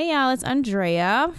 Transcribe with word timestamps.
Hey 0.00 0.12
y'all, 0.12 0.30
it's 0.30 0.42
Andrea, 0.44 1.30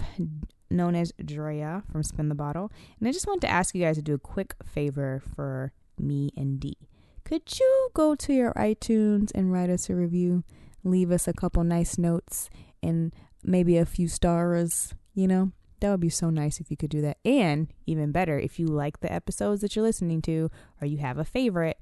known 0.69 0.93
as 0.93 1.11
Drea 1.13 1.81
from 1.91 2.03
Spin 2.03 2.29
the 2.29 2.35
Bottle, 2.35 2.71
and 2.99 3.09
I 3.09 3.11
just 3.11 3.25
want 3.25 3.41
to 3.41 3.49
ask 3.49 3.73
you 3.73 3.81
guys 3.81 3.95
to 3.95 4.03
do 4.03 4.13
a 4.13 4.19
quick 4.19 4.53
favor 4.63 5.23
for 5.33 5.73
me 5.97 6.29
and 6.37 6.59
D. 6.59 6.77
Could 7.23 7.59
you 7.59 7.89
go 7.95 8.13
to 8.13 8.31
your 8.31 8.53
iTunes 8.53 9.31
and 9.33 9.51
write 9.51 9.71
us 9.71 9.89
a 9.89 9.95
review? 9.95 10.43
Leave 10.83 11.09
us 11.09 11.27
a 11.27 11.33
couple 11.33 11.63
nice 11.63 11.97
notes 11.97 12.51
and 12.83 13.15
maybe 13.43 13.77
a 13.77 13.83
few 13.83 14.07
stars, 14.07 14.93
you 15.15 15.27
know? 15.27 15.53
That 15.79 15.89
would 15.89 15.99
be 15.99 16.09
so 16.09 16.29
nice 16.29 16.59
if 16.59 16.69
you 16.69 16.77
could 16.77 16.91
do 16.91 17.01
that. 17.01 17.17
And 17.25 17.73
even 17.87 18.11
better, 18.11 18.37
if 18.37 18.59
you 18.59 18.67
like 18.67 18.99
the 18.99 19.11
episodes 19.11 19.61
that 19.61 19.75
you're 19.75 19.85
listening 19.85 20.21
to 20.21 20.51
or 20.79 20.85
you 20.85 20.99
have 20.99 21.17
a 21.17 21.25
favorite, 21.25 21.79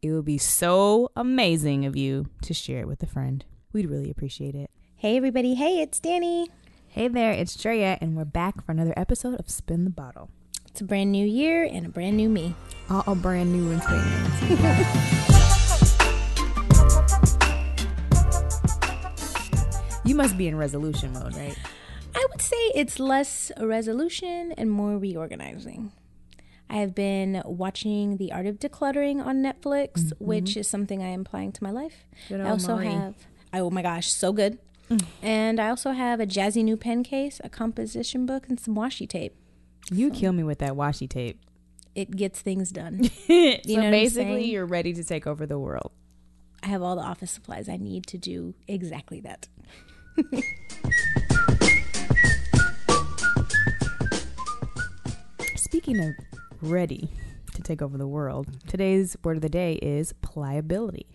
it 0.00 0.12
would 0.12 0.24
be 0.24 0.38
so 0.38 1.10
amazing 1.14 1.84
of 1.84 1.94
you 1.94 2.30
to 2.40 2.54
share 2.54 2.80
it 2.80 2.88
with 2.88 3.02
a 3.02 3.06
friend. 3.06 3.44
We'd 3.74 3.90
really 3.90 4.10
appreciate 4.10 4.54
it. 4.54 4.70
Hey, 4.96 5.16
everybody. 5.16 5.54
Hey, 5.54 5.80
it's 5.80 6.00
Danny. 6.00 6.48
Hey 6.88 7.08
there, 7.08 7.32
it's 7.32 7.54
Drea, 7.60 7.98
and 8.00 8.16
we're 8.16 8.24
back 8.24 8.64
for 8.64 8.72
another 8.72 8.94
episode 8.96 9.38
of 9.38 9.50
Spin 9.50 9.84
the 9.84 9.90
Bottle. 9.90 10.30
It's 10.66 10.80
a 10.80 10.84
brand 10.84 11.12
new 11.12 11.26
year 11.26 11.64
and 11.64 11.84
a 11.86 11.88
brand 11.90 12.16
new 12.16 12.28
me. 12.30 12.54
All, 12.88 13.14
brand 13.14 13.52
new 13.52 13.70
and 13.72 13.82
you 20.04 20.14
must 20.14 20.38
be 20.38 20.46
in 20.46 20.56
resolution 20.56 21.12
mode, 21.12 21.34
right? 21.36 21.56
I 22.14 22.26
would 22.30 22.40
say 22.40 22.56
it's 22.74 22.98
less 23.00 23.50
a 23.56 23.66
resolution 23.66 24.52
and 24.56 24.70
more 24.70 24.96
reorganizing. 24.98 25.92
I 26.70 26.76
have 26.76 26.94
been 26.94 27.42
watching 27.44 28.16
The 28.16 28.32
Art 28.32 28.46
of 28.46 28.58
Decluttering 28.58 29.24
on 29.24 29.42
Netflix, 29.42 29.92
Mm-hmm. 29.94 30.24
which 30.24 30.56
is 30.56 30.68
something 30.68 31.02
I 31.02 31.08
am 31.08 31.22
applying 31.22 31.52
to 31.52 31.62
my 31.64 31.70
life. 31.70 32.06
I 32.30 32.48
also 32.48 32.76
have, 32.76 33.14
I, 33.52 33.60
oh 33.60 33.70
my 33.70 33.82
gosh, 33.82 34.08
so 34.12 34.32
good. 34.32 34.58
Mm. 34.90 35.04
And 35.22 35.60
I 35.60 35.68
also 35.68 35.92
have 35.92 36.20
a 36.20 36.26
jazzy 36.26 36.62
new 36.62 36.76
pen 36.76 37.02
case, 37.02 37.40
a 37.42 37.48
composition 37.48 38.26
book, 38.26 38.48
and 38.48 38.60
some 38.60 38.76
washi 38.76 39.08
tape. 39.08 39.34
You 39.90 40.10
kill 40.10 40.32
me 40.32 40.42
with 40.42 40.58
that 40.58 40.72
washi 40.74 41.08
tape. 41.08 41.40
It 41.94 42.16
gets 42.16 42.40
things 42.40 42.70
done. 42.70 43.04
so 43.26 43.32
know 43.66 43.90
basically, 43.90 44.50
you're 44.50 44.66
ready 44.66 44.92
to 44.92 45.02
take 45.02 45.26
over 45.26 45.46
the 45.46 45.58
world. 45.58 45.92
I 46.62 46.68
have 46.68 46.82
all 46.82 46.96
the 46.96 47.02
office 47.02 47.30
supplies 47.30 47.68
I 47.68 47.76
need 47.76 48.06
to 48.08 48.18
do 48.18 48.54
exactly 48.66 49.20
that. 49.20 49.48
Speaking 55.56 56.00
of 56.00 56.14
ready 56.60 57.10
to 57.54 57.62
take 57.62 57.82
over 57.82 57.96
the 57.98 58.08
world, 58.08 58.48
today's 58.66 59.16
word 59.22 59.36
of 59.36 59.42
the 59.42 59.48
day 59.48 59.74
is 59.74 60.12
pliability. 60.14 61.06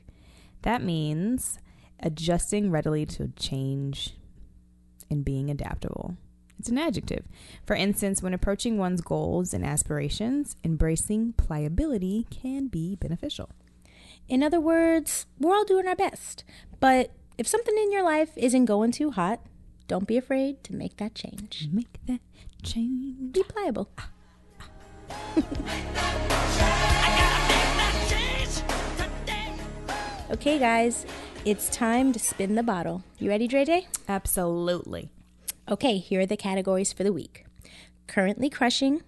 That 0.62 0.84
means 0.84 1.60
adjusting 2.02 2.72
readily 2.72 3.06
to 3.06 3.32
change 3.38 4.16
and 5.10 5.26
being 5.26 5.50
adaptable. 5.50 6.16
It's 6.58 6.70
an 6.70 6.78
adjective. 6.78 7.26
For 7.66 7.76
instance, 7.76 8.22
when 8.22 8.36
approaching 8.36 8.78
one's 8.78 9.02
goals 9.02 9.54
and 9.54 9.66
aspirations, 9.66 10.56
embracing 10.64 11.34
pliability 11.34 12.28
can 12.30 12.68
be 12.68 12.96
beneficial. 12.96 13.50
In 14.30 14.44
other 14.44 14.60
words, 14.60 15.26
we're 15.40 15.56
all 15.56 15.66
doing 15.66 15.88
our 15.88 15.96
best. 15.96 16.44
But 16.80 17.12
if 17.38 17.48
something 17.48 17.76
in 17.76 17.92
your 17.92 18.04
life 18.04 18.38
isn't 18.38 18.66
going 18.66 18.92
too 18.92 19.12
hot, 19.12 19.40
don't 19.88 20.08
be 20.08 20.18
afraid 20.18 20.64
to 20.66 20.76
make 20.76 20.98
that 20.98 21.16
change. 21.16 21.68
Make 21.72 22.06
that 22.06 22.20
change. 22.62 23.34
Be 23.34 23.42
pliable. 23.44 23.90
Ah. 23.98 24.10
okay, 30.32 30.60
guys, 30.60 31.06
it's 31.46 31.70
time 31.70 32.14
to 32.14 32.20
spin 32.20 32.56
the 32.56 32.64
bottle. 32.64 33.04
You 33.18 33.30
ready, 33.30 33.48
Dre 33.48 33.66
Day? 33.66 33.88
Absolutely. 34.08 35.10
Okay, 35.70 35.98
here 35.98 36.22
are 36.22 36.26
the 36.26 36.38
categories 36.38 36.94
for 36.94 37.04
the 37.04 37.14
week. 37.14 37.46
Currently 38.08 38.50
crushing, 38.50 39.02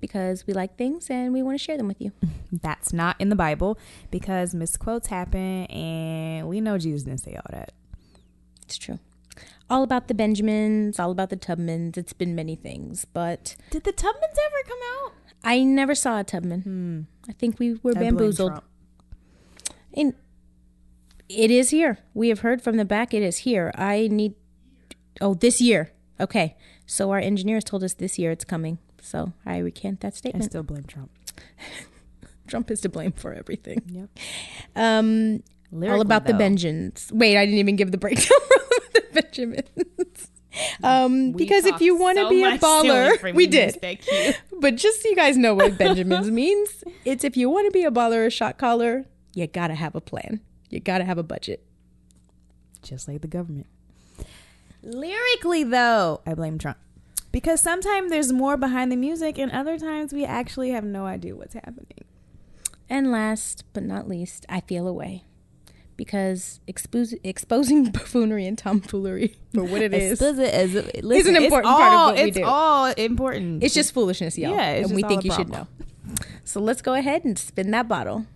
because 0.00 0.46
we 0.46 0.52
like 0.52 0.76
things 0.76 1.08
and 1.08 1.32
we 1.32 1.42
want 1.42 1.58
to 1.58 1.64
share 1.64 1.76
them 1.76 1.88
with 1.88 2.00
you. 2.00 2.12
That's 2.52 2.92
not 2.92 3.16
in 3.18 3.28
the 3.28 3.36
Bible 3.36 3.78
because 4.10 4.54
misquotes 4.54 5.08
happen 5.08 5.66
and 5.66 6.48
we 6.48 6.60
know 6.60 6.78
Jesus 6.78 7.04
didn't 7.04 7.20
say 7.20 7.36
all 7.36 7.50
that. 7.50 7.72
It's 8.62 8.76
true. 8.76 8.98
All 9.68 9.82
about 9.82 10.08
the 10.08 10.14
Benjamins, 10.14 10.98
all 10.98 11.12
about 11.12 11.30
the 11.30 11.36
Tubmans. 11.36 11.96
It's 11.96 12.12
been 12.12 12.34
many 12.34 12.56
things, 12.56 13.04
but 13.04 13.56
Did 13.70 13.84
the 13.84 13.92
Tubmans 13.92 14.36
ever 14.46 14.68
come 14.68 14.78
out? 14.96 15.12
I 15.44 15.62
never 15.62 15.94
saw 15.94 16.18
a 16.20 16.24
Tubman. 16.24 16.62
Hmm. 16.62 17.00
I 17.30 17.32
think 17.32 17.58
we 17.58 17.74
were 17.82 17.92
I 17.96 18.00
bamboozled. 18.00 18.60
And 19.94 20.14
it 21.30 21.50
is 21.50 21.70
here. 21.70 21.98
We 22.14 22.28
have 22.28 22.40
heard 22.40 22.62
from 22.62 22.76
the 22.76 22.84
back. 22.84 23.14
It 23.14 23.22
is 23.22 23.38
here. 23.38 23.72
I 23.74 24.08
need. 24.10 24.34
Oh, 25.20 25.34
this 25.34 25.60
year. 25.60 25.92
Okay. 26.18 26.56
So 26.86 27.10
our 27.12 27.18
engineers 27.18 27.64
told 27.64 27.84
us 27.84 27.94
this 27.94 28.18
year 28.18 28.30
it's 28.30 28.44
coming. 28.44 28.78
So 29.00 29.32
I 29.46 29.58
recant 29.58 30.00
that 30.00 30.16
statement. 30.16 30.44
I 30.44 30.48
still 30.48 30.62
blame 30.62 30.84
Trump. 30.84 31.10
Trump 32.48 32.70
is 32.70 32.80
to 32.80 32.88
blame 32.88 33.12
for 33.12 33.32
everything. 33.32 33.80
Yep. 33.86 34.08
Um, 34.74 35.42
all 35.88 36.00
about 36.00 36.26
the 36.26 36.34
Benjamins. 36.34 37.10
Wait, 37.14 37.36
I 37.36 37.44
didn't 37.46 37.60
even 37.60 37.76
give 37.76 37.92
the 37.92 37.98
breakdown 37.98 38.26
of 38.56 38.92
the 38.92 39.22
Benjamins. 39.22 40.30
Um, 40.82 41.30
because 41.32 41.64
if 41.64 41.80
you 41.80 41.96
want 41.96 42.18
to 42.18 42.24
so 42.24 42.28
be 42.28 42.42
a 42.42 42.58
baller, 42.58 43.34
we 43.34 43.46
did. 43.46 43.78
But 44.60 44.74
just 44.76 45.02
so 45.02 45.08
you 45.08 45.16
guys 45.16 45.36
know 45.38 45.54
what 45.54 45.78
Benjamins 45.78 46.30
means, 46.30 46.84
it's 47.04 47.24
if 47.24 47.36
you 47.36 47.48
want 47.48 47.66
to 47.66 47.70
be 47.70 47.84
a 47.84 47.90
baller 47.90 48.16
or 48.16 48.26
a 48.26 48.30
shot 48.30 48.58
caller, 48.58 49.06
you 49.32 49.46
gotta 49.46 49.74
have 49.74 49.94
a 49.94 50.00
plan. 50.00 50.40
You 50.70 50.80
gotta 50.80 51.04
have 51.04 51.18
a 51.18 51.22
budget. 51.22 51.62
Just 52.82 53.06
like 53.08 53.20
the 53.20 53.28
government. 53.28 53.66
Lyrically, 54.82 55.64
though, 55.64 56.20
I 56.26 56.34
blame 56.34 56.58
Trump. 56.58 56.78
Because 57.32 57.60
sometimes 57.60 58.10
there's 58.10 58.32
more 58.32 58.56
behind 58.56 58.90
the 58.90 58.96
music, 58.96 59.38
and 59.38 59.52
other 59.52 59.78
times 59.78 60.12
we 60.12 60.24
actually 60.24 60.70
have 60.70 60.84
no 60.84 61.06
idea 61.06 61.36
what's 61.36 61.54
happening. 61.54 62.04
And 62.88 63.12
last 63.12 63.64
but 63.72 63.82
not 63.84 64.08
least, 64.08 64.46
I 64.48 64.60
feel 64.60 64.88
away. 64.88 65.24
Because 65.96 66.60
expose, 66.66 67.14
exposing 67.22 67.84
buffoonery 67.92 68.46
and 68.46 68.56
tomfoolery 68.56 69.36
for 69.54 69.62
what 69.64 69.82
it 69.82 69.92
is, 69.94 70.20
uh, 70.22 70.26
Explicit 70.32 70.54
as 70.54 71.02
listen, 71.04 71.36
an 71.36 71.42
it's 71.42 71.44
important 71.44 71.74
part 71.74 71.92
of 71.92 71.98
all- 71.98 72.06
what 72.06 72.14
we 72.24 72.30
do. 72.30 72.40
it's 72.40 72.48
all 72.48 72.86
important. 72.86 73.62
it's 73.62 73.74
just 73.74 73.92
foolishness, 73.92 74.38
y'all. 74.38 74.52
Yeah, 74.56 74.70
it's 74.72 74.88
and 74.88 74.96
we 74.96 75.02
think 75.02 75.24
you 75.24 75.30
a 75.30 75.34
should 75.34 75.50
know. 75.50 75.68
So 76.42 76.58
let's 76.60 76.80
go 76.82 76.94
ahead 76.94 77.24
and 77.24 77.38
spin 77.38 77.70
that 77.72 77.86
bottle. 77.86 78.26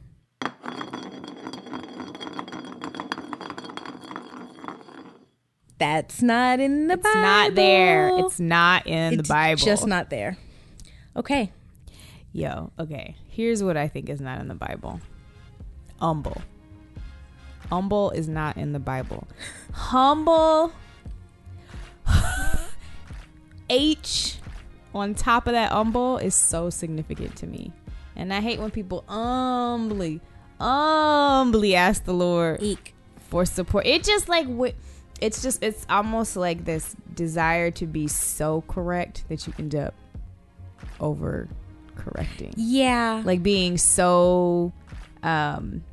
That's 5.79 6.23
not 6.23 6.61
in 6.61 6.87
the 6.87 6.95
it's 6.95 7.03
Bible. 7.03 7.17
It's 7.19 7.23
not 7.23 7.55
there. 7.55 8.19
It's 8.19 8.41
not 8.41 8.87
in 8.87 9.15
It's 9.15 9.29
the 9.29 9.33
Bible. 9.33 9.65
Just 9.65 9.87
not 9.87 10.11
there. 10.11 10.39
Okay. 11.17 11.53
Yo, 12.33 12.71
okay. 12.79 13.17
Here's 13.29 13.63
what 13.63 13.77
I 13.77 13.89
think 13.89 14.09
is 14.09 14.21
not 14.21 14.41
in 14.41 14.49
the 14.49 14.55
Bible. 14.55 15.01
Humble. 16.01 16.43
Humble 17.71 18.11
is 18.11 18.29
not 18.29 18.57
in 18.57 18.73
the 18.73 18.79
Bible. 18.79 19.27
Humble. 19.73 20.73
H 23.71 24.39
on 24.95 25.15
top 25.15 25.47
of 25.47 25.53
that 25.55 25.73
humble 25.73 26.19
is 26.19 26.35
so 26.35 26.71
significant 26.71 27.37
to 27.37 27.47
me. 27.47 27.73
And 28.17 28.33
I 28.33 28.41
hate 28.41 28.61
when 28.61 28.71
people 28.71 29.05
humbly, 29.09 30.21
humbly 30.61 31.75
ask 31.75 32.05
the 32.05 32.13
Lord 32.15 32.63
Eek. 32.63 32.95
for 33.19 33.45
support. 33.45 33.87
It 33.87 34.05
just 34.05 34.29
like 34.29 34.47
wi- 34.47 34.75
it's 35.21 35.43
just 35.43 35.63
it's 35.63 35.87
almost 35.89 36.37
like 36.37 36.65
this 36.65 36.97
desire 37.15 37.71
to 37.73 37.87
be 37.87 38.09
so 38.09 38.63
correct 38.69 39.25
that 39.29 39.47
you 39.47 39.53
end 39.59 39.75
up 39.75 39.95
over 41.01 41.49
correcting. 41.97 42.55
Yeah. 42.57 43.23
Like 43.25 43.43
being 43.43 43.79
so 43.79 44.73
um 45.23 45.85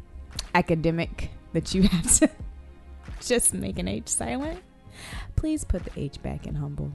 academic 0.54 1.30
that 1.54 1.74
you 1.74 1.84
have 1.88 2.12
to 2.20 2.30
just 3.22 3.54
make 3.54 3.80
an 3.80 3.88
H 3.88 4.10
silent. 4.10 4.62
Please 5.36 5.64
put 5.64 5.84
the 5.86 5.92
H 6.00 6.22
back 6.22 6.46
in 6.48 6.56
humble. 6.56 6.92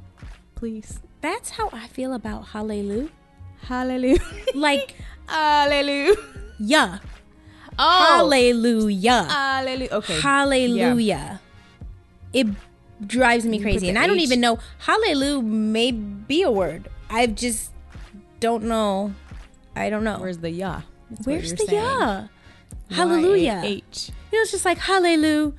Please. 0.54 1.00
That's 1.20 1.50
how 1.50 1.70
I 1.72 1.86
feel 1.88 2.12
about 2.14 2.48
hallelujah. 2.48 3.08
Hallelujah. 3.62 4.20
Like, 4.54 4.94
Hallelujah. 5.26 6.14
yeah. 6.58 6.98
Oh. 7.78 8.16
Hallelujah. 8.18 9.24
Hallelujah. 9.24 9.88
Okay. 9.92 10.20
Hallelujah. 10.20 11.40
It 12.36 12.46
drives 13.06 13.44
me 13.46 13.58
crazy. 13.60 13.88
And 13.88 13.98
I 13.98 14.06
don't 14.06 14.16
H- 14.18 14.22
even 14.28 14.40
know. 14.40 14.58
Hallelujah 14.78 15.42
may 15.42 15.90
be 15.92 16.42
a 16.42 16.50
word. 16.50 16.88
I 17.08 17.26
just 17.26 17.72
don't 18.40 18.64
know. 18.64 19.14
I 19.74 19.88
don't 19.90 20.04
know. 20.04 20.18
Where's 20.18 20.38
the 20.38 20.50
yah? 20.50 20.82
That's 21.10 21.26
Where's 21.26 21.50
the 21.54 21.64
saying. 21.66 21.82
yeah? 21.82 22.26
Hallelujah. 22.90 23.60
Y-A-H. 23.62 24.10
You 24.32 24.38
know, 24.38 24.42
it's 24.42 24.50
just 24.50 24.64
like 24.64 24.78
hallelujah. 24.78 25.52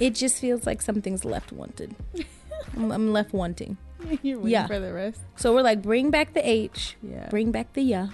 It 0.00 0.14
just 0.14 0.40
feels 0.40 0.66
like 0.66 0.80
something's 0.82 1.24
left 1.24 1.52
wanted. 1.52 1.94
I'm, 2.76 2.90
I'm 2.92 3.12
left 3.12 3.32
wanting. 3.32 3.76
You're 4.22 4.38
waiting 4.38 4.52
Yeah. 4.52 4.66
for 4.66 4.78
the 4.78 4.92
rest. 4.92 5.20
So 5.36 5.54
we're 5.54 5.62
like, 5.62 5.82
bring 5.82 6.10
back 6.10 6.34
the 6.34 6.48
H, 6.48 6.96
Yeah. 7.02 7.28
bring 7.30 7.50
back 7.50 7.72
the 7.72 7.82
yeah. 7.82 8.08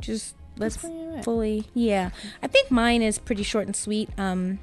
Just 0.00 0.34
let's 0.58 0.76
That's 0.76 0.84
where 0.92 1.02
you're 1.04 1.18
at. 1.18 1.24
fully, 1.24 1.64
yeah. 1.74 2.10
I 2.42 2.46
think 2.48 2.70
mine 2.70 3.00
is 3.02 3.18
pretty 3.18 3.42
short 3.42 3.66
and 3.66 3.74
sweet. 3.74 4.10
Um, 4.18 4.58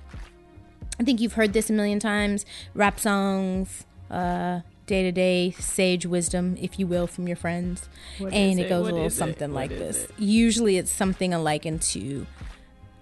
I 1.00 1.04
think 1.04 1.20
you've 1.22 1.34
heard 1.34 1.54
this 1.54 1.70
a 1.70 1.74
million 1.74 2.00
times. 2.00 2.46
Rap 2.74 3.00
songs 3.00 3.86
uh, 4.12 4.62
day 4.86 5.04
to 5.04 5.12
day 5.12 5.52
sage 5.60 6.06
wisdom, 6.06 6.56
if 6.60 6.78
you 6.80 6.86
will, 6.88 7.08
from 7.08 7.28
your 7.28 7.38
friends. 7.38 7.90
What 8.20 8.34
and 8.34 8.60
it 8.60 8.64
it? 8.68 8.70
goes 8.70 8.84
What 8.84 8.92
a 8.92 8.94
little 8.96 9.08
is 9.08 9.14
it? 9.14 9.18
something 9.18 9.52
What 9.54 9.56
like 9.62 9.70
this. 9.72 10.08
Usually 10.18 10.78
it's 10.78 10.92
something 10.92 11.32
likened 11.32 11.82
to 11.94 12.28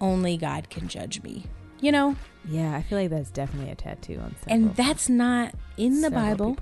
only 0.00 0.36
God 0.36 0.70
can 0.70 0.88
judge 0.88 1.22
me. 1.22 1.44
You 1.80 1.92
know? 1.92 2.16
Yeah, 2.48 2.76
I 2.76 2.82
feel 2.82 2.98
like 2.98 3.10
that's 3.10 3.30
definitely 3.30 3.70
a 3.70 3.74
tattoo 3.74 4.18
on 4.18 4.34
several, 4.40 4.54
And 4.54 4.76
that's 4.76 5.08
not 5.08 5.54
in 5.76 6.00
the 6.00 6.10
Bible. 6.10 6.56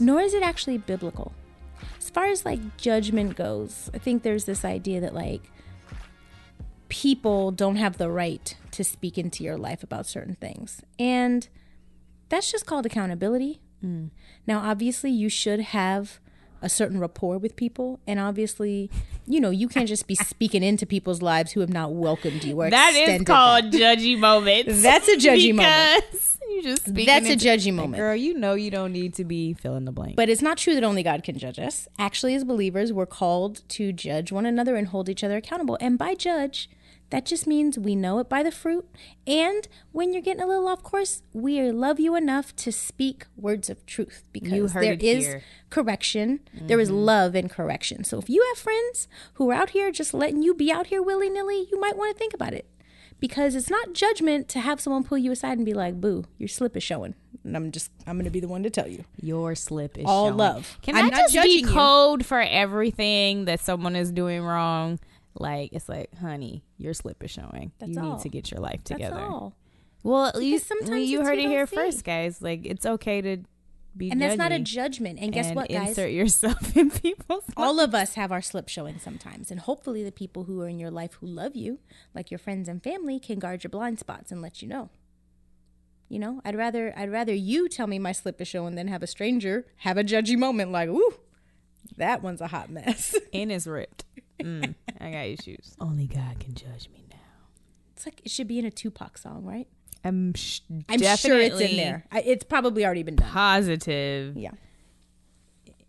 nor 0.00 0.20
is 0.20 0.34
it 0.34 0.42
actually 0.42 0.78
biblical. 0.78 1.32
As 1.98 2.10
far 2.10 2.26
as 2.26 2.44
like 2.44 2.76
judgment 2.76 3.36
goes, 3.36 3.90
I 3.94 3.98
think 3.98 4.22
there's 4.22 4.44
this 4.44 4.64
idea 4.64 5.00
that 5.00 5.14
like 5.14 5.42
people 6.90 7.50
don't 7.50 7.76
have 7.76 7.96
the 7.96 8.10
right 8.10 8.54
to 8.72 8.84
speak 8.84 9.16
into 9.16 9.42
your 9.42 9.56
life 9.56 9.82
about 9.82 10.06
certain 10.06 10.34
things. 10.34 10.82
And 10.98 11.48
that's 12.28 12.52
just 12.52 12.66
called 12.66 12.84
accountability. 12.84 13.60
Mm. 13.82 14.10
Now, 14.46 14.60
obviously, 14.60 15.10
you 15.10 15.30
should 15.30 15.60
have 15.60 16.20
a 16.62 16.68
certain 16.68 17.00
rapport 17.00 17.38
with 17.38 17.56
people. 17.56 18.00
And 18.06 18.20
obviously, 18.20 18.90
you 19.26 19.40
know, 19.40 19.50
you 19.50 19.68
can't 19.68 19.88
just 19.88 20.06
be 20.06 20.14
speaking 20.16 20.62
into 20.62 20.84
people's 20.84 21.22
lives 21.22 21.52
who 21.52 21.60
have 21.60 21.70
not 21.70 21.94
welcomed 21.94 22.44
you 22.44 22.60
or 22.60 22.68
That 22.68 22.94
is 22.94 23.22
called 23.22 23.72
that. 23.72 23.72
judgy 23.72 24.18
moments. 24.18 24.82
That's 24.82 25.08
a 25.08 25.16
judgy 25.16 25.54
moment. 25.54 26.04
You 26.50 26.64
just 26.64 26.82
speaking 26.82 27.06
That's 27.06 27.28
a 27.28 27.36
judgy 27.36 27.72
moment. 27.72 28.00
Girl, 28.00 28.16
you 28.16 28.34
know 28.34 28.54
you 28.54 28.72
don't 28.72 28.92
need 28.92 29.14
to 29.14 29.24
be 29.24 29.54
fill 29.54 29.76
in 29.76 29.84
the 29.84 29.92
blank. 29.92 30.16
But 30.16 30.28
it's 30.28 30.42
not 30.42 30.58
true 30.58 30.74
that 30.74 30.82
only 30.82 31.04
God 31.04 31.22
can 31.22 31.38
judge 31.38 31.60
us. 31.60 31.86
Actually, 31.96 32.34
as 32.34 32.42
believers, 32.42 32.92
we're 32.92 33.06
called 33.06 33.62
to 33.68 33.92
judge 33.92 34.32
one 34.32 34.44
another 34.44 34.74
and 34.74 34.88
hold 34.88 35.08
each 35.08 35.22
other 35.22 35.36
accountable. 35.36 35.78
And 35.80 35.96
by 35.96 36.16
judge, 36.16 36.68
that 37.10 37.26
just 37.26 37.46
means 37.46 37.78
we 37.78 37.94
know 37.94 38.18
it 38.20 38.28
by 38.28 38.42
the 38.42 38.50
fruit. 38.52 38.88
And 39.26 39.66
when 39.92 40.12
you're 40.12 40.22
getting 40.22 40.42
a 40.42 40.46
little 40.46 40.68
off 40.68 40.82
course, 40.82 41.22
we 41.32 41.60
love 41.70 41.98
you 42.00 42.14
enough 42.14 42.54
to 42.56 42.72
speak 42.72 43.26
words 43.36 43.68
of 43.68 43.84
truth 43.86 44.24
because 44.32 44.50
there 44.50 44.64
is 44.64 44.72
heard 44.72 44.84
there 44.84 44.92
it 44.94 45.02
is 45.02 45.26
here. 45.26 45.34
Mm-hmm. 45.36 45.68
correction. 45.70 46.40
There 46.54 46.80
is 46.80 46.90
love 46.90 47.34
in 47.34 47.48
correction. 47.48 48.04
So 48.04 48.18
if 48.18 48.30
you 48.30 48.44
have 48.54 48.58
friends 48.62 49.08
who 49.34 49.50
are 49.50 49.54
out 49.54 49.70
here 49.70 49.90
just 49.90 50.14
letting 50.14 50.42
you 50.42 50.54
be 50.54 50.70
out 50.72 50.86
here 50.86 51.02
willy 51.02 51.28
nilly, 51.28 51.66
you 51.70 51.80
might 51.80 51.96
want 51.96 52.14
to 52.14 52.18
think 52.18 52.32
about 52.34 52.54
it. 52.54 52.66
Because 53.18 53.54
it's 53.54 53.68
not 53.68 53.92
judgment 53.92 54.48
to 54.48 54.60
have 54.60 54.80
someone 54.80 55.04
pull 55.04 55.18
you 55.18 55.30
aside 55.30 55.58
and 55.58 55.66
be 55.66 55.74
like, 55.74 56.00
boo, 56.00 56.24
your 56.38 56.48
slip 56.48 56.74
is 56.74 56.82
showing. 56.82 57.14
And 57.44 57.54
I'm 57.54 57.70
just, 57.70 57.90
I'm 58.06 58.16
going 58.16 58.24
to 58.24 58.30
be 58.30 58.40
the 58.40 58.48
one 58.48 58.62
to 58.62 58.70
tell 58.70 58.88
you. 58.88 59.04
Your 59.20 59.54
slip 59.54 59.98
is 59.98 60.04
All 60.06 60.28
showing. 60.28 60.38
love. 60.38 60.78
Can 60.80 60.96
I'm 60.96 61.08
not 61.08 61.12
just 61.12 61.34
be 61.34 61.38
judging 61.38 61.66
you. 61.66 61.72
code 61.74 62.24
for 62.24 62.40
everything 62.40 63.44
that 63.44 63.60
someone 63.60 63.94
is 63.94 64.10
doing 64.10 64.42
wrong? 64.42 65.00
Like 65.34 65.72
it's 65.72 65.88
like, 65.88 66.14
honey, 66.18 66.64
your 66.76 66.94
slip 66.94 67.22
is 67.22 67.30
showing. 67.30 67.72
That's 67.78 67.92
you 67.92 68.00
all. 68.00 68.14
need 68.14 68.22
to 68.22 68.28
get 68.28 68.50
your 68.50 68.60
life 68.60 68.82
together. 68.84 69.16
That's 69.16 69.30
all. 69.30 69.56
Well, 70.02 70.40
you, 70.40 70.58
sometimes 70.58 71.08
you 71.08 71.22
heard 71.22 71.38
it 71.38 71.48
here 71.48 71.66
see. 71.66 71.76
first, 71.76 72.04
guys. 72.04 72.40
Like 72.42 72.64
it's 72.64 72.86
okay 72.86 73.20
to 73.20 73.38
be 73.96 74.10
And 74.10 74.20
that's 74.20 74.36
not 74.36 74.52
a 74.52 74.58
judgment. 74.58 75.18
And 75.20 75.32
guess 75.32 75.48
and 75.48 75.56
what, 75.56 75.68
guys? 75.68 75.90
Insert 75.90 76.12
yourself 76.12 76.76
in 76.76 76.90
people's. 76.90 77.44
All 77.56 77.80
of 77.80 77.94
us 77.94 78.14
have 78.14 78.32
our 78.32 78.42
slip 78.42 78.68
showing 78.68 78.98
sometimes. 78.98 79.50
And 79.50 79.60
hopefully, 79.60 80.02
the 80.02 80.12
people 80.12 80.44
who 80.44 80.60
are 80.62 80.68
in 80.68 80.78
your 80.78 80.90
life 80.90 81.14
who 81.14 81.26
love 81.26 81.56
you, 81.56 81.78
like 82.14 82.30
your 82.30 82.38
friends 82.38 82.68
and 82.68 82.82
family, 82.82 83.18
can 83.18 83.38
guard 83.38 83.64
your 83.64 83.70
blind 83.70 83.98
spots 83.98 84.32
and 84.32 84.42
let 84.42 84.62
you 84.62 84.68
know. 84.68 84.90
You 86.08 86.18
know, 86.18 86.40
I'd 86.44 86.56
rather 86.56 86.92
I'd 86.96 87.10
rather 87.10 87.32
you 87.32 87.68
tell 87.68 87.86
me 87.86 87.98
my 87.98 88.12
slip 88.12 88.40
is 88.40 88.48
showing 88.48 88.74
than 88.74 88.88
have 88.88 89.02
a 89.02 89.06
stranger 89.06 89.66
have 89.78 89.96
a 89.96 90.02
judgy 90.02 90.36
moment 90.36 90.72
like, 90.72 90.88
ooh, 90.88 91.14
that 91.96 92.22
one's 92.22 92.40
a 92.40 92.48
hot 92.48 92.68
mess. 92.68 93.16
and 93.32 93.52
is 93.52 93.66
ripped. 93.66 94.04
Mm, 94.44 94.74
I 95.00 95.10
got 95.10 95.26
issues. 95.26 95.74
Only 95.80 96.06
God 96.06 96.38
can 96.40 96.54
judge 96.54 96.88
me 96.92 97.04
now. 97.10 97.16
it's 97.92 98.06
like 98.06 98.20
it 98.24 98.30
should 98.30 98.48
be 98.48 98.58
in 98.58 98.64
a 98.64 98.70
Tupac 98.70 99.18
song, 99.18 99.44
right? 99.44 99.68
I'm, 100.04 100.32
sh- 100.34 100.60
I'm 100.88 100.98
sure 101.16 101.38
it's 101.38 101.60
in 101.60 101.76
there. 101.76 102.06
I, 102.10 102.20
it's 102.22 102.44
probably 102.44 102.84
already 102.86 103.02
been 103.02 103.16
done. 103.16 103.28
Positive. 103.28 104.34
Yeah. 104.36 104.52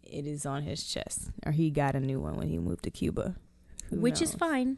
it 0.04 0.28
is 0.28 0.46
on 0.46 0.64
his 0.64 0.84
chest, 0.84 1.32
or 1.46 1.54
he 1.54 1.72
got 1.72 1.96
a 1.96 2.00
new 2.02 2.20
one 2.20 2.36
when 2.36 2.50
he 2.50 2.60
moved 2.60 2.84
to 2.84 2.92
Cuba, 2.92 3.36
Who 3.90 4.02
Which 4.02 4.22
is 4.22 4.34
fine. 4.34 4.78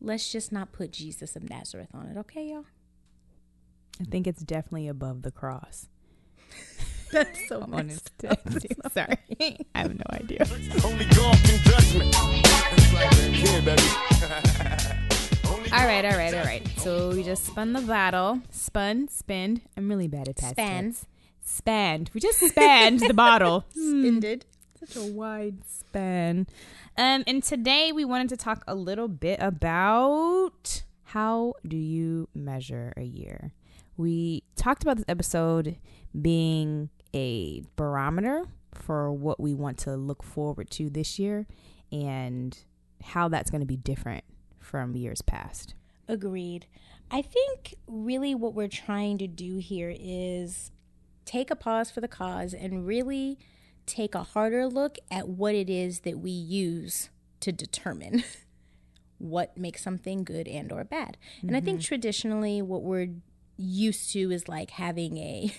Let's 0.00 0.32
just 0.32 0.50
not 0.52 0.72
put 0.72 0.90
Jesus 0.92 1.36
of 1.36 1.48
Nazareth 1.48 1.90
on 1.94 2.06
it, 2.06 2.16
okay, 2.16 2.48
y'all? 2.48 2.64
I 4.00 4.04
think 4.04 4.26
it's 4.26 4.42
definitely 4.42 4.88
above 4.88 5.22
the 5.22 5.30
cross. 5.30 5.88
That's 7.12 7.46
so 7.48 7.60
on 7.72 7.88
his 7.88 8.02
text. 8.18 8.66
Sorry, 8.94 9.18
I 9.74 9.78
have 9.80 9.94
no 9.94 10.04
idea. 10.12 10.46
Only 10.84 11.04
God 11.06 11.36
can 11.44 11.58
judge 11.64 11.94
me. 11.94 12.10
Yeah, 13.42 13.60
baby. 13.60 13.82
All 15.72 15.86
right, 15.86 16.04
all 16.04 16.12
right, 16.18 16.34
all 16.34 16.44
right. 16.44 16.62
So 16.80 17.12
we 17.12 17.22
just 17.22 17.46
spun 17.46 17.72
the 17.72 17.80
bottle, 17.80 18.42
spun, 18.50 19.08
spinned. 19.08 19.62
I'm 19.74 19.88
really 19.88 20.06
bad 20.06 20.28
at 20.28 20.36
past 20.36 20.52
Span. 20.52 20.82
tense. 20.84 21.06
Spanned. 21.40 22.10
We 22.12 22.20
just 22.20 22.40
spanned 22.40 23.00
the 23.00 23.14
bottle. 23.14 23.64
Hmm. 23.74 24.04
Ended. 24.04 24.44
Such 24.78 24.96
a 24.96 25.02
wide 25.12 25.64
span. 25.66 26.46
Um, 26.98 27.24
and 27.26 27.42
today 27.42 27.90
we 27.90 28.04
wanted 28.04 28.28
to 28.30 28.36
talk 28.36 28.64
a 28.68 28.74
little 28.74 29.08
bit 29.08 29.38
about 29.40 30.82
how 31.04 31.54
do 31.66 31.78
you 31.78 32.28
measure 32.34 32.92
a 32.98 33.02
year. 33.04 33.52
We 33.96 34.42
talked 34.56 34.82
about 34.82 34.96
this 34.96 35.06
episode 35.08 35.76
being 36.20 36.90
a 37.14 37.62
barometer 37.76 38.44
for 38.74 39.12
what 39.12 39.38
we 39.38 39.54
want 39.54 39.78
to 39.78 39.96
look 39.96 40.22
forward 40.22 40.70
to 40.70 40.88
this 40.90 41.18
year 41.18 41.46
and 41.90 42.64
how 43.02 43.28
that's 43.28 43.50
going 43.50 43.60
to 43.60 43.66
be 43.66 43.76
different 43.76 44.24
from 44.58 44.96
years 44.96 45.22
past. 45.22 45.74
Agreed. 46.08 46.66
I 47.10 47.22
think 47.22 47.74
really 47.86 48.34
what 48.34 48.54
we're 48.54 48.68
trying 48.68 49.18
to 49.18 49.26
do 49.26 49.58
here 49.58 49.94
is 49.98 50.70
take 51.24 51.50
a 51.50 51.56
pause 51.56 51.90
for 51.90 52.00
the 52.00 52.08
cause 52.08 52.54
and 52.54 52.86
really 52.86 53.38
take 53.86 54.14
a 54.14 54.22
harder 54.22 54.66
look 54.66 54.98
at 55.10 55.28
what 55.28 55.54
it 55.54 55.68
is 55.68 56.00
that 56.00 56.18
we 56.18 56.30
use 56.30 57.10
to 57.40 57.52
determine 57.52 58.24
what 59.18 59.56
makes 59.56 59.82
something 59.82 60.24
good 60.24 60.48
and 60.48 60.72
or 60.72 60.84
bad. 60.84 61.16
And 61.42 61.56
I 61.56 61.60
think 61.60 61.80
mm-hmm. 61.80 61.86
traditionally 61.86 62.62
what 62.62 62.82
we're 62.82 63.08
used 63.56 64.12
to 64.12 64.30
is 64.30 64.48
like 64.48 64.70
having 64.70 65.18
a 65.18 65.54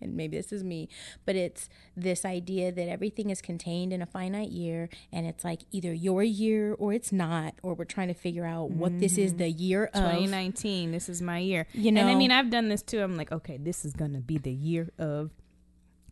and 0.00 0.14
maybe 0.14 0.36
this 0.36 0.52
is 0.52 0.62
me, 0.62 0.88
but 1.24 1.36
it's 1.36 1.68
this 1.96 2.24
idea 2.24 2.72
that 2.72 2.88
everything 2.88 3.30
is 3.30 3.40
contained 3.40 3.92
in 3.92 4.02
a 4.02 4.06
finite 4.06 4.50
year 4.50 4.88
and 5.12 5.26
it's 5.26 5.44
like 5.44 5.62
either 5.70 5.92
your 5.92 6.22
year 6.22 6.74
or 6.74 6.92
it's 6.92 7.12
not, 7.12 7.54
or 7.62 7.74
we're 7.74 7.84
trying 7.84 8.08
to 8.08 8.14
figure 8.14 8.44
out 8.44 8.70
what 8.70 8.98
this 9.00 9.18
is 9.18 9.32
mm-hmm. 9.32 9.38
the 9.38 9.50
year 9.50 9.84
of. 9.86 10.02
2019, 10.06 10.92
this 10.92 11.08
is 11.08 11.20
my 11.20 11.38
year. 11.38 11.66
You 11.72 11.92
know, 11.92 12.02
and 12.02 12.10
I 12.10 12.14
mean, 12.14 12.30
I've 12.30 12.50
done 12.50 12.68
this 12.68 12.82
too. 12.82 13.00
I'm 13.00 13.16
like, 13.16 13.32
okay, 13.32 13.56
this 13.56 13.84
is 13.84 13.92
going 13.92 14.12
to 14.12 14.20
be 14.20 14.38
the 14.38 14.52
year 14.52 14.90
of 14.98 15.30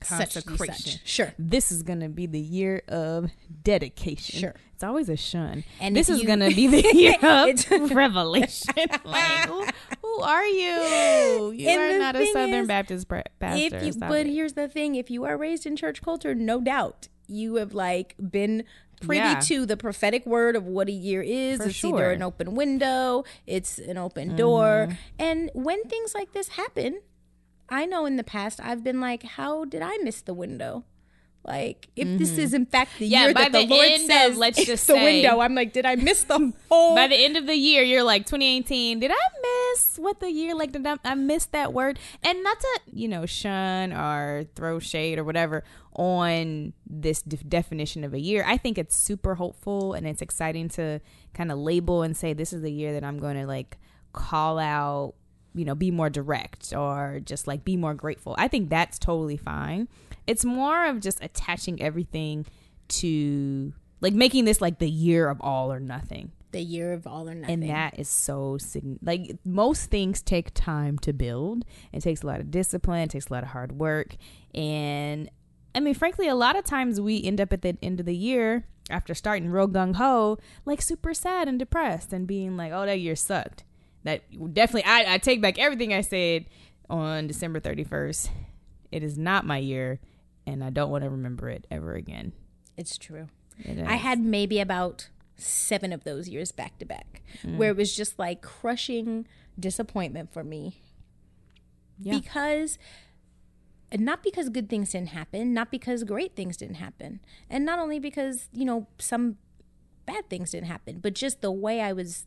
consecration. 0.08 0.74
such. 0.74 1.06
Sure. 1.06 1.34
This 1.38 1.70
is 1.72 1.82
going 1.82 2.00
to 2.00 2.08
be 2.08 2.26
the 2.26 2.40
year 2.40 2.82
of 2.88 3.30
dedication. 3.62 4.40
Sure. 4.40 4.54
It's 4.74 4.82
always 4.84 5.08
a 5.08 5.16
shun. 5.16 5.64
And 5.80 5.94
this 5.96 6.08
is 6.08 6.20
you- 6.22 6.26
to 6.26 6.50
be 6.54 6.66
the 6.66 6.94
year 6.94 7.16
of 7.22 7.90
revelation. 7.94 8.74
like, 9.04 9.48
who, 9.48 9.64
who 10.02 10.20
are 10.20 10.46
you? 10.46 11.52
You 11.52 11.68
And 11.68 11.80
are 11.80 11.98
not 11.98 12.16
a 12.16 12.26
Southern 12.32 12.54
is, 12.62 12.68
Baptist 12.68 13.08
pra- 13.08 13.24
pastor. 13.38 13.76
if 13.78 13.84
you, 13.84 13.92
but 14.00 14.26
it. 14.26 14.32
here's 14.32 14.54
the 14.54 14.68
thing: 14.68 14.94
if 14.96 15.10
you 15.10 15.24
are 15.24 15.36
raised 15.36 15.66
in 15.66 15.76
church 15.76 16.02
culture, 16.02 16.34
no 16.34 16.60
doubt 16.60 17.08
you 17.26 17.54
have 17.56 17.72
like 17.74 18.14
been 18.30 18.64
privy 19.00 19.18
Yeah. 19.18 19.40
to 19.40 19.66
the 19.66 19.76
prophetic 19.76 20.24
word 20.26 20.56
of 20.56 20.66
what 20.66 20.88
a 20.88 20.92
year 20.92 21.22
is. 21.22 21.58
For 21.58 21.66
it's 21.68 21.74
sure. 21.74 21.94
either 21.96 22.10
an 22.12 22.22
open 22.22 22.54
window, 22.54 23.24
it's 23.46 23.78
an 23.78 23.96
open 23.98 24.36
door, 24.36 24.88
Mm-hmm. 24.88 24.94
and 25.18 25.50
when 25.54 25.82
things 25.84 26.14
like 26.14 26.32
this 26.32 26.48
happen, 26.48 27.00
I 27.68 27.86
know 27.86 28.04
in 28.06 28.16
the 28.16 28.24
past 28.24 28.60
I've 28.62 28.82
been 28.84 29.00
like, 29.00 29.22
"How 29.22 29.64
did 29.64 29.82
I 29.82 29.96
miss 30.02 30.20
the 30.22 30.34
window?" 30.34 30.84
Like, 31.46 31.88
if 31.94 32.18
this 32.18 32.38
is 32.38 32.54
in 32.54 32.64
fact 32.64 32.92
the 32.98 33.04
Mm-hmm. 33.04 33.12
Yeah, 33.12 33.24
year 33.26 33.34
by 33.34 33.42
that 33.42 33.52
the, 33.52 33.66
the 33.66 33.74
Lord 33.74 33.86
end 33.86 34.04
of- 34.04 34.08
says, 34.10 34.38
let's 34.38 34.64
just 34.64 34.86
the 34.86 34.94
say- 34.94 35.04
window, 35.22 35.40
I'm 35.40 35.54
like, 35.54 35.74
did 35.74 35.84
I 35.84 35.94
miss 35.94 36.24
the 36.24 36.54
whole? 36.70 36.94
by 36.94 37.06
the 37.06 37.16
end 37.16 37.36
of 37.36 37.46
the 37.46 37.54
year, 37.54 37.82
you're 37.82 38.02
like 38.02 38.22
2018. 38.24 38.98
Did 39.00 39.10
I 39.10 39.72
miss 39.74 39.98
what 39.98 40.20
the 40.20 40.30
year 40.32 40.54
like? 40.54 40.72
Did 40.72 40.86
I, 40.86 40.96
I 41.04 41.14
miss 41.14 41.44
that 41.46 41.74
word? 41.74 41.98
And 42.22 42.42
not 42.42 42.58
to 42.60 42.80
you 42.94 43.08
know 43.08 43.26
shun 43.26 43.92
or 43.92 44.44
throw 44.54 44.78
shade 44.78 45.18
or 45.18 45.24
whatever 45.24 45.64
on 45.92 46.72
this 46.86 47.20
def- 47.20 47.46
definition 47.46 48.04
of 48.04 48.14
a 48.14 48.18
year. 48.20 48.42
I 48.46 48.56
think 48.56 48.78
it's 48.78 48.96
super 48.96 49.34
hopeful 49.34 49.92
and 49.92 50.06
it's 50.06 50.22
exciting 50.22 50.70
to 50.70 51.00
kind 51.34 51.52
of 51.52 51.58
label 51.58 52.02
and 52.02 52.16
say 52.16 52.32
this 52.32 52.54
is 52.54 52.62
the 52.62 52.72
year 52.72 52.94
that 52.94 53.04
I'm 53.04 53.18
going 53.18 53.36
to 53.36 53.46
like 53.46 53.76
call 54.14 54.58
out. 54.58 55.12
You 55.54 55.64
know, 55.64 55.74
be 55.74 55.90
more 55.90 56.10
direct 56.10 56.72
or 56.76 57.20
just 57.24 57.46
like 57.46 57.64
be 57.64 57.76
more 57.76 57.94
grateful. 57.94 58.34
I 58.38 58.48
think 58.48 58.70
that's 58.70 58.98
totally 58.98 59.36
fine. 59.36 59.88
It's 60.26 60.44
more 60.44 60.86
of 60.86 61.00
just 61.00 61.22
attaching 61.22 61.80
everything 61.80 62.46
to 62.88 63.72
like 64.00 64.14
making 64.14 64.44
this 64.44 64.60
like 64.60 64.78
the 64.78 64.90
year 64.90 65.28
of 65.28 65.40
all 65.40 65.72
or 65.72 65.80
nothing 65.80 66.32
the 66.52 66.60
year 66.60 66.92
of 66.92 67.04
all 67.06 67.28
or 67.28 67.34
nothing. 67.34 67.62
and 67.64 67.70
that 67.70 67.98
is 67.98 68.08
so 68.08 68.58
sign- 68.58 68.98
like 69.02 69.36
most 69.44 69.90
things 69.90 70.22
take 70.22 70.52
time 70.54 70.96
to 70.98 71.12
build 71.12 71.64
it 71.92 72.00
takes 72.00 72.22
a 72.22 72.26
lot 72.26 72.38
of 72.38 72.50
discipline 72.50 73.00
it 73.00 73.10
takes 73.10 73.28
a 73.28 73.32
lot 73.32 73.42
of 73.42 73.48
hard 73.48 73.72
work 73.72 74.14
and 74.54 75.28
i 75.74 75.80
mean 75.80 75.94
frankly 75.94 76.28
a 76.28 76.34
lot 76.34 76.54
of 76.56 76.62
times 76.64 77.00
we 77.00 77.22
end 77.24 77.40
up 77.40 77.52
at 77.52 77.62
the 77.62 77.76
end 77.82 77.98
of 77.98 78.06
the 78.06 78.14
year 78.14 78.66
after 78.90 79.14
starting 79.14 79.48
real 79.50 79.66
gung-ho 79.66 80.38
like 80.64 80.80
super 80.80 81.12
sad 81.14 81.48
and 81.48 81.58
depressed 81.58 82.12
and 82.12 82.26
being 82.26 82.56
like 82.56 82.70
oh 82.72 82.86
that 82.86 83.00
year 83.00 83.16
sucked 83.16 83.64
that 84.04 84.22
definitely 84.54 84.84
i, 84.84 85.14
I 85.14 85.18
take 85.18 85.42
back 85.42 85.58
everything 85.58 85.92
i 85.92 86.00
said 86.00 86.46
on 86.88 87.26
december 87.26 87.60
31st 87.60 88.30
it 88.92 89.02
is 89.02 89.18
not 89.18 89.44
my 89.44 89.58
year 89.58 89.98
and 90.46 90.62
I 90.62 90.70
don't 90.70 90.90
want 90.90 91.04
to 91.04 91.10
remember 91.10 91.48
it 91.48 91.66
ever 91.70 91.94
again. 91.94 92.32
It's 92.76 92.98
true. 92.98 93.28
It 93.58 93.84
I 93.86 93.96
had 93.96 94.20
maybe 94.20 94.60
about 94.60 95.08
seven 95.36 95.92
of 95.92 96.04
those 96.04 96.28
years 96.28 96.52
back 96.52 96.78
to 96.78 96.84
back 96.84 97.22
mm. 97.42 97.56
where 97.56 97.70
it 97.70 97.76
was 97.76 97.94
just 97.94 98.18
like 98.18 98.42
crushing 98.42 99.26
disappointment 99.58 100.32
for 100.32 100.44
me 100.44 100.80
Yeah. 101.98 102.18
because 102.18 102.78
and 103.90 104.04
not 104.04 104.22
because 104.22 104.48
good 104.48 104.68
things 104.68 104.90
didn't 104.90 105.10
happen, 105.10 105.54
not 105.54 105.70
because 105.70 106.02
great 106.02 106.34
things 106.34 106.56
didn't 106.56 106.76
happen, 106.76 107.20
and 107.48 107.64
not 107.64 107.78
only 107.78 108.00
because, 108.00 108.48
you 108.52 108.64
know, 108.64 108.88
some 108.98 109.36
bad 110.04 110.28
things 110.28 110.50
didn't 110.50 110.66
happen, 110.66 110.98
but 110.98 111.14
just 111.14 111.42
the 111.42 111.52
way 111.52 111.80
I 111.80 111.92
was 111.92 112.26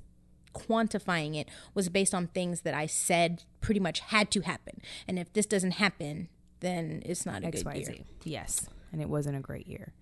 quantifying 0.58 1.36
it 1.36 1.50
was 1.74 1.90
based 1.90 2.14
on 2.14 2.28
things 2.28 2.62
that 2.62 2.74
I 2.74 2.86
said 2.86 3.44
pretty 3.62 3.80
much 3.80 4.00
had 4.00 4.32
to 4.32 4.42
happen. 4.42 4.82
And 5.08 5.20
if 5.20 5.32
this 5.34 5.46
doesn't 5.46 5.72
happen, 5.72 6.30
then 6.60 7.02
it's 7.06 7.26
not 7.26 7.44
a 7.44 7.52
good 7.52 7.66
year. 7.76 7.96
Yes. 8.24 8.70
And 8.92 9.02
it 9.02 9.10
wasn't 9.10 9.38
a 9.38 9.42
great 9.42 9.68
year. 9.68 9.94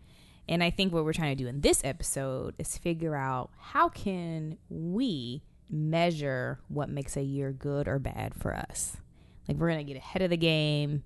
And 0.47 0.63
I 0.63 0.69
think 0.69 0.93
what 0.93 1.05
we're 1.05 1.13
trying 1.13 1.35
to 1.35 1.43
do 1.43 1.49
in 1.49 1.61
this 1.61 1.81
episode 1.83 2.53
is 2.59 2.77
figure 2.77 3.15
out 3.15 3.49
how 3.57 3.89
can 3.89 4.57
we 4.69 5.41
measure 5.69 6.59
what 6.67 6.89
makes 6.89 7.17
a 7.17 7.23
year 7.23 7.51
good 7.51 7.87
or 7.87 7.99
bad 7.99 8.33
for 8.35 8.55
us. 8.55 8.97
Like 9.47 9.57
we're 9.57 9.69
going 9.69 9.85
to 9.85 9.93
get 9.93 9.97
ahead 9.97 10.21
of 10.21 10.29
the 10.29 10.37
game. 10.37 11.03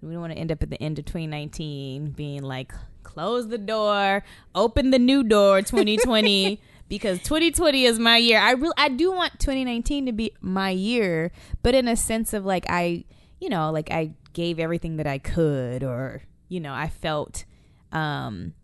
We 0.00 0.12
don't 0.12 0.20
want 0.20 0.32
to 0.32 0.38
end 0.38 0.52
up 0.52 0.62
at 0.62 0.70
the 0.70 0.80
end 0.82 0.98
of 0.98 1.04
2019 1.04 2.10
being 2.10 2.42
like 2.42 2.72
close 3.02 3.48
the 3.48 3.58
door, 3.58 4.22
open 4.54 4.90
the 4.90 4.98
new 4.98 5.22
door 5.22 5.60
2020 5.62 6.60
because 6.88 7.18
2020 7.22 7.84
is 7.84 7.98
my 7.98 8.16
year. 8.16 8.38
I 8.38 8.52
really 8.52 8.74
I 8.76 8.88
do 8.88 9.12
want 9.12 9.38
2019 9.38 10.06
to 10.06 10.12
be 10.12 10.32
my 10.40 10.70
year, 10.70 11.30
but 11.62 11.74
in 11.74 11.88
a 11.88 11.96
sense 11.96 12.32
of 12.32 12.44
like 12.44 12.64
I, 12.68 13.04
you 13.40 13.48
know, 13.48 13.70
like 13.70 13.90
I 13.90 14.12
gave 14.32 14.58
everything 14.58 14.96
that 14.96 15.06
I 15.06 15.18
could 15.18 15.82
or 15.82 16.22
you 16.48 16.60
know, 16.60 16.72
I 16.72 16.88
felt 16.88 17.44
um 17.92 18.54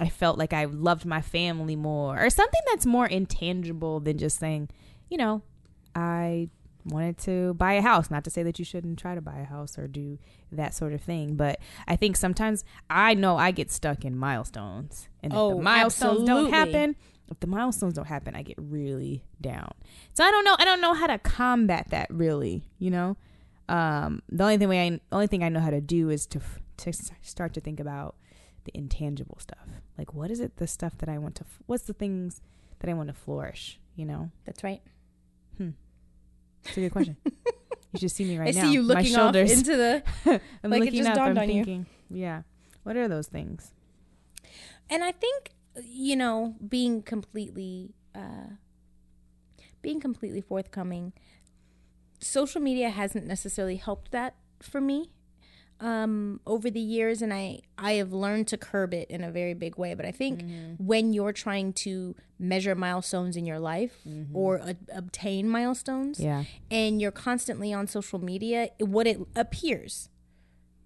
I 0.00 0.08
felt 0.08 0.38
like 0.38 0.52
I 0.52 0.64
loved 0.64 1.04
my 1.04 1.20
family 1.20 1.76
more 1.76 2.20
or 2.20 2.30
something 2.30 2.60
that's 2.70 2.86
more 2.86 3.06
intangible 3.06 4.00
than 4.00 4.18
just 4.18 4.38
saying, 4.38 4.68
you 5.08 5.16
know, 5.16 5.42
I 5.94 6.48
wanted 6.84 7.18
to 7.18 7.54
buy 7.54 7.74
a 7.74 7.82
house. 7.82 8.10
Not 8.10 8.24
to 8.24 8.30
say 8.30 8.42
that 8.42 8.58
you 8.58 8.64
shouldn't 8.64 8.98
try 8.98 9.14
to 9.14 9.20
buy 9.20 9.38
a 9.38 9.44
house 9.44 9.78
or 9.78 9.86
do 9.86 10.18
that 10.50 10.74
sort 10.74 10.92
of 10.92 11.00
thing, 11.00 11.36
but 11.36 11.60
I 11.86 11.94
think 11.94 12.16
sometimes 12.16 12.64
I 12.90 13.14
know 13.14 13.36
I 13.36 13.52
get 13.52 13.70
stuck 13.70 14.04
in 14.04 14.16
milestones. 14.18 15.08
And 15.22 15.32
if 15.32 15.38
Oh, 15.38 15.56
the 15.56 15.62
milestones 15.62 16.24
don't 16.26 16.50
happen, 16.50 16.96
if 17.32 17.40
the 17.40 17.46
milestones 17.46 17.94
don't 17.94 18.06
happen, 18.06 18.34
I 18.36 18.42
get 18.42 18.56
really 18.58 19.24
down. 19.40 19.72
So 20.14 20.24
I 20.24 20.30
don't 20.30 20.44
know 20.44 20.56
I 20.58 20.64
don't 20.64 20.80
know 20.80 20.94
how 20.94 21.06
to 21.08 21.18
combat 21.18 21.88
that 21.90 22.08
really, 22.10 22.64
you 22.78 22.90
know? 22.90 23.16
Um 23.68 24.22
the 24.28 24.44
only 24.44 24.58
thing 24.58 24.68
way 24.68 24.86
I 24.86 25.00
only 25.10 25.26
thing 25.26 25.42
I 25.42 25.48
know 25.48 25.60
how 25.60 25.70
to 25.70 25.80
do 25.80 26.08
is 26.10 26.26
to 26.28 26.40
to 26.78 26.92
start 27.22 27.54
to 27.54 27.60
think 27.60 27.80
about 27.80 28.16
the 28.64 28.72
intangible 28.76 29.38
stuff. 29.40 29.66
Like 29.98 30.14
what 30.14 30.30
is 30.30 30.40
it 30.40 30.56
the 30.56 30.66
stuff 30.66 30.96
that 30.98 31.08
I 31.08 31.18
want 31.18 31.34
to 31.36 31.44
what's 31.66 31.84
the 31.84 31.92
things 31.94 32.40
that 32.80 32.90
I 32.90 32.94
want 32.94 33.08
to 33.08 33.14
flourish, 33.14 33.78
you 33.96 34.04
know? 34.04 34.30
That's 34.44 34.62
right. 34.64 34.82
Hmm. 35.56 35.70
It's 36.64 36.76
a 36.76 36.80
good 36.80 36.92
question. 36.92 37.16
you 37.24 37.98
should 37.98 38.10
see 38.10 38.24
me 38.24 38.38
right 38.38 38.48
I 38.48 38.50
now. 38.58 38.60
I 38.60 38.64
see 38.64 38.72
you 38.72 38.82
My 38.82 38.94
looking 38.94 39.16
off 39.16 39.34
into 39.36 39.76
the 39.76 40.02
I'm 40.64 40.70
like 40.70 40.82
it 40.82 40.84
looking 40.86 40.98
just 40.98 41.10
up. 41.10 41.16
dawned 41.16 41.38
I'm 41.38 41.42
on 41.44 41.48
you. 41.48 41.64
thinking, 41.64 41.86
yeah. 42.10 42.42
What 42.84 42.96
are 42.96 43.06
those 43.08 43.28
things? 43.28 43.72
And 44.90 45.02
I 45.04 45.12
think 45.12 45.50
you 45.84 46.16
know, 46.16 46.56
being 46.68 47.02
completely 47.02 47.94
uh 48.14 48.56
being 49.80 50.00
completely 50.00 50.40
forthcoming, 50.40 51.12
social 52.20 52.60
media 52.60 52.90
hasn't 52.90 53.26
necessarily 53.26 53.76
helped 53.76 54.12
that 54.12 54.34
for 54.60 54.80
me 54.80 55.10
um 55.80 56.38
over 56.46 56.70
the 56.70 56.78
years 56.80 57.20
and 57.22 57.34
I 57.34 57.62
I 57.76 57.92
have 57.94 58.12
learned 58.12 58.46
to 58.48 58.56
curb 58.56 58.94
it 58.94 59.10
in 59.10 59.24
a 59.24 59.32
very 59.32 59.54
big 59.54 59.76
way, 59.76 59.94
but 59.94 60.06
I 60.06 60.12
think 60.12 60.44
when 60.78 61.12
you're 61.12 61.32
trying 61.32 61.72
to 61.84 62.14
measure 62.38 62.74
milestones 62.76 63.36
in 63.36 63.44
your 63.46 63.58
life 63.58 63.96
or 64.32 64.56
a- 64.56 64.76
obtain 64.94 65.48
milestones 65.48 66.20
Yeah. 66.20 66.44
and 66.70 67.00
you're 67.00 67.10
constantly 67.10 67.72
on 67.72 67.88
social 67.88 68.20
media, 68.20 68.68
what 68.78 69.06
it 69.08 69.18
appears 69.34 70.08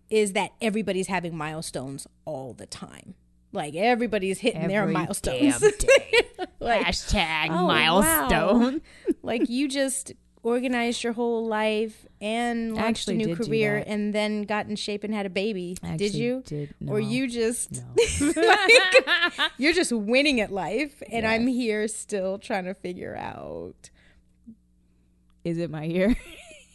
is 0.09 0.33
that 0.33 0.53
everybody's 0.63 1.09
having 1.09 1.37
milestones 1.37 2.07
all 2.25 2.55
the 2.55 2.67
time. 2.67 3.15
Like 3.53 3.75
everybody's 3.75 4.39
hitting 4.39 4.69
their 4.69 4.83
Every 4.83 4.95
milestones. 4.95 5.63
like, 6.61 6.87
Hashtag 6.87 7.49
oh, 7.51 7.67
milestone. 7.67 8.83
like 9.23 9.49
you 9.49 9.69
just 9.69 10.13
organized 10.43 11.03
your 11.03 11.13
whole 11.13 11.47
life 11.47 12.07
and 12.21 12.75
launched 12.75 13.09
a 13.09 13.13
new 13.13 13.35
career 13.35 13.83
and 13.85 14.15
then 14.15 14.43
got 14.43 14.67
in 14.67 14.77
shape 14.77 15.03
and 15.03 15.13
had 15.13 15.27
a 15.27 15.31
baby. 15.31 15.77
Did 15.97 16.15
you? 16.15 16.43
Did, 16.47 16.75
Or 16.87 17.01
you 17.01 17.29
just 17.29 17.83
No. 18.21 18.33
like, 18.43 19.51
you're 19.59 19.73
just 19.73 19.93
winning 19.93 20.41
at 20.41 20.53
life 20.53 21.03
and 21.11 21.25
Yes. 21.25 21.33
I'm 21.33 21.47
here 21.47 21.89
still 21.89 22.39
trying 22.39 22.65
to 22.67 22.75
figure 22.75 23.17
out 23.17 23.91
Is 25.45 25.59
it 25.59 25.71
my 25.71 25.85
year 25.85 26.17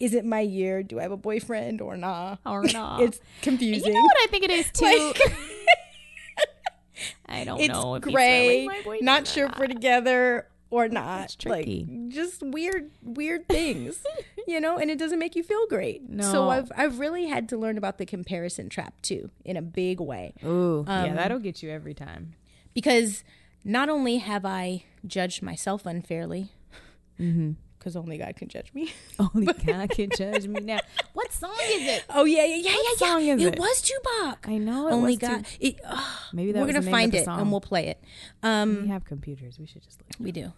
is 0.01 0.15
it 0.15 0.25
my 0.25 0.39
year? 0.39 0.81
Do 0.81 0.97
I 0.97 1.03
have 1.03 1.11
a 1.11 1.17
boyfriend 1.17 1.79
or 1.79 1.95
not? 1.95 2.39
or 2.43 2.63
not? 2.63 3.01
It's 3.01 3.19
confusing. 3.43 3.85
you 3.85 3.93
know 3.93 4.01
what 4.01 4.17
I 4.23 4.27
think 4.31 4.43
it 4.45 4.49
is 4.49 4.71
too. 4.71 4.85
Like- 4.85 5.37
it's 7.65 7.73
know. 7.73 7.95
If 7.95 8.03
he's 8.05 8.13
gray, 8.13 8.47
really 8.47 8.67
my 8.67 8.75
boyfriend 8.83 9.01
not 9.03 9.27
sure 9.27 9.45
if 9.47 9.57
we're 9.59 9.67
together 9.67 10.47
or 10.69 10.87
not. 10.87 11.25
It's 11.25 11.35
tricky. 11.35 11.85
Like 11.89 12.09
just 12.09 12.41
weird, 12.41 12.91
weird 13.03 13.47
things, 13.49 14.01
you 14.47 14.61
know, 14.61 14.77
and 14.77 14.89
it 14.89 14.97
doesn't 14.97 15.19
make 15.19 15.35
you 15.35 15.43
feel 15.43 15.67
great. 15.67 16.09
No. 16.09 16.23
So 16.31 16.49
I've 16.49 16.71
I've 16.75 16.99
really 16.99 17.27
had 17.27 17.49
to 17.49 17.57
learn 17.57 17.77
about 17.77 17.97
the 17.97 18.05
comparison 18.05 18.69
trap 18.69 18.93
too, 19.01 19.29
in 19.43 19.57
a 19.57 19.61
big 19.61 19.99
way, 19.99 20.33
Ooh, 20.45 20.85
yeah, 20.87 21.03
Um, 21.03 21.15
that'll 21.15 21.39
get 21.39 21.61
you 21.61 21.69
every 21.71 21.93
time. 21.93 22.33
because 22.73 23.23
not 23.63 23.89
only 23.89 24.17
have 24.17 24.45
I 24.45 24.83
judged 25.05 25.41
myself 25.43 25.85
unfairly, 25.85 26.51
Mm-hmm. 27.19 27.51
Because 27.81 27.95
only 27.95 28.19
God 28.19 28.35
can 28.35 28.47
judge 28.47 28.71
me. 28.75 28.93
Only 29.19 29.51
God 29.51 29.89
can 29.89 30.09
judge 30.15 30.47
me 30.47 30.61
now. 30.61 30.79
What 31.13 31.33
song 31.33 31.55
is 31.63 31.87
it? 31.87 32.05
Oh 32.11 32.25
yeah, 32.25 32.45
yeah, 32.45 32.57
yeah, 32.57 32.71
yeah. 32.71 32.95
song 32.97 33.23
yeah. 33.23 33.33
is 33.33 33.43
it? 33.43 33.53
it 33.55 33.59
was 33.59 33.81
Tupac. 33.81 34.47
I 34.47 34.59
know 34.59 34.87
it 34.87 34.91
only 34.91 35.15
God. 35.15 35.47
It, 35.59 35.79
ah, 35.85 36.29
Maybe 36.31 36.51
that 36.51 36.59
we're 36.59 36.67
was 36.67 36.73
gonna 36.73 36.85
the 36.85 36.91
name 36.91 36.93
of 36.93 36.99
find 36.99 37.15
it 37.15 37.27
and 37.27 37.51
we'll 37.51 37.59
play 37.59 37.87
it. 37.87 38.03
Um, 38.43 38.83
We 38.83 38.87
have 38.89 39.03
computers. 39.05 39.57
We 39.57 39.65
should 39.65 39.81
just 39.81 39.99
look. 39.99 40.09
We 40.19 40.31
do. 40.31 40.53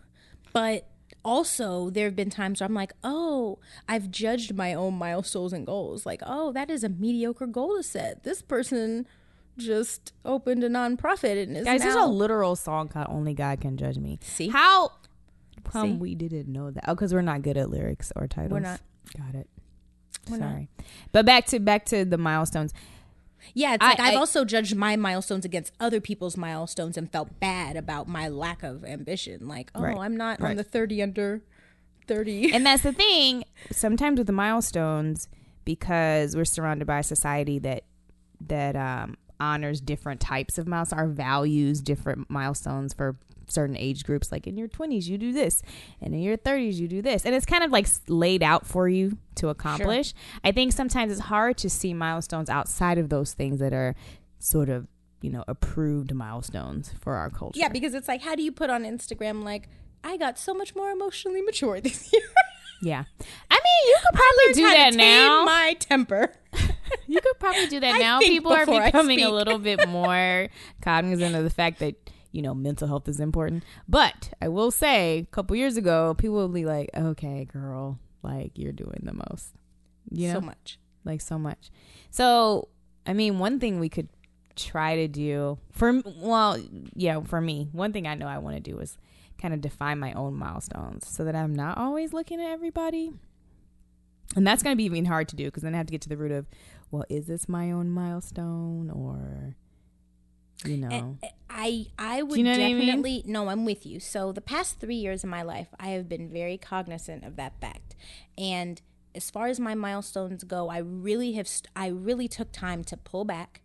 But 0.52 0.90
also, 1.24 1.90
there 1.90 2.06
have 2.06 2.16
been 2.16 2.30
times 2.30 2.60
where 2.60 2.68
I'm 2.68 2.74
like, 2.74 2.92
oh, 3.04 3.60
I've 3.88 4.12
judged 4.12 4.54
my 4.56 4.74
own 4.74 4.96
milestones 4.96 5.54
and 5.54 5.66
goals. 5.66 6.06
Like, 6.06 6.22
oh, 6.26 6.52
that 6.52 6.70
is 6.70 6.84
a 6.84 6.90
mediocre 6.90 7.48
goal 7.48 7.78
to 7.78 7.84
set. 7.84 8.24
This 8.24 8.42
person 8.42 9.08
just 9.58 10.14
opened 10.26 10.64
a 10.64 10.70
nonprofit 10.70 11.42
and 11.42 11.56
is 11.56 11.66
Guys, 11.66 11.82
there's 11.82 11.96
a 11.96 12.06
literal 12.06 12.56
song 12.56 12.90
called 12.90 13.08
"Only 13.10 13.34
God 13.34 13.62
Can 13.62 13.78
Judge 13.78 13.98
Me." 13.98 14.20
See? 14.22 14.50
how 14.50 14.92
See? 15.72 15.94
we 15.94 16.16
didn't 16.16 16.48
know 16.48 16.72
that? 16.72 16.86
Oh, 16.88 16.96
because 16.96 17.14
we're 17.14 17.22
not 17.22 17.42
good 17.42 17.58
at 17.58 17.70
lyrics 17.70 18.12
or 18.16 18.28
titles. 18.28 18.52
We're 18.52 18.60
not. 18.60 18.82
Got 19.18 19.36
it. 19.36 19.50
We're 20.30 20.38
not. 20.38 20.50
Sorry, 20.52 20.70
but 21.12 21.26
back 21.26 21.46
to 21.48 21.60
back 21.60 21.86
to 21.86 22.06
the 22.06 22.18
milestones. 22.18 22.74
yeah, 23.54 23.74
it's 23.74 23.84
I- 23.84 23.90
like 23.90 24.00
I, 24.00 24.06
have 24.06 24.14
I- 24.16 24.18
also 24.18 24.46
judged 24.46 24.76
my 24.76 24.96
milestones 24.96 25.44
against 25.46 25.74
other 25.80 26.00
people's 26.00 26.38
milestones 26.38 26.98
and 26.98 27.12
felt 27.12 27.40
bad 27.40 27.76
about 27.76 28.08
my 28.08 28.28
lack 28.30 28.64
of 28.64 28.86
ambition. 28.86 29.48
Like, 29.48 29.70
oh, 29.76 29.82
Right. 29.82 29.98
I'm 29.98 30.16
not 30.16 30.40
on 30.40 30.48
Right. 30.48 30.58
the 30.58 30.64
30 30.64 31.02
under 31.02 31.42
30. 32.08 32.54
and 32.54 32.66
that's 32.66 32.84
the 32.84 32.94
thing. 33.06 33.44
Sometimes 33.72 34.18
with 34.18 34.28
the 34.28 34.34
milestones, 34.34 35.28
because 35.66 36.36
we're 36.36 36.46
surrounded 36.46 36.86
by 36.86 37.00
a 37.00 37.04
society 37.04 37.60
that 37.60 37.84
that 38.46 38.76
um, 38.76 39.16
honors 39.40 39.80
different 39.82 40.20
types 40.22 40.58
of 40.58 40.68
milestones, 40.68 41.00
our 41.02 41.08
values 41.08 41.82
different 41.82 42.30
milestones 42.30 42.94
for 42.94 43.18
certain 43.48 43.76
age 43.78 44.04
groups. 44.04 44.32
Like 44.32 44.48
in 44.48 44.58
your 44.58 44.68
twenties, 44.68 45.08
you 45.10 45.18
do 45.18 45.32
this, 45.32 45.62
and 46.02 46.14
in 46.14 46.22
your 46.22 46.38
thirties, 46.38 46.80
you 46.80 46.88
do 46.88 47.02
this, 47.02 47.26
and 47.26 47.34
it's 47.36 47.46
kind 47.46 47.64
of 47.64 47.72
like 47.72 47.88
laid 48.08 48.44
out 48.44 48.66
for 48.66 48.88
you 48.90 49.18
to 49.36 49.50
accomplish. 49.50 50.14
I 50.44 50.52
think 50.52 50.74
sometimes 50.74 51.12
it's 51.12 51.22
hard 51.22 51.58
to 51.60 51.70
see 51.70 51.94
milestones 51.94 52.50
outside 52.50 52.98
of 52.98 53.10
those 53.10 53.34
things 53.34 53.60
that 53.60 53.74
are 53.74 53.96
sort 54.40 54.70
of 54.70 54.88
you 55.22 55.30
know 55.30 55.44
approved 55.48 56.14
milestones 56.14 56.94
for 57.00 57.16
our 57.16 57.30
culture. 57.30 57.60
yeah, 57.60 57.70
because 57.70 57.94
it's 57.94 58.08
like, 58.08 58.22
how 58.22 58.36
do 58.36 58.44
you 58.44 58.52
put 58.52 58.70
on 58.70 58.84
Instagram, 58.84 59.44
like, 59.44 59.70
I 60.04 60.18
got 60.18 60.38
so 60.38 60.54
much 60.54 60.76
more 60.76 60.92
emotionally 60.92 61.42
mature 61.42 61.80
this 61.80 62.12
year? 62.14 62.22
yeah. 62.82 63.04
I 63.50 63.56
mean, 63.56 63.88
you 63.88 63.98
could 64.06 64.20
probably 64.20 64.54
do 64.54 64.70
that 64.78 64.94
now. 64.94 65.46
my 65.46 65.76
temper. 65.80 66.34
You 67.08 67.20
could 67.22 67.40
probably 67.40 67.68
do 67.68 67.80
that 67.80 67.96
I 67.96 67.98
now. 67.98 68.20
People 68.20 68.52
are 68.54 68.66
becoming 68.66 69.22
a 69.22 69.30
little 69.30 69.58
bit 69.60 69.88
more 69.90 70.48
cognizant 70.82 71.36
of 71.36 71.44
the 71.44 71.50
fact 71.50 71.80
that 71.80 71.96
you 72.34 72.42
know 72.42 72.54
mental 72.54 72.88
health 72.90 73.08
is 73.08 73.22
important. 73.22 73.64
But 73.88 74.34
I 74.42 74.50
will 74.50 74.72
say, 74.72 75.20
a 75.20 75.26
couple 75.26 75.56
years 75.56 75.78
ago, 75.78 76.14
people 76.18 76.36
would 76.36 76.54
be 76.54 76.66
like, 76.66 76.90
"Okay, 76.94 77.46
girl, 77.46 78.00
like 78.22 78.52
you're 78.56 78.74
doing 78.74 79.02
the 79.04 79.14
most." 79.14 79.54
You 80.12 80.28
know, 80.28 80.34
so 80.36 80.42
much. 80.42 80.78
like 81.06 81.22
so 81.22 81.40
much. 81.40 81.72
So, 82.12 82.68
I 83.08 83.14
mean, 83.14 83.40
one 83.40 83.60
thing 83.60 83.80
we 83.80 83.88
could 83.88 84.10
try 84.56 84.96
to 84.98 85.08
do 85.08 85.58
for 85.72 86.02
well, 86.18 86.60
yeah, 86.96 87.22
for 87.22 87.40
me, 87.40 87.70
one 87.72 87.94
thing 87.94 88.06
I 88.06 88.16
know 88.16 88.28
I 88.28 88.40
want 88.40 88.58
to 88.58 88.62
do 88.62 88.78
is 88.80 88.98
kind 89.40 89.54
of 89.54 89.62
define 89.62 90.00
my 90.00 90.14
own 90.14 90.36
milestones 90.36 91.08
so 91.08 91.24
that 91.24 91.36
I'm 91.36 91.56
not 91.56 91.78
always 91.78 92.14
looking 92.14 92.42
at 92.42 92.52
everybody. 92.52 93.12
And 94.36 94.48
that's 94.48 94.64
going 94.64 94.74
to 94.74 94.78
be 94.78 94.86
even 94.86 95.06
hard 95.06 95.28
to 95.30 95.36
do 95.36 95.46
because 95.46 95.64
then 95.64 95.74
I 95.74 95.78
have 95.78 95.88
to 95.88 95.92
get 95.92 96.02
to 96.02 96.10
the 96.10 96.18
root 96.18 96.32
of, 96.32 96.48
well, 96.92 97.06
is 97.10 97.28
this 97.28 97.48
my 97.48 97.72
own 97.72 97.90
milestone 97.90 98.90
or, 98.90 99.56
you 100.66 100.78
know? 100.78 101.18
Eh, 101.24 101.30
I 101.50 101.86
I 101.98 102.24
would 102.24 102.38
you 102.38 102.44
know 102.44 102.52
what 102.52 102.60
I 102.60 102.74
mean? 102.74 102.86
definitely 102.86 103.24
no, 103.26 103.50
I'm 103.50 103.66
with 103.66 103.86
you. 103.86 104.00
So 104.00 104.32
the 104.32 104.42
past 104.42 104.80
three 104.80 104.96
years 104.96 105.24
of 105.24 105.30
my 105.30 105.44
life, 105.44 105.68
I 105.80 105.90
have 105.90 106.10
been 106.10 106.30
very 106.30 106.58
cognizant 106.58 107.24
of 107.24 107.36
that 107.36 107.60
fact. 107.62 107.96
And 108.38 108.82
as 109.16 109.30
far 109.30 109.48
as 109.48 109.60
my 109.60 109.76
milestones 109.76 110.44
go, 110.44 110.70
I 110.70 110.80
really 110.80 111.34
have 111.34 111.48
st- 111.48 111.70
I 111.76 111.88
really 111.88 112.28
took 112.28 112.52
time 112.52 112.84
to 112.86 112.98
pull 112.98 113.26
back 113.26 113.62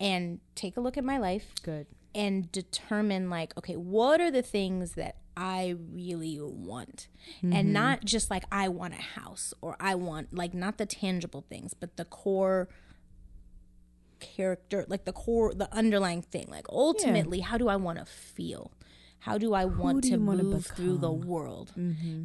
and 0.00 0.40
take 0.54 0.76
a 0.76 0.80
look 0.80 0.96
at 0.96 1.04
my 1.04 1.18
life 1.18 1.54
Good. 1.62 1.86
and 2.14 2.50
determine 2.52 3.30
like 3.30 3.56
okay 3.56 3.76
what 3.76 4.20
are 4.20 4.30
the 4.30 4.42
things 4.42 4.92
that 4.92 5.16
i 5.36 5.74
really 5.92 6.38
want 6.40 7.08
and 7.42 7.52
mm-hmm. 7.52 7.72
not 7.72 8.04
just 8.04 8.30
like 8.30 8.44
i 8.50 8.68
want 8.68 8.94
a 8.94 9.20
house 9.20 9.52
or 9.60 9.76
i 9.80 9.94
want 9.94 10.34
like 10.34 10.54
not 10.54 10.78
the 10.78 10.86
tangible 10.86 11.44
things 11.48 11.74
but 11.74 11.96
the 11.96 12.04
core 12.04 12.68
character 14.20 14.84
like 14.88 15.04
the 15.04 15.12
core 15.12 15.54
the 15.54 15.68
underlying 15.74 16.22
thing 16.22 16.46
like 16.50 16.66
ultimately 16.70 17.40
how 17.40 17.56
do 17.58 17.68
i 17.68 17.76
want 17.76 17.98
to 17.98 18.04
feel? 18.04 18.72
How 19.20 19.38
do 19.38 19.54
i 19.54 19.64
want 19.64 20.02
do 20.04 20.10
to 20.10 20.16
move 20.18 20.66
through 20.66 20.98
the 20.98 21.10
world? 21.10 21.72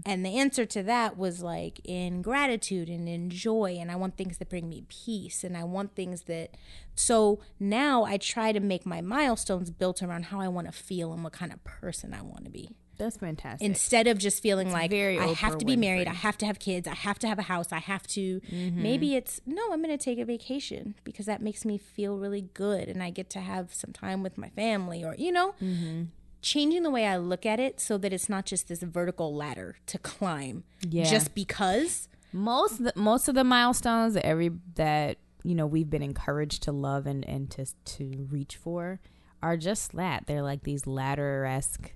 And 0.05 0.24
the 0.25 0.38
answer 0.38 0.65
to 0.67 0.83
that 0.83 1.17
was 1.17 1.41
like 1.41 1.79
in 1.83 2.21
gratitude 2.21 2.89
and 2.89 3.07
in 3.10 3.29
joy 3.29 3.77
and 3.79 3.89
i 3.91 3.95
want 3.95 4.17
things 4.17 4.38
that 4.38 4.50
bring 4.50 4.69
me 4.69 4.83
peace 4.88 5.43
and 5.43 5.57
i 5.57 5.63
want 5.63 5.95
things 5.95 6.24
that 6.24 6.55
so 6.93 7.39
now 7.60 8.03
i 8.03 8.17
try 8.17 8.51
to 8.51 8.60
make 8.60 8.86
my 8.86 9.01
milestones 9.01 9.71
built 9.71 10.03
around 10.03 10.25
how 10.25 10.39
i 10.39 10.48
want 10.48 10.67
to 10.67 10.74
feel 10.74 11.12
and 11.13 11.24
what 11.24 11.33
kind 11.33 11.51
of 11.51 11.63
person 11.63 12.13
i 12.13 12.21
want 12.21 12.43
to 12.45 12.51
be 12.51 12.69
That's 13.01 13.17
fantastic. 13.17 13.65
instead 13.65 14.08
of 14.08 14.17
just 14.17 14.41
feeling 14.41 14.72
like 14.72 14.89
very 14.91 15.20
I 15.20 15.27
have 15.34 15.58
to 15.58 15.65
be 15.65 15.75
married, 15.75 16.08
I 16.08 16.13
have 16.13 16.38
to 16.39 16.46
have 16.46 16.60
kids, 16.60 16.88
I 16.88 16.96
have 16.96 17.20
to 17.20 17.27
have 17.27 17.39
a 17.39 17.43
house, 17.43 17.72
I 17.72 17.79
have 17.79 18.05
to. 18.08 18.39
Mm-hmm. 18.41 18.81
Maybe 18.84 19.15
it's 19.15 19.41
no, 19.46 19.62
I'm 19.72 19.81
going 19.84 19.98
to 19.98 20.03
take 20.03 20.20
a 20.20 20.25
vacation 20.25 20.96
because 21.03 21.25
that 21.25 21.41
makes 21.41 21.65
me 21.65 21.77
feel 21.77 22.17
really 22.17 22.50
good, 22.53 22.88
and 22.88 23.01
I 23.03 23.10
get 23.10 23.29
to 23.31 23.39
have 23.39 23.74
some 23.74 23.91
time 23.93 24.24
with 24.24 24.38
my 24.38 24.50
family, 24.50 25.03
or 25.03 25.15
you 25.17 25.31
know, 25.31 25.55
Mm-hmm. 25.62 26.03
changing 26.41 26.84
the 26.84 26.89
way 26.89 27.05
I 27.05 27.17
look 27.17 27.46
at 27.46 27.60
it 27.60 27.79
so 27.79 27.98
that 27.98 28.12
it's 28.13 28.29
not 28.29 28.46
just 28.46 28.67
this 28.67 28.81
vertical 28.81 29.36
ladder 29.36 29.75
to 29.88 29.98
climb, 29.98 30.63
Yeah. 30.88 31.03
just 31.05 31.36
because. 31.36 32.08
most 32.34 32.79
of 32.79 32.86
the, 32.86 32.93
most 32.96 33.27
of 33.27 33.36
the 33.36 33.43
milestones 33.43 34.13
that 34.13 34.25
every 34.25 34.51
that 34.75 35.17
you 35.43 35.53
know 35.55 35.65
we've 35.67 35.89
been 35.89 36.01
encouraged 36.03 36.63
to 36.63 36.72
love 36.72 37.05
and 37.05 37.25
and 37.27 37.50
to 37.51 37.65
to 37.84 38.27
reach 38.31 38.55
for 38.55 39.00
are 39.43 39.58
just 39.58 39.91
that 39.93 40.27
they're 40.27 40.43
like 40.43 40.63
these 40.63 40.86
ladder 40.88 41.46
esque 41.46 41.93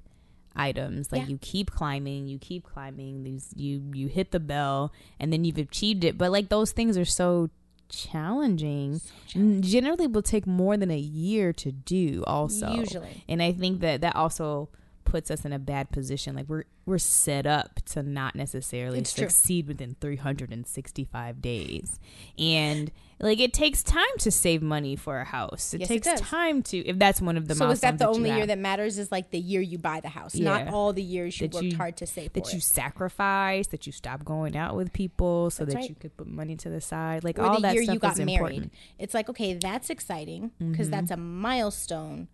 items. 0.55 1.12
Like 1.12 1.24
Yeah. 1.24 1.27
you 1.29 1.38
keep 1.41 1.71
climbing 1.71 2.27
you 2.27 2.39
keep 2.39 2.63
climbing 2.63 3.24
these 3.24 3.50
you 3.55 3.81
you 3.93 4.07
hit 4.07 4.31
the 4.31 4.39
bell 4.39 4.91
and 5.19 5.31
then 5.33 5.43
you've 5.45 5.57
achieved 5.57 6.03
it. 6.03 6.17
But 6.17 6.31
like 6.31 6.50
those 6.50 6.71
things 6.71 6.97
are 6.97 7.05
so 7.05 7.50
challenging, 7.89 9.01
and 9.35 9.63
generally 9.63 10.07
will 10.07 10.21
take 10.21 10.47
more 10.47 10.75
than 10.77 10.89
a 10.91 10.97
year 10.97 11.53
to 11.53 11.71
do 11.71 12.24
also. 12.25 12.74
Usually. 12.74 13.24
and 13.27 13.41
i 13.43 13.51
think 13.51 13.81
that 13.81 14.01
that 14.01 14.15
also 14.15 14.69
puts 15.15 15.31
us 15.31 15.45
in 15.45 15.53
a 15.53 15.60
bad 15.60 15.89
position 15.91 16.36
like 16.36 16.45
we're 16.50 16.65
we're 16.86 16.98
set 16.98 17.45
up 17.48 17.79
to 17.86 18.03
not 18.03 18.36
necessarily 18.36 19.00
It's 19.00 19.13
true. 19.13 19.29
succeed 19.29 19.65
within 19.65 19.95
365 20.01 21.41
days 21.41 22.00
and 22.38 22.91
like 23.19 23.39
it 23.39 23.53
takes 23.53 23.81
time 23.81 24.03
to 24.19 24.29
save 24.29 24.62
money 24.62 24.98
for 24.98 25.19
a 25.22 25.24
house 25.24 25.74
it 25.74 25.79
Yes, 25.79 25.88
takes 25.88 26.05
does. 26.07 26.19
time 26.19 26.62
to 26.63 26.77
if 26.79 27.00
that's 27.00 27.22
one 27.22 27.38
of 27.38 27.48
the 27.48 27.55
So 27.55 27.69
is 27.69 27.79
that 27.79 27.98
the 27.98 28.03
you 28.05 28.12
only 28.12 28.29
year 28.29 28.39
have, 28.39 28.48
that 28.50 28.60
matters? 28.60 28.98
Is 28.98 29.10
like 29.10 29.31
the 29.31 29.39
year 29.39 29.62
you 29.62 29.77
buy 29.77 30.01
the 30.01 30.10
house, 30.10 30.36
not 30.36 30.67
all 30.67 30.91
the 30.91 31.01
years 31.01 31.39
you 31.39 31.48
That 31.48 31.55
worked 31.55 31.65
you- 31.67 31.77
hard 31.77 31.95
to 31.98 32.05
save 32.05 32.34
that 32.34 32.51
you 32.51 32.57
it. 32.57 32.63
sacrifice 32.63 33.67
that 33.67 33.86
you 33.88 33.93
stop 33.93 34.25
going 34.25 34.57
out 34.57 34.75
with 34.75 34.91
people 34.91 35.50
so 35.50 35.63
That's 35.63 35.75
that 35.75 35.79
right. 35.81 35.89
you 35.89 35.95
could 35.95 36.15
put 36.17 36.27
money 36.27 36.57
to 36.57 36.69
the 36.69 36.81
side 36.81 37.24
like 37.24 37.39
or 37.39 37.43
all 37.43 37.55
the 37.55 37.62
that 37.62 37.74
year 37.75 37.84
stuff 37.84 37.93
you 37.93 38.00
got 38.01 38.13
is 38.13 38.25
married. 38.25 38.34
important 38.36 38.65
Mm-hmm. 38.74 39.03
It's 39.03 39.13
like, 39.13 39.29
okay, 39.29 39.53
that's 39.53 39.89
exciting 39.89 40.51
because 40.60 40.89
that's 40.89 41.10
a 41.12 41.17
milestone. 41.17 42.27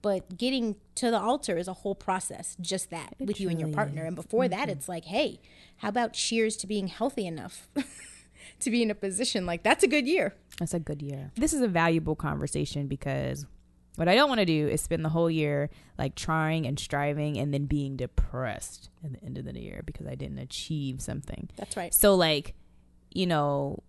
But 0.00 0.36
getting 0.38 0.76
to 0.96 1.10
the 1.10 1.18
altar 1.18 1.56
is 1.56 1.66
a 1.68 1.72
whole 1.72 1.94
process, 1.94 2.56
just 2.60 2.90
that 2.90 3.14
with 3.18 3.40
you 3.40 3.48
and 3.48 3.58
your 3.58 3.68
partner. 3.70 4.04
And 4.04 4.14
before 4.14 4.44
Mm-hmm. 4.44 4.50
that, 4.58 4.68
it's 4.68 4.88
like, 4.88 5.04
hey, 5.06 5.40
how 5.78 5.88
about 5.88 6.12
cheers 6.12 6.56
to 6.58 6.66
being 6.68 6.86
healthy 6.86 7.26
enough 7.26 7.68
to 8.60 8.70
be 8.70 8.82
in 8.82 8.90
a 8.90 8.94
position 8.94 9.44
like 9.46 9.62
that's 9.62 9.82
a 9.82 9.88
good 9.88 10.06
year? 10.06 10.34
That's 10.58 10.74
a 10.74 10.78
good 10.80 11.02
year. 11.02 11.32
This 11.36 11.52
is 11.52 11.60
a 11.60 11.68
valuable 11.68 12.14
conversation 12.16 12.86
because 12.86 13.44
what 13.96 14.08
I 14.08 14.14
don't 14.14 14.28
want 14.28 14.38
to 14.38 14.44
do 14.44 14.68
is 14.68 14.80
spend 14.80 15.04
the 15.04 15.08
whole 15.08 15.28
year 15.30 15.70
like 15.98 16.14
trying 16.14 16.66
and 16.66 16.78
striving 16.78 17.36
and 17.36 17.52
then 17.52 17.66
being 17.66 17.96
depressed 17.96 18.90
at 19.04 19.12
the 19.12 19.24
end 19.24 19.38
of 19.38 19.44
the 19.44 19.58
year 19.60 19.82
because 19.84 20.06
I 20.06 20.14
didn't 20.14 20.38
achieve 20.38 21.00
something. 21.00 21.48
That's 21.56 21.76
right. 21.76 21.92
So 21.92 22.14
like, 22.14 22.54
you 23.12 23.26
know, 23.26 23.82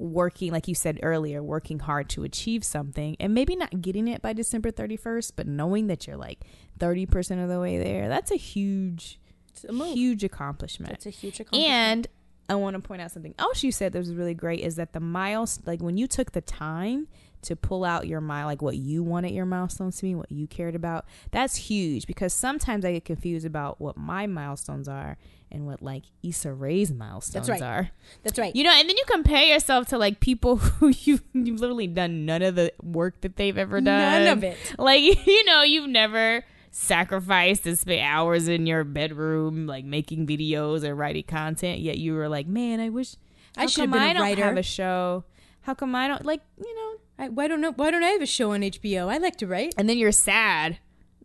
working 0.00 0.50
like 0.50 0.66
you 0.66 0.74
said 0.74 0.98
earlier, 1.02 1.42
working 1.42 1.78
hard 1.78 2.08
to 2.10 2.24
achieve 2.24 2.64
something 2.64 3.16
and 3.20 3.34
maybe 3.34 3.54
not 3.54 3.82
getting 3.82 4.08
it 4.08 4.22
by 4.22 4.32
December 4.32 4.70
31st, 4.70 5.32
but 5.36 5.46
knowing 5.46 5.86
that 5.88 6.06
you're 6.06 6.16
like 6.16 6.40
30% 6.78 7.42
of 7.42 7.48
the 7.48 7.60
way 7.60 7.78
there. 7.78 8.08
That's 8.08 8.30
a 8.30 8.36
huge 8.36 9.20
a 9.68 9.84
huge 9.92 10.24
accomplishment. 10.24 10.92
It's 10.92 11.06
a 11.06 11.10
huge 11.10 11.40
accomplishment. 11.40 11.72
And 11.72 12.08
I 12.48 12.54
want 12.54 12.74
to 12.74 12.80
point 12.80 13.02
out 13.02 13.10
something 13.10 13.34
else 13.38 13.62
you 13.62 13.70
said 13.70 13.92
that 13.92 13.98
was 13.98 14.12
really 14.12 14.34
great 14.34 14.60
is 14.60 14.76
that 14.76 14.92
the 14.92 15.00
miles, 15.00 15.60
like 15.66 15.82
when 15.82 15.96
you 15.96 16.06
took 16.06 16.32
the 16.32 16.40
time 16.40 17.06
to 17.42 17.56
pull 17.56 17.84
out 17.84 18.06
your 18.06 18.20
mile, 18.20 18.46
like 18.46 18.62
what 18.62 18.76
you 18.76 19.02
wanted 19.02 19.32
your 19.32 19.46
milestones 19.46 19.96
to 19.98 20.02
be, 20.02 20.14
what 20.14 20.32
you 20.32 20.46
cared 20.46 20.74
about, 20.74 21.04
that's 21.30 21.56
huge 21.56 22.06
because 22.06 22.32
sometimes 22.32 22.84
I 22.84 22.92
get 22.92 23.04
confused 23.04 23.46
about 23.46 23.80
what 23.80 23.96
my 23.96 24.26
milestones 24.26 24.88
are 24.88 25.16
and 25.52 25.66
what 25.66 25.82
like 25.82 26.04
Issa 26.22 26.52
Rae's 26.52 26.92
milestones 26.92 27.48
right. 27.48 27.62
are. 27.62 27.90
that's 28.22 28.38
right. 28.38 28.54
You 28.54 28.64
know, 28.64 28.72
and 28.72 28.88
then 28.88 28.96
you 28.96 29.04
compare 29.06 29.44
yourself 29.44 29.88
to 29.88 29.98
like 29.98 30.20
people 30.20 30.56
who 30.56 30.88
you 30.88 31.20
you've 31.32 31.60
literally 31.60 31.86
done 31.86 32.24
none 32.26 32.42
of 32.42 32.54
the 32.54 32.72
work 32.82 33.20
that 33.22 33.36
they've 33.36 33.56
ever 33.56 33.80
done. 33.80 34.24
None 34.24 34.38
of 34.38 34.44
it. 34.44 34.56
Like 34.78 35.02
you 35.26 35.44
know, 35.44 35.62
you've 35.62 35.88
never 35.88 36.44
sacrificed 36.70 37.64
to 37.64 37.74
spend 37.74 38.00
hours 38.00 38.46
in 38.46 38.66
your 38.66 38.84
bedroom 38.84 39.66
like 39.66 39.84
making 39.84 40.26
videos 40.26 40.84
or 40.84 40.94
writing 40.94 41.24
content. 41.24 41.80
Yet 41.80 41.98
you 41.98 42.14
were 42.14 42.28
like, 42.28 42.46
man, 42.46 42.80
I 42.80 42.88
wish 42.88 43.16
I 43.56 43.66
should 43.66 43.82
have 43.82 43.92
been 43.92 44.02
a 44.02 44.04
I 44.04 44.12
don't 44.12 44.22
writer." 44.22 44.44
have 44.44 44.56
a 44.56 44.62
show. 44.62 45.24
How 45.62 45.74
come 45.74 45.94
I 45.94 46.08
don't 46.08 46.24
like 46.24 46.42
you 46.58 46.74
know? 46.74 46.94
I, 47.18 47.28
why 47.28 47.48
don't 47.48 47.60
know? 47.60 47.72
Why 47.72 47.90
don't 47.90 48.02
I 48.02 48.10
have 48.10 48.22
a 48.22 48.26
show 48.26 48.52
on 48.52 48.60
HBO? 48.62 49.12
I 49.12 49.18
like 49.18 49.36
to 49.36 49.46
write. 49.46 49.74
And 49.76 49.88
then 49.88 49.98
you're 49.98 50.12
sad. 50.12 50.78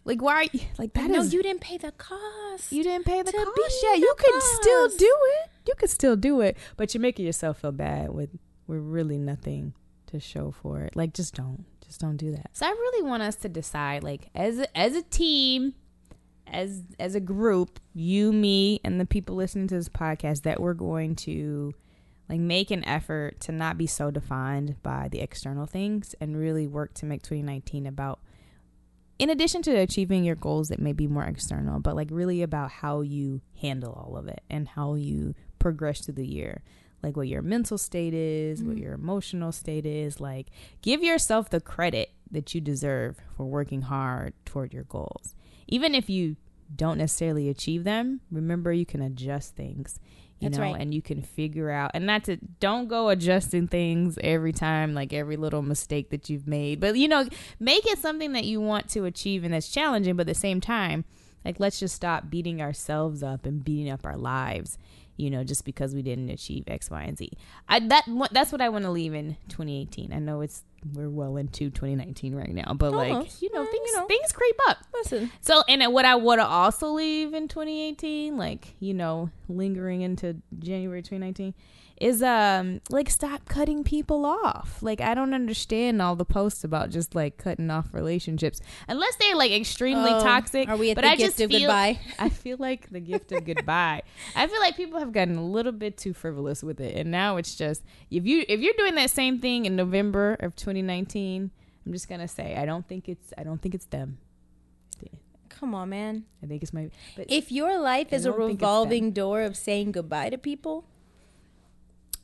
like 0.08 0.22
why? 0.22 0.34
Are 0.34 0.44
you, 0.52 0.60
like 0.80 0.94
that 0.94 1.10
no, 1.10 1.20
is- 1.20 1.34
you 1.34 1.44
didn't 1.44 1.62
pay 1.62 1.78
the 1.78 1.92
cost. 1.92 2.72
You 2.72 2.82
didn't 2.84 3.06
pay 3.06 3.22
the 3.22 3.32
cost. 3.32 3.84
Yeah, 3.84 3.94
you 3.94 4.14
the 4.18 4.24
could 4.24 4.42
still 4.42 4.88
do 4.90 5.18
it. 5.44 5.50
You 5.68 5.74
could 5.78 5.90
still 5.90 6.16
do 6.16 6.42
it, 6.42 6.58
but 6.78 6.94
you're 6.94 7.02
making 7.02 7.26
yourself 7.26 7.60
feel 7.60 7.72
bad 7.72 8.10
with 8.10 8.30
with 8.66 8.80
really 8.80 9.18
nothing 9.18 9.74
to 10.08 10.20
show 10.20 10.52
for 10.52 10.82
it. 10.82 10.96
Like, 10.96 11.14
just 11.14 11.36
don't, 11.36 11.66
just 11.86 12.00
don't 12.00 12.18
do 12.18 12.32
that. 12.32 12.50
So 12.54 12.66
I 12.66 12.70
really 12.70 13.04
want 13.04 13.24
us 13.24 13.36
to 13.38 13.50
decide, 13.50 14.04
like, 14.04 14.30
as 14.34 14.60
a, 14.60 14.78
as 14.78 14.96
a 14.96 15.04
team, 15.04 15.74
as 16.48 16.84
as 17.00 17.16
a 17.16 17.20
group, 17.20 17.80
you, 17.94 18.32
me, 18.32 18.80
and 18.84 19.00
the 19.00 19.06
people 19.06 19.36
listening 19.36 19.68
to 19.68 19.76
this 19.76 19.90
podcast, 19.90 20.44
that 20.44 20.60
we're 20.62 20.74
going 20.74 21.16
to 21.18 21.74
like 22.30 22.40
make 22.40 22.72
an 22.72 22.84
effort 22.86 23.40
to 23.40 23.52
not 23.54 23.78
be 23.78 23.88
so 23.88 24.12
defined 24.12 24.76
by 24.84 25.08
the 25.10 25.20
external 25.22 25.66
things 25.66 26.14
and 26.20 26.38
really 26.38 26.68
work 26.68 26.94
to 26.94 27.06
make 27.06 27.22
2019 27.24 27.86
about 27.88 28.20
in 29.20 29.30
addition 29.30 29.62
to 29.64 29.72
achieving 29.72 30.24
your 30.24 30.36
goals 30.36 30.70
that 30.70 30.80
may 30.80 30.94
be 30.94 31.08
more 31.08 31.24
external, 31.24 31.80
but 31.80 31.96
like 31.96 32.10
really 32.12 32.42
about 32.42 32.70
how 32.70 33.02
you 33.02 33.42
handle 33.62 33.94
all 33.94 34.18
of 34.18 34.28
it 34.28 34.42
and 34.50 34.68
how 34.68 34.96
you 34.96 35.34
progress 35.60 36.02
through 36.02 36.16
the 36.16 36.28
year. 36.28 36.62
Like 37.04 37.16
what 37.16 37.28
your 37.28 37.42
mental 37.42 37.78
state 37.78 38.14
is, 38.14 38.64
what 38.64 38.76
mm-hmm. 38.76 38.84
your 38.84 38.94
emotional 38.94 39.52
state 39.52 39.86
is. 39.86 40.20
Like, 40.20 40.48
give 40.82 41.04
yourself 41.04 41.50
the 41.50 41.62
credit 41.62 42.12
that 42.32 42.54
you 42.54 42.62
deserve 42.62 43.18
for 43.36 43.46
working 43.46 43.84
hard 43.84 44.34
toward 44.46 44.74
your 44.74 44.84
goals. 44.84 45.36
Even 45.68 45.94
if 45.94 46.10
you 46.10 46.38
don't 46.76 46.98
necessarily 46.98 47.50
achieve 47.50 47.84
them, 47.84 48.22
remember 48.32 48.74
you 48.74 48.86
can 48.86 49.02
adjust 49.02 49.56
things. 49.56 50.00
You 50.40 50.50
That's 50.50 50.60
know, 50.60 50.66
right. 50.66 50.80
and 50.80 50.94
you 50.94 51.02
can 51.02 51.24
figure 51.24 51.72
out 51.72 51.92
and 51.96 52.06
not 52.06 52.26
to 52.26 52.38
don't 52.60 52.88
go 52.88 53.10
adjusting 53.10 53.68
things 53.68 54.20
every 54.22 54.54
time 54.54 54.94
like 54.94 55.12
every 55.12 55.36
little 55.36 55.64
mistake 55.64 56.12
that 56.12 56.30
you've 56.30 56.46
made 56.46 56.80
but 56.80 56.96
you 56.96 57.08
know 57.08 57.28
make 57.60 57.88
it 57.88 57.98
something 57.98 58.34
that 58.34 58.46
you 58.46 58.62
want 58.62 58.88
to 58.90 59.06
achieve 59.06 59.44
and 59.44 59.52
that's 59.52 59.68
challenging 59.68 60.16
but 60.16 60.22
at 60.22 60.28
the 60.28 60.36
same 60.36 60.62
time 60.62 61.06
like 61.44 61.60
let's 61.60 61.80
just 61.80 61.96
stop 61.96 62.30
beating 62.30 62.62
ourselves 62.62 63.24
up 63.24 63.48
and 63.48 63.64
beating 63.64 63.90
up 63.90 64.06
our 64.06 64.16
lives 64.16 64.78
you 65.16 65.32
know 65.32 65.44
just 65.44 65.66
because 65.66 65.96
we 65.96 66.04
didn't 66.04 66.30
achieve 66.30 66.64
x 66.68 66.92
y 66.92 67.02
and 67.02 67.18
z 67.18 67.32
i 67.68 67.80
that 67.80 68.04
that's 68.32 68.52
what 68.52 68.62
i 68.62 68.70
want 68.70 68.86
to 68.86 68.92
leave 68.92 69.16
in 69.16 69.38
2018 69.50 70.14
i 70.14 70.20
know 70.20 70.42
it's 70.42 70.64
we're 70.94 71.10
well 71.10 71.38
into 71.38 71.70
2019 71.70 72.36
right 72.36 72.54
now 72.54 72.74
but 72.74 72.92
like 72.94 73.42
you 73.42 73.52
know 73.54 73.62
Well, 73.62 73.72
things 73.72 73.90
you 73.90 73.96
know. 73.98 74.06
things 74.08 74.32
creep 74.32 74.56
up. 74.68 74.78
Listen, 74.94 75.32
so, 75.42 75.64
and 75.70 75.94
what 75.94 76.06
I 76.06 76.16
would 76.16 76.40
also 76.40 76.90
leave 76.90 77.34
in 77.34 77.48
2018, 77.48 78.36
like, 78.38 78.76
you 78.80 78.94
know, 78.94 79.30
lingering 79.48 80.02
into 80.02 80.38
January 80.60 81.02
2019, 81.02 81.54
is 82.00 82.22
um 82.22 82.80
like 82.90 83.10
stop 83.10 83.46
cutting 83.46 83.84
people 83.84 84.26
off. 84.26 84.78
Like 84.82 85.02
I 85.02 85.14
don't 85.14 85.34
understand 85.34 86.02
all 86.02 86.16
the 86.16 86.26
posts 86.26 86.64
about 86.64 86.90
just 86.90 87.16
like 87.16 87.38
cutting 87.38 87.70
off 87.72 87.94
relationships 87.94 88.62
unless 88.88 89.16
they're 89.16 89.36
like 89.36 89.52
extremely 89.52 90.12
Oh, 90.12 90.22
toxic. 90.24 90.70
are 90.70 90.78
we 90.78 90.92
at 90.92 90.96
but 90.96 91.02
the 91.02 91.08
I 91.10 91.16
gift 91.16 91.38
just 91.38 91.42
of 91.42 91.50
feel, 91.52 91.60
goodbye? 91.62 92.00
I 92.20 92.30
feel 92.30 92.58
like 92.60 92.90
the 92.92 93.00
gift 93.00 93.32
of 93.32 93.46
goodbye. 93.46 94.04
I 94.36 94.48
feel 94.48 94.60
like 94.60 94.76
people 94.78 95.00
have 95.00 95.12
gotten 95.12 95.38
a 95.38 95.46
little 95.46 95.72
bit 95.72 95.98
too 95.98 96.14
frivolous 96.14 96.64
with 96.64 96.80
it, 96.80 96.96
and 96.96 97.10
now 97.12 97.38
it's 97.38 97.56
just 97.56 97.84
if 98.12 98.26
you 98.26 98.44
if 98.48 98.60
you're 98.60 98.74
doing 98.78 98.96
that 98.96 99.10
same 99.12 99.40
thing 99.40 99.66
in 99.66 99.76
November 99.76 100.36
of 100.40 100.56
2019, 100.56 101.52
I'm 101.86 101.92
just 101.94 102.08
gonna 102.10 102.28
say 102.28 102.56
I 102.56 102.66
don't 102.66 102.88
think 102.88 103.10
it's 103.10 103.34
I 103.38 103.44
don't 103.44 103.62
think 103.62 103.74
it's 103.76 103.86
them. 103.86 104.18
Come 105.50 105.74
on, 105.74 105.90
man. 105.90 106.26
I 106.44 106.46
think 106.46 106.62
it's 106.62 106.72
my. 106.72 106.92
But 107.16 107.26
If 107.32 107.52
your 107.52 107.80
life 107.80 108.14
is 108.14 108.26
a 108.26 108.30
don't 108.30 108.38
think 108.38 108.52
it's 108.52 108.60
them. 108.60 108.68
revolving 108.68 109.12
door 109.12 109.42
of 109.42 109.58
saying 109.58 109.92
goodbye 109.92 110.30
to 110.30 110.38
people, 110.38 110.86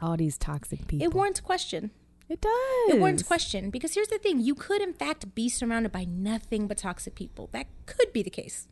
all 0.04 0.18
these 0.18 0.38
toxic 0.38 0.88
people. 0.88 1.06
it 1.06 1.14
warrants 1.14 1.40
question. 1.40 1.92
It 2.30 2.42
does. 2.42 2.96
It 2.96 3.00
warrants 3.00 3.24
question 3.24 3.70
because 3.70 3.94
here's 3.94 4.08
the 4.08 4.18
thing: 4.18 4.40
you 4.40 4.56
could, 4.56 4.82
in 4.82 4.94
fact, 4.94 5.34
be 5.36 5.50
surrounded 5.50 5.92
by 5.92 6.06
nothing 6.06 6.68
but 6.68 6.78
toxic 6.78 7.16
people. 7.16 7.50
That 7.52 7.68
could 7.86 8.12
be 8.14 8.24
the 8.24 8.30
case, 8.30 8.68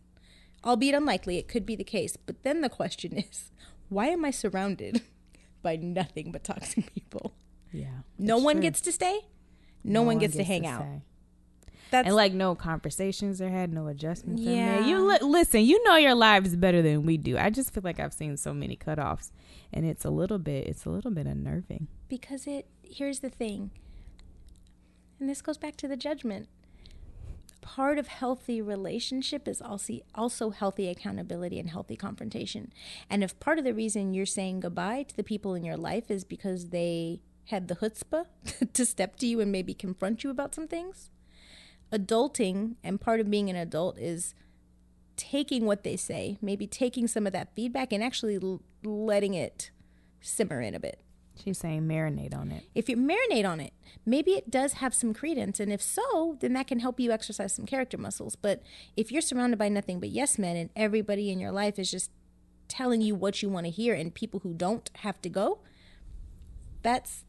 albeit 0.63 0.95
unlikely. 0.95 1.37
It 1.37 1.47
could 1.47 1.65
be 1.65 1.75
the 1.75 1.83
case. 1.83 2.17
But 2.17 2.43
then 2.43 2.61
the 2.61 2.69
question 2.69 3.17
is, 3.17 3.51
why 3.89 4.07
am 4.07 4.23
I 4.25 4.31
surrounded 4.31 5.01
by 5.61 5.75
nothing 5.75 6.31
but 6.31 6.43
toxic 6.43 6.93
people? 6.93 7.33
Yeah. 7.71 8.01
No 8.17 8.37
one 8.37 8.55
true. 8.55 8.63
gets 8.63 8.81
to 8.81 8.91
stay. 8.91 9.19
No, 9.83 10.01
one 10.03 10.17
gets, 10.19 10.35
to 10.35 10.43
hang 10.43 10.63
to 10.63 10.67
out. 10.69 10.85
That's 11.91 12.07
and 12.07 12.15
like 12.15 12.33
no 12.33 12.55
conversations 12.55 13.41
are 13.41 13.49
had, 13.49 13.73
no 13.73 13.87
adjustments 13.87 14.41
are 14.41 14.49
Yeah. 14.49 14.79
made. 14.79 14.89
You 14.89 14.99
li- 15.07 15.17
listen, 15.21 15.61
you 15.61 15.83
know 15.83 15.95
your 15.97 16.15
lives 16.15 16.55
better 16.55 16.81
than 16.81 17.05
we 17.05 17.17
do. 17.17 17.37
I 17.37 17.49
just 17.49 17.73
feel 17.73 17.81
like 17.83 17.99
I've 17.99 18.13
seen 18.13 18.37
so 18.37 18.53
many 18.53 18.77
cutoffs, 18.77 19.31
and 19.73 19.85
it's 19.85 20.05
a 20.05 20.09
little 20.09 20.39
bit, 20.39 20.67
it's 20.67 20.85
a 20.85 20.89
little 20.89 21.11
bit 21.11 21.27
unnerving. 21.27 21.87
because 22.09 22.47
it. 22.47 22.67
Here's 22.83 23.19
the 23.19 23.29
thing, 23.29 23.71
and 25.19 25.29
this 25.29 25.41
goes 25.41 25.57
back 25.57 25.77
to 25.77 25.87
the 25.87 25.95
judgment. 25.95 26.49
Part 27.61 27.97
of 27.99 28.07
healthy 28.07 28.61
relationship 28.61 29.47
is 29.47 29.61
also 29.61 29.99
also 30.15 30.49
healthy 30.49 30.89
accountability 30.89 31.59
and 31.59 31.69
healthy 31.69 31.95
confrontation. 31.95 32.73
And 33.09 33.23
if 33.23 33.39
part 33.39 33.59
of 33.59 33.63
the 33.63 33.73
reason 33.73 34.13
you're 34.13 34.25
saying 34.25 34.61
goodbye 34.61 35.03
to 35.03 35.15
the 35.15 35.23
people 35.23 35.53
in 35.53 35.63
your 35.63 35.77
life 35.77 36.09
is 36.09 36.23
because 36.23 36.69
they 36.69 37.21
had 37.45 37.67
the 37.67 37.75
chutzpah 37.75 38.25
to 38.73 38.85
step 38.85 39.15
to 39.17 39.27
you 39.27 39.39
and 39.39 39.51
maybe 39.51 39.73
confront 39.73 40.23
you 40.23 40.29
about 40.31 40.55
some 40.55 40.67
things, 40.67 41.11
adulting 41.93 42.75
and 42.83 42.99
part 42.99 43.19
of 43.19 43.29
being 43.29 43.49
an 43.49 43.55
adult 43.55 43.97
is 43.99 44.33
taking 45.21 45.65
what 45.65 45.83
they 45.83 45.95
say, 45.95 46.39
maybe 46.41 46.65
taking 46.65 47.07
some 47.07 47.27
of 47.27 47.33
that 47.33 47.53
feedback 47.53 47.93
and 47.93 48.03
actually 48.03 48.39
l- 48.41 48.63
letting 48.83 49.35
it 49.35 49.69
simmer 50.19 50.61
in 50.61 50.73
a 50.73 50.79
bit. 50.79 50.99
She's 51.35 51.59
saying 51.59 51.83
marinate 51.83 52.35
on 52.35 52.51
it. 52.51 52.63
If 52.73 52.89
you 52.89 52.97
marinate 52.97 53.47
on 53.47 53.59
it, 53.59 53.71
maybe 54.03 54.31
it 54.31 54.49
does 54.49 54.73
have 54.73 54.95
some 54.95 55.13
credence. 55.13 55.59
And 55.59 55.71
if 55.71 55.79
so, 55.81 56.37
then 56.39 56.53
that 56.53 56.65
can 56.67 56.79
help 56.79 56.99
you 56.99 57.11
exercise 57.11 57.53
some 57.53 57.67
character 57.67 57.99
muscles. 57.99 58.35
But 58.35 58.63
if 58.97 59.11
you're 59.11 59.21
surrounded 59.21 59.59
by 59.59 59.69
nothing 59.69 59.99
but 59.99 60.09
yes 60.09 60.39
men 60.39 60.55
and 60.55 60.71
everybody 60.75 61.29
in 61.29 61.39
your 61.39 61.51
life 61.51 61.77
is 61.77 61.91
just 61.91 62.09
telling 62.67 63.01
you 63.01 63.13
what 63.13 63.43
you 63.43 63.49
want 63.49 63.67
to 63.67 63.71
hear 63.71 63.93
and 63.93 64.13
people 64.13 64.39
who 64.39 64.53
don't 64.55 64.89
have 64.95 65.21
to 65.21 65.29
go, 65.29 65.59
that's 66.81 67.25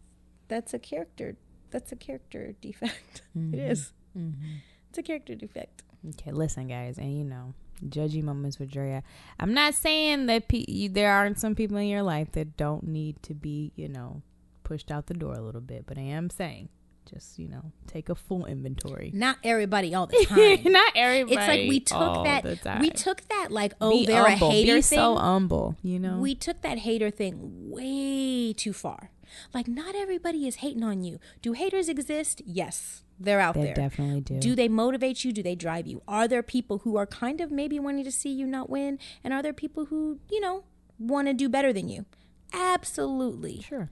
that's 0.48 0.72
a 0.72 0.78
character 0.78 1.36
that's 1.70 1.92
a 1.92 1.96
character 1.96 2.54
defect. 2.60 3.22
It 3.34 3.58
is. 3.58 3.92
Mm-hmm. 4.16 4.28
Mm-hmm. 4.28 4.54
It's 4.88 4.98
a 4.98 5.02
character 5.02 5.34
defect. 5.34 5.82
Okay, 6.06 6.32
listen, 6.32 6.66
guys, 6.68 6.98
and 6.98 7.16
you 7.16 7.24
know, 7.24 7.54
judgy 7.88 8.22
moments 8.22 8.58
with 8.58 8.70
Drea. 8.70 9.02
I'm 9.38 9.54
not 9.54 9.74
saying 9.74 10.26
that 10.26 10.48
pe- 10.48 10.88
there 10.88 11.12
aren't 11.12 11.38
some 11.38 11.54
people 11.54 11.76
in 11.76 11.88
your 11.88 12.02
life 12.02 12.32
that 12.32 12.56
don't 12.56 12.84
need 12.84 13.22
to 13.24 13.34
be, 13.34 13.72
you 13.76 13.88
know, 13.88 14.22
pushed 14.64 14.90
out 14.90 15.06
the 15.06 15.14
door 15.14 15.34
a 15.34 15.40
little 15.40 15.60
bit, 15.60 15.84
but 15.86 15.98
I 15.98 16.02
am 16.02 16.30
saying, 16.30 16.68
just 17.12 17.38
you 17.38 17.48
know, 17.48 17.72
take 17.86 18.08
a 18.08 18.14
full 18.14 18.46
inventory. 18.46 19.10
Not 19.14 19.36
everybody 19.44 19.94
all 19.94 20.06
the 20.06 20.24
time. 20.28 20.72
not 20.72 20.92
everybody. 20.96 21.36
it's 21.36 21.48
like 21.48 21.68
we 21.68 21.80
took 21.80 22.24
that 22.24 22.80
we 22.80 22.90
took 22.90 23.20
that 23.28 23.48
like 23.50 23.74
oh 23.80 23.90
Be 23.90 24.06
they're 24.06 24.28
humble. 24.28 24.48
a 24.48 24.52
hater 24.52 24.76
Be 24.76 24.82
thing. 24.82 24.98
so 24.98 25.16
humble, 25.16 25.76
you 25.82 25.98
know. 25.98 26.18
we 26.18 26.34
took 26.34 26.62
that 26.62 26.78
hater 26.78 27.10
thing 27.10 27.38
way 27.70 28.52
too 28.52 28.72
far. 28.72 29.10
Like, 29.54 29.66
not 29.66 29.94
everybody 29.94 30.46
is 30.46 30.56
hating 30.56 30.82
on 30.84 31.02
you. 31.04 31.18
Do 31.40 31.54
haters 31.54 31.88
exist? 31.88 32.42
Yes, 32.44 33.02
they're 33.18 33.40
out 33.40 33.54
there. 33.54 33.62
they 33.62 33.66
there. 33.72 33.88
definitely 33.88 34.20
do. 34.20 34.38
Do 34.38 34.54
they 34.54 34.68
motivate 34.68 35.24
you? 35.24 35.32
Do 35.32 35.42
they 35.42 35.54
drive 35.54 35.86
you? 35.86 36.02
Are 36.06 36.28
there 36.28 36.42
people 36.42 36.78
who 36.78 36.96
are 36.98 37.06
kind 37.06 37.40
of 37.40 37.50
maybe 37.50 37.78
wanting 37.78 38.04
to 38.04 38.12
see 38.12 38.30
you 38.30 38.46
not 38.46 38.68
win? 38.68 38.98
And 39.24 39.32
are 39.32 39.42
there 39.42 39.54
people 39.54 39.86
who, 39.86 40.18
you 40.30 40.38
know, 40.38 40.64
want 40.98 41.28
to 41.28 41.32
do 41.34 41.48
better 41.48 41.72
than 41.72 41.88
you? 41.88 42.04
Absolutely. 42.52 43.62
Sure. 43.62 43.90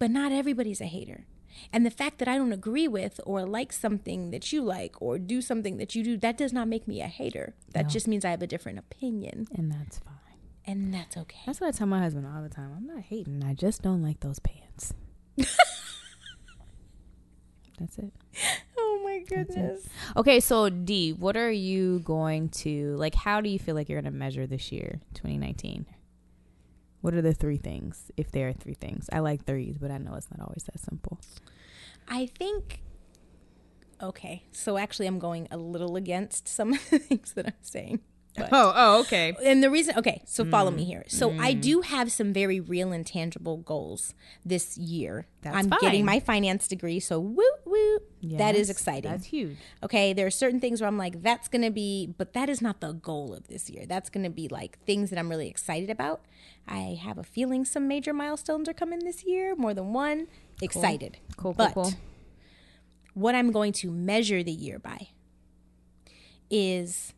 But 0.00 0.10
not 0.10 0.32
everybody's 0.32 0.80
a 0.80 0.86
hater. 0.86 1.26
And 1.72 1.84
the 1.86 1.90
fact 1.90 2.18
that 2.18 2.28
I 2.28 2.36
don't 2.36 2.52
agree 2.52 2.88
with 2.88 3.20
or 3.24 3.44
like 3.44 3.72
something 3.72 4.30
that 4.30 4.52
you 4.52 4.62
like 4.62 5.00
or 5.00 5.18
do 5.18 5.40
something 5.40 5.76
that 5.78 5.94
you 5.94 6.02
do, 6.04 6.16
that 6.18 6.36
does 6.36 6.52
not 6.52 6.68
make 6.68 6.86
me 6.88 7.00
a 7.00 7.06
hater. 7.06 7.54
That 7.72 7.88
just 7.88 8.08
means 8.08 8.24
I 8.24 8.30
have 8.30 8.42
a 8.42 8.46
different 8.46 8.78
opinion. 8.78 9.46
And 9.54 9.70
that's 9.70 9.98
fine. 9.98 10.14
And 10.66 10.92
that's 10.94 11.16
okay. 11.16 11.40
That's 11.46 11.60
what 11.60 11.68
I 11.68 11.70
tell 11.72 11.86
my 11.86 12.00
husband 12.00 12.26
all 12.26 12.42
the 12.42 12.48
time. 12.48 12.72
I'm 12.76 12.86
not 12.86 13.02
hating. 13.02 13.42
I 13.44 13.54
just 13.54 13.82
don't 13.82 14.02
like 14.02 14.20
those 14.20 14.38
pants. 14.38 14.94
that's 17.78 17.98
it. 17.98 18.12
Oh 18.78 19.00
my 19.04 19.20
goodness. 19.20 19.88
Okay, 20.16 20.40
so 20.40 20.68
D, 20.68 21.12
what 21.12 21.36
are 21.36 21.50
you 21.50 22.00
going 22.00 22.50
to 22.50 22.94
like? 22.96 23.14
How 23.14 23.40
do 23.40 23.48
you 23.48 23.58
feel 23.58 23.74
like 23.74 23.88
you're 23.88 24.00
going 24.00 24.12
to 24.12 24.18
measure 24.18 24.46
this 24.46 24.70
year, 24.70 25.00
2019? 25.14 25.86
What 27.00 27.14
are 27.14 27.22
the 27.22 27.32
three 27.34 27.56
things, 27.56 28.10
if 28.16 28.30
there 28.30 28.48
are 28.48 28.52
three 28.52 28.74
things? 28.74 29.08
I 29.12 29.20
like 29.20 29.44
threes, 29.46 29.78
but 29.78 29.90
I 29.90 29.98
know 29.98 30.14
it's 30.14 30.28
not 30.30 30.46
always 30.46 30.64
that 30.64 30.78
simple. 30.80 31.18
I 32.08 32.26
think. 32.26 32.82
Okay, 34.02 34.44
so 34.52 34.78
actually, 34.78 35.06
I'm 35.06 35.18
going 35.18 35.46
a 35.50 35.56
little 35.56 35.96
against 35.96 36.48
some 36.48 36.72
of 36.74 36.90
the 36.90 36.98
things 36.98 37.32
that 37.34 37.46
I'm 37.46 37.52
saying. 37.62 38.00
But, 38.36 38.50
Oh, 38.52 38.72
oh, 38.74 39.00
okay. 39.00 39.34
and 39.44 39.62
the 39.62 39.70
reason, 39.70 39.96
okay, 39.98 40.22
so 40.24 40.44
follow 40.44 40.70
Mm. 40.70 40.76
me 40.76 40.84
here. 40.84 41.04
So 41.08 41.34
I 41.40 41.52
do 41.52 41.80
have 41.80 42.12
some 42.12 42.32
very 42.32 42.60
real 42.60 42.92
and 42.92 43.04
tangible 43.04 43.56
goals 43.58 44.14
this 44.44 44.78
year. 44.78 45.26
That's 45.42 45.56
I'm 45.56 45.68
fine. 45.68 45.78
getting 45.80 46.04
my 46.04 46.20
finance 46.20 46.68
degree, 46.68 47.00
so 47.00 47.18
woo 47.18 47.42
woo. 47.66 47.98
That 48.22 48.54
is 48.54 48.70
exciting. 48.70 49.10
That's 49.10 49.26
huge. 49.26 49.56
Okay, 49.82 50.12
there 50.12 50.26
are 50.26 50.30
certain 50.30 50.60
things 50.60 50.80
where 50.80 50.88
I'm 50.88 50.98
like, 50.98 51.22
that's 51.22 51.48
going 51.48 51.62
to 51.62 51.70
be, 51.70 52.14
but 52.18 52.32
that 52.34 52.48
is 52.48 52.60
not 52.60 52.80
the 52.80 52.92
goal 52.92 53.32
of 53.34 53.48
this 53.48 53.70
year. 53.70 53.86
That's 53.86 54.10
going 54.10 54.24
to 54.24 54.30
be 54.30 54.48
like 54.48 54.78
things 54.84 55.10
that 55.10 55.18
I'm 55.18 55.28
really 55.28 55.48
excited 55.48 55.90
about. 55.90 56.20
I 56.68 56.98
have 57.02 57.18
a 57.18 57.22
feeling 57.22 57.64
some 57.64 57.88
major 57.88 58.12
milestones 58.12 58.68
are 58.68 58.74
coming 58.74 59.00
this 59.00 59.24
year, 59.24 59.56
more 59.56 59.74
than 59.74 59.92
one. 59.92 60.28
Excited. 60.62 61.18
Cool, 61.36 61.54
cool, 61.54 61.54
but 61.54 61.74
cool. 61.74 61.92
what 63.14 63.34
I'm 63.34 63.50
going 63.52 63.72
to 63.74 63.90
measure 63.90 64.42
the 64.42 64.52
year 64.52 64.78
by 64.78 65.08
is 66.50 67.14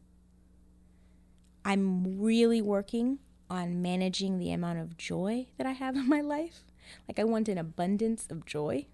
I'm 1.65 2.21
really 2.21 2.63
working 2.63 3.19
on 3.51 3.83
managing 3.83 4.39
the 4.39 4.53
amount 4.53 4.79
of 4.79 4.97
joy 4.97 5.47
that 5.59 5.67
I 5.67 5.73
have 5.73 5.97
in 5.97 6.09
my 6.09 6.21
life. 6.23 6.63
Like, 7.09 7.19
I 7.19 7.25
want 7.25 7.49
an 7.49 7.59
abundance 7.59 8.27
of 8.31 8.45
joy. 8.47 8.87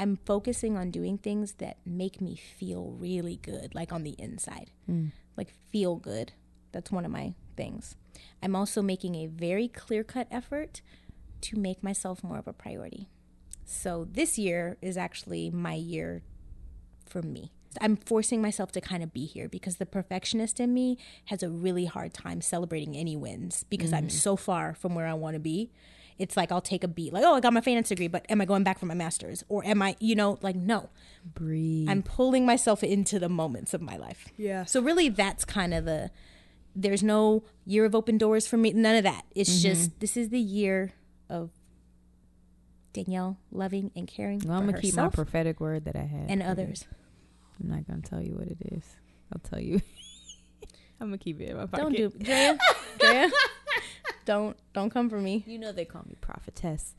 I'm 0.00 0.18
focusing 0.24 0.78
on 0.78 0.90
doing 0.90 1.18
things 1.18 1.52
that 1.58 1.76
make 1.84 2.22
me 2.22 2.34
feel 2.34 2.96
really 2.98 3.36
good, 3.36 3.74
like 3.74 3.92
on 3.92 4.02
the 4.02 4.16
inside, 4.18 4.70
hmm. 4.86 5.08
like 5.36 5.52
feel 5.70 5.96
good. 5.96 6.32
That's 6.72 6.90
one 6.90 7.04
of 7.04 7.10
my 7.10 7.34
things. 7.54 7.96
I'm 8.42 8.56
also 8.56 8.80
making 8.80 9.14
a 9.16 9.26
very 9.26 9.68
clear 9.68 10.02
cut 10.02 10.26
effort 10.30 10.80
to 11.42 11.58
make 11.58 11.82
myself 11.82 12.24
more 12.24 12.38
of 12.38 12.48
a 12.48 12.54
priority. 12.54 13.08
So 13.66 14.06
this 14.10 14.38
year 14.38 14.78
is 14.80 14.96
actually 14.96 15.50
my 15.50 15.74
year 15.74 16.22
for 17.06 17.20
me. 17.20 17.52
I'm 17.78 17.96
forcing 17.96 18.40
myself 18.40 18.72
to 18.72 18.80
kind 18.80 19.02
of 19.02 19.12
be 19.12 19.26
here 19.26 19.50
because 19.50 19.76
the 19.76 19.86
perfectionist 19.86 20.60
in 20.60 20.72
me 20.72 20.96
has 21.26 21.42
a 21.42 21.50
really 21.50 21.84
hard 21.84 22.14
time 22.14 22.40
celebrating 22.40 22.96
any 22.96 23.16
wins 23.16 23.66
because 23.68 23.92
I'm 23.92 24.08
mm-hmm. 24.08 24.16
so 24.16 24.34
far 24.34 24.74
from 24.74 24.94
where 24.94 25.06
I 25.06 25.12
want 25.12 25.34
to 25.34 25.40
be. 25.40 25.70
It's 26.20 26.36
like 26.36 26.52
I'll 26.52 26.60
take 26.60 26.84
a 26.84 26.88
beat, 26.88 27.12
like, 27.12 27.24
oh, 27.24 27.34
I 27.34 27.40
got 27.40 27.52
my 27.52 27.60
finance 27.60 27.88
degree, 27.88 28.06
but 28.06 28.26
am 28.28 28.40
I 28.40 28.44
going 28.44 28.62
back 28.62 28.78
for 28.78 28.86
my 28.86 28.94
master's? 28.94 29.42
Or 29.48 29.64
am 29.64 29.80
I, 29.82 29.96
you 29.98 30.14
know, 30.14 30.38
like, 30.42 30.54
no. 30.54 30.90
Breathe. 31.34 31.88
I'm 31.88 32.02
pulling 32.02 32.46
myself 32.46 32.84
into 32.84 33.18
the 33.18 33.28
moments 33.28 33.74
of 33.74 33.80
my 33.80 33.96
life. 33.96 34.28
Yeah. 34.36 34.64
So 34.64 34.80
really 34.80 35.08
that's 35.08 35.44
kind 35.44 35.74
of 35.74 35.84
the 35.84 36.10
there's 36.74 37.02
no 37.02 37.42
year 37.66 37.84
of 37.84 37.94
open 37.94 38.18
doors 38.18 38.46
for 38.46 38.56
me. 38.56 38.72
None 38.72 38.96
of 38.96 39.04
that. 39.04 39.24
It's 39.34 39.50
mm-hmm. 39.50 39.68
just 39.68 40.00
this 40.00 40.16
is 40.16 40.28
the 40.28 40.38
year 40.38 40.92
of 41.28 41.50
Danielle 42.92 43.38
loving 43.52 43.90
and 43.94 44.06
caring 44.06 44.40
well, 44.44 44.58
I'm 44.58 44.66
gonna 44.66 44.80
keep 44.80 44.96
my 44.96 45.08
prophetic 45.08 45.60
word 45.60 45.84
that 45.84 45.96
I 45.96 46.02
had 46.02 46.30
and 46.30 46.42
others. 46.42 46.86
I'm 47.60 47.70
not 47.70 47.86
gonna 47.86 48.02
tell 48.02 48.22
you 48.22 48.34
what 48.34 48.48
it 48.48 48.58
is. 48.72 48.84
I'll 49.32 49.40
tell 49.40 49.60
you. 49.60 49.80
I'm 51.00 51.08
gonna 51.08 51.18
keep 51.18 51.40
it 51.40 51.50
in 51.50 51.56
my 51.56 51.66
pocket. 51.66 51.82
Don't 51.82 51.96
do 51.96 52.10
Drea. 52.10 52.58
Drea. 52.98 53.30
don't 54.30 54.56
don't 54.72 54.90
come 54.90 55.10
for 55.10 55.20
me. 55.20 55.42
You 55.44 55.58
know 55.58 55.72
they 55.72 55.84
call 55.84 56.04
me 56.06 56.14
prophetess. 56.20 56.94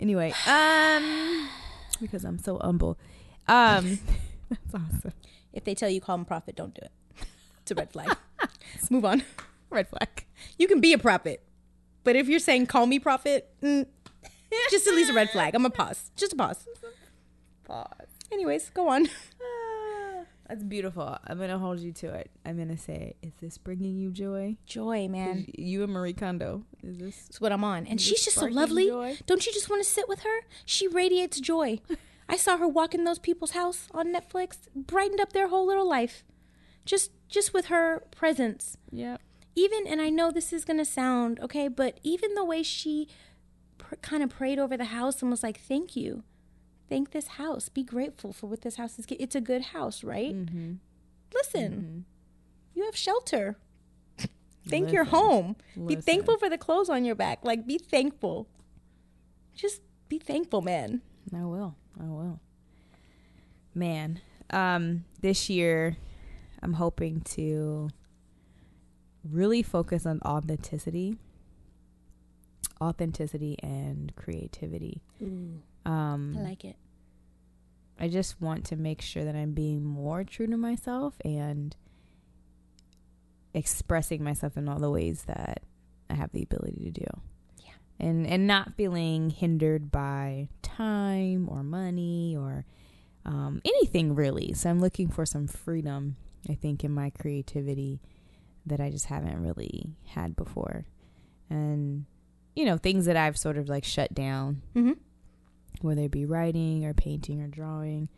Anyway, 0.00 0.34
um, 0.48 1.48
because 2.00 2.24
I'm 2.24 2.38
so 2.38 2.58
humble. 2.58 2.98
Um, 3.46 4.00
that's 4.50 4.74
awesome. 4.74 5.12
If 5.52 5.62
they 5.62 5.76
tell 5.76 5.88
you 5.88 6.00
call 6.00 6.16
them 6.16 6.24
prophet, 6.24 6.56
don't 6.56 6.74
do 6.74 6.80
it. 6.82 7.26
It's 7.60 7.70
a 7.70 7.76
red 7.76 7.92
flag. 7.92 8.16
Move 8.90 9.04
on. 9.04 9.22
Red 9.70 9.86
flag. 9.86 10.24
You 10.58 10.66
can 10.66 10.80
be 10.80 10.92
a 10.92 10.98
prophet, 10.98 11.44
but 12.02 12.16
if 12.16 12.28
you're 12.28 12.40
saying 12.40 12.66
call 12.66 12.86
me 12.86 12.98
prophet, 12.98 13.48
mm, 13.62 13.86
Just 14.70 14.88
at 14.88 14.94
least 14.94 15.10
a 15.12 15.14
red 15.14 15.30
flag. 15.30 15.54
I'm 15.54 15.64
a 15.64 15.70
pause. 15.70 16.10
Just 16.16 16.32
a 16.32 16.36
pause. 16.36 16.66
Pause. 17.62 18.08
Anyways, 18.32 18.70
go 18.70 18.88
on. 18.88 19.08
That's 20.52 20.64
beautiful. 20.64 21.16
I'm 21.26 21.38
gonna 21.38 21.58
hold 21.58 21.78
you 21.80 21.92
to 21.92 22.08
it. 22.12 22.30
I'm 22.44 22.58
gonna 22.58 22.76
say, 22.76 23.14
is 23.22 23.32
this 23.40 23.56
bringing 23.56 23.96
you 23.96 24.10
joy? 24.10 24.58
Joy, 24.66 25.08
man. 25.08 25.46
You 25.56 25.82
and 25.82 25.90
Marie 25.90 26.12
Kondo. 26.12 26.64
Is 26.82 26.98
this? 26.98 27.16
That's 27.24 27.40
what 27.40 27.52
I'm 27.52 27.64
on. 27.64 27.86
And 27.86 27.98
she's 27.98 28.22
just 28.22 28.36
so 28.36 28.44
lovely. 28.44 28.88
joy? 28.88 29.16
Don't 29.24 29.46
you 29.46 29.52
just 29.54 29.70
want 29.70 29.82
to 29.82 29.88
sit 29.88 30.10
with 30.10 30.24
her? 30.24 30.40
She 30.66 30.86
radiates 30.86 31.40
joy. 31.40 31.78
I 32.28 32.36
saw 32.36 32.58
her 32.58 32.68
walk 32.68 32.94
in 32.94 33.04
those 33.04 33.18
people's 33.18 33.52
house 33.52 33.88
on 33.92 34.14
Netflix, 34.14 34.58
brightened 34.76 35.22
up 35.22 35.32
their 35.32 35.48
whole 35.48 35.66
little 35.66 35.88
life. 35.88 36.22
Just 36.84 37.12
just 37.28 37.54
with 37.54 37.66
her 37.66 38.02
presence. 38.10 38.76
Yeah. 38.90 39.16
Even 39.54 39.86
and 39.86 40.02
I 40.02 40.10
know 40.10 40.30
this 40.30 40.52
is 40.52 40.66
going 40.66 40.78
to 40.78 40.84
sound 40.84 41.40
okay, 41.40 41.66
but 41.66 41.98
even 42.02 42.34
the 42.34 42.44
way 42.44 42.62
she 42.62 43.08
pr- 43.78 43.94
kind 44.02 44.22
of 44.22 44.28
prayed 44.28 44.58
over 44.58 44.76
the 44.76 44.84
house 44.84 45.22
and 45.22 45.30
was 45.30 45.42
like, 45.42 45.58
"Thank 45.58 45.96
you. 45.96 46.24
Thank 46.92 47.12
this 47.12 47.26
house. 47.26 47.70
Be 47.70 47.82
grateful 47.82 48.34
for 48.34 48.48
what 48.48 48.60
this 48.60 48.76
house 48.76 48.98
is. 48.98 49.06
It's 49.08 49.34
a 49.34 49.40
good 49.40 49.62
house, 49.62 50.04
right? 50.04 50.34
Mm-hmm. 50.34 50.74
Listen. 51.32 52.04
You 52.74 52.84
have 52.84 52.94
shelter. 52.94 53.56
Thank 54.68 54.92
your 54.92 55.04
Listen. 55.04 55.18
home. 55.18 55.56
Be 55.86 55.96
thankful 55.96 56.36
for 56.36 56.50
the 56.50 56.58
clothes 56.58 56.90
on 56.90 57.06
your 57.06 57.14
back. 57.14 57.38
Like, 57.44 57.66
be 57.66 57.78
thankful. 57.78 58.46
Just 59.54 59.80
be 60.10 60.18
thankful, 60.18 60.60
man. 60.60 61.00
I 61.34 61.44
will. 61.46 61.76
I 61.98 62.04
will. 62.04 62.40
Man, 63.74 64.20
um, 64.50 65.06
this 65.22 65.48
year 65.48 65.96
I'm 66.62 66.74
hoping 66.74 67.22
to 67.22 67.88
really 69.24 69.62
focus 69.62 70.04
on 70.04 70.20
authenticity, 70.26 71.16
authenticity 72.82 73.56
and 73.62 74.14
creativity. 74.14 75.00
Um, 75.84 76.36
I 76.38 76.42
like 76.42 76.64
it. 76.64 76.76
I 77.98 78.08
just 78.08 78.40
want 78.40 78.64
to 78.66 78.76
make 78.76 79.00
sure 79.00 79.24
that 79.24 79.36
I'm 79.36 79.52
being 79.52 79.84
more 79.84 80.24
true 80.24 80.46
to 80.46 80.56
myself 80.56 81.14
and 81.24 81.76
expressing 83.54 84.24
myself 84.24 84.56
in 84.56 84.68
all 84.68 84.78
the 84.78 84.90
ways 84.90 85.24
that 85.24 85.62
I 86.10 86.14
have 86.14 86.32
the 86.32 86.42
ability 86.42 86.84
to 86.84 86.90
do. 86.90 87.06
Yeah. 87.64 87.72
And 88.00 88.26
and 88.26 88.46
not 88.46 88.74
feeling 88.74 89.30
hindered 89.30 89.90
by 89.92 90.48
time 90.62 91.48
or 91.48 91.62
money 91.62 92.36
or 92.36 92.64
um, 93.24 93.60
anything 93.64 94.14
really. 94.14 94.52
So 94.54 94.70
I'm 94.70 94.80
looking 94.80 95.08
for 95.08 95.24
some 95.24 95.46
freedom, 95.46 96.16
I 96.48 96.54
think, 96.54 96.82
in 96.82 96.92
my 96.92 97.10
creativity 97.10 98.00
that 98.66 98.80
I 98.80 98.90
just 98.90 99.06
haven't 99.06 99.42
really 99.42 99.96
had 100.06 100.34
before. 100.34 100.86
And 101.50 102.06
you 102.56 102.64
know, 102.64 102.76
things 102.78 103.06
that 103.06 103.16
I've 103.16 103.38
sort 103.38 103.58
of 103.58 103.68
like 103.68 103.84
shut 103.84 104.12
down 104.12 104.62
Mm-hmm. 104.74 104.92
Whether 105.82 106.02
it 106.02 106.10
be 106.10 106.24
writing 106.24 106.84
or 106.84 106.94
painting 106.94 107.42
or 107.42 107.48
drawing. 107.48 108.08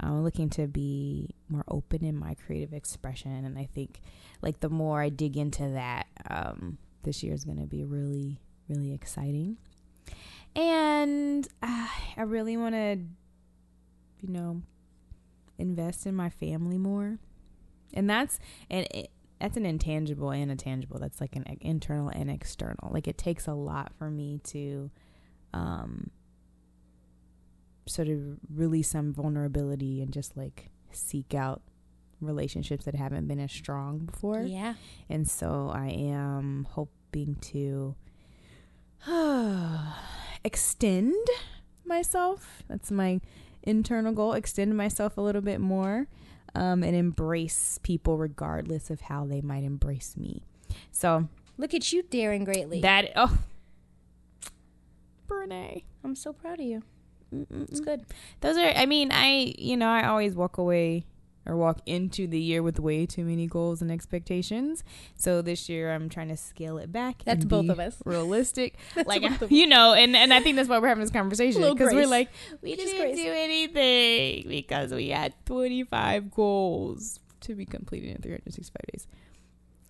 I'm 0.00 0.24
looking 0.24 0.50
to 0.50 0.66
be 0.66 1.34
more 1.48 1.64
open 1.68 2.04
in 2.04 2.16
my 2.16 2.34
creative 2.34 2.72
expression, 2.72 3.44
and 3.44 3.58
I 3.58 3.68
think 3.74 4.00
like 4.40 4.60
the 4.60 4.68
more 4.68 5.00
I 5.00 5.10
dig 5.10 5.36
into 5.36 5.68
that, 5.70 6.06
um, 6.28 6.78
this 7.02 7.22
year 7.22 7.34
is 7.34 7.44
going 7.44 7.60
to 7.60 7.66
be 7.66 7.84
really, 7.84 8.40
really 8.68 8.92
exciting. 8.92 9.58
And 10.56 11.46
uh, 11.62 11.88
I 12.16 12.22
really 12.22 12.56
want 12.56 12.74
to, 12.74 12.98
you 14.20 14.28
know, 14.28 14.62
invest 15.58 16.06
in 16.06 16.14
my 16.14 16.30
family 16.30 16.78
more, 16.78 17.18
and 17.94 18.08
that's 18.08 18.38
and 18.70 18.86
it, 18.90 19.10
that's 19.40 19.56
an 19.56 19.66
intangible 19.66 20.30
and 20.30 20.50
a 20.50 20.56
tangible. 20.56 20.98
That's 20.98 21.20
like 21.20 21.36
an 21.36 21.44
internal 21.60 22.08
and 22.08 22.30
external. 22.30 22.90
Like 22.90 23.06
it 23.08 23.18
takes 23.18 23.46
a 23.46 23.54
lot 23.54 23.92
for 23.98 24.10
me 24.10 24.40
to. 24.44 24.90
Um, 25.54 26.10
sort 27.92 28.08
of 28.08 28.18
release 28.52 28.88
some 28.88 29.12
vulnerability 29.12 30.02
and 30.02 30.12
just 30.12 30.36
like 30.36 30.70
seek 30.90 31.34
out 31.34 31.62
relationships 32.20 32.84
that 32.84 32.94
haven't 32.94 33.26
been 33.26 33.40
as 33.40 33.52
strong 33.52 33.98
before. 34.00 34.42
Yeah. 34.42 34.74
And 35.08 35.28
so 35.28 35.70
I 35.72 35.88
am 35.88 36.66
hoping 36.70 37.36
to 37.40 37.94
extend 40.44 41.14
myself. 41.84 42.62
That's 42.68 42.90
my 42.90 43.20
internal 43.62 44.12
goal. 44.12 44.32
Extend 44.34 44.76
myself 44.76 45.16
a 45.16 45.20
little 45.20 45.42
bit 45.42 45.60
more 45.60 46.06
um, 46.54 46.82
and 46.82 46.94
embrace 46.94 47.78
people 47.82 48.18
regardless 48.18 48.90
of 48.90 49.02
how 49.02 49.24
they 49.26 49.40
might 49.40 49.64
embrace 49.64 50.16
me. 50.16 50.42
So 50.90 51.28
Look 51.58 51.74
at 51.74 51.92
you 51.92 52.02
daring 52.02 52.44
greatly. 52.44 52.80
that, 52.80 53.12
oh, 53.16 53.38
Brene. 55.28 55.82
I'm 56.04 56.14
so 56.14 56.32
proud 56.32 56.60
of 56.60 56.66
you. 56.66 56.82
It's 57.50 57.80
good. 57.80 58.04
Those 58.40 58.56
are, 58.58 58.72
I 58.76 58.86
mean, 58.86 59.10
I, 59.12 59.54
you 59.58 59.76
know, 59.76 59.88
I 59.88 60.06
always 60.06 60.34
walk 60.34 60.58
away 60.58 61.04
or 61.44 61.56
walk 61.56 61.80
into 61.86 62.28
the 62.28 62.38
year 62.38 62.62
with 62.62 62.78
way 62.78 63.04
too 63.04 63.24
many 63.24 63.46
goals 63.48 63.82
and 63.82 63.90
expectations. 63.90 64.84
So 65.16 65.42
this 65.42 65.68
year 65.68 65.92
I'm 65.92 66.08
trying 66.08 66.28
to 66.28 66.36
scale 66.36 66.78
it 66.78 66.92
back. 66.92 67.22
That's 67.24 67.44
both 67.44 67.68
of 67.68 67.80
us. 67.80 67.96
Realistic. 68.04 68.76
Like, 69.06 69.24
you 69.50 69.66
know, 69.66 69.92
and, 69.94 70.14
and 70.14 70.32
I 70.32 70.40
think 70.40 70.54
that's 70.56 70.68
why 70.68 70.78
we're 70.78 70.86
having 70.88 71.02
this 71.02 71.10
conversation. 71.10 71.62
Because 71.62 71.92
we're 71.92 72.06
like, 72.06 72.28
we 72.60 72.76
Just 72.76 72.92
didn't 72.92 73.16
do 73.16 73.32
anything 73.32 74.48
because 74.48 74.92
we 74.92 75.08
had 75.08 75.34
25 75.46 76.30
goals 76.30 77.18
to 77.40 77.54
be 77.56 77.66
completed 77.66 78.10
in 78.14 78.22
365 78.22 78.76
days. 78.92 79.08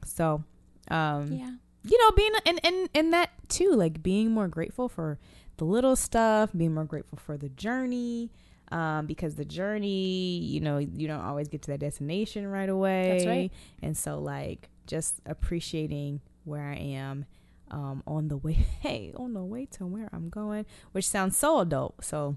So, 0.07 0.43
um, 0.89 1.33
Yeah. 1.33 1.51
you 1.85 1.99
know, 1.99 2.11
being 2.17 2.33
and 2.47 2.61
and 2.65 2.89
and 2.95 3.13
that 3.13 3.31
too, 3.49 3.73
like 3.75 4.03
being 4.03 4.31
more 4.31 4.49
grateful 4.49 4.89
for 4.89 5.19
the 5.59 5.65
little 5.65 5.97
stuff, 5.97 6.51
being 6.57 6.75
more 6.75 6.85
grateful 6.85 7.19
for 7.19 7.37
the 7.37 7.49
journey. 7.49 8.31
Um, 8.71 9.05
because 9.05 9.35
the 9.35 9.45
journey, 9.45 10.39
you 10.39 10.61
know, 10.61 10.79
you 10.79 11.07
don't 11.07 11.21
always 11.21 11.49
get 11.49 11.61
to 11.63 11.73
that 11.73 11.81
destination 11.81 12.47
right 12.47 12.71
away. 12.71 13.11
That's 13.13 13.27
right. 13.27 13.53
And 13.83 13.95
so 13.95 14.19
like 14.19 14.71
just 14.87 15.21
appreciating 15.27 16.23
where 16.45 16.63
I 16.63 16.77
am 16.77 17.27
um 17.71 18.03
on 18.07 18.29
the 18.29 18.37
way 18.39 18.53
hey, 18.81 19.13
on 19.17 19.35
the 19.35 19.45
way 19.45 19.67
to 19.73 19.85
where 19.87 20.09
I'm 20.13 20.31
going, 20.31 20.65
which 20.93 21.07
sounds 21.07 21.37
so 21.37 21.59
adult. 21.61 22.03
So 22.03 22.37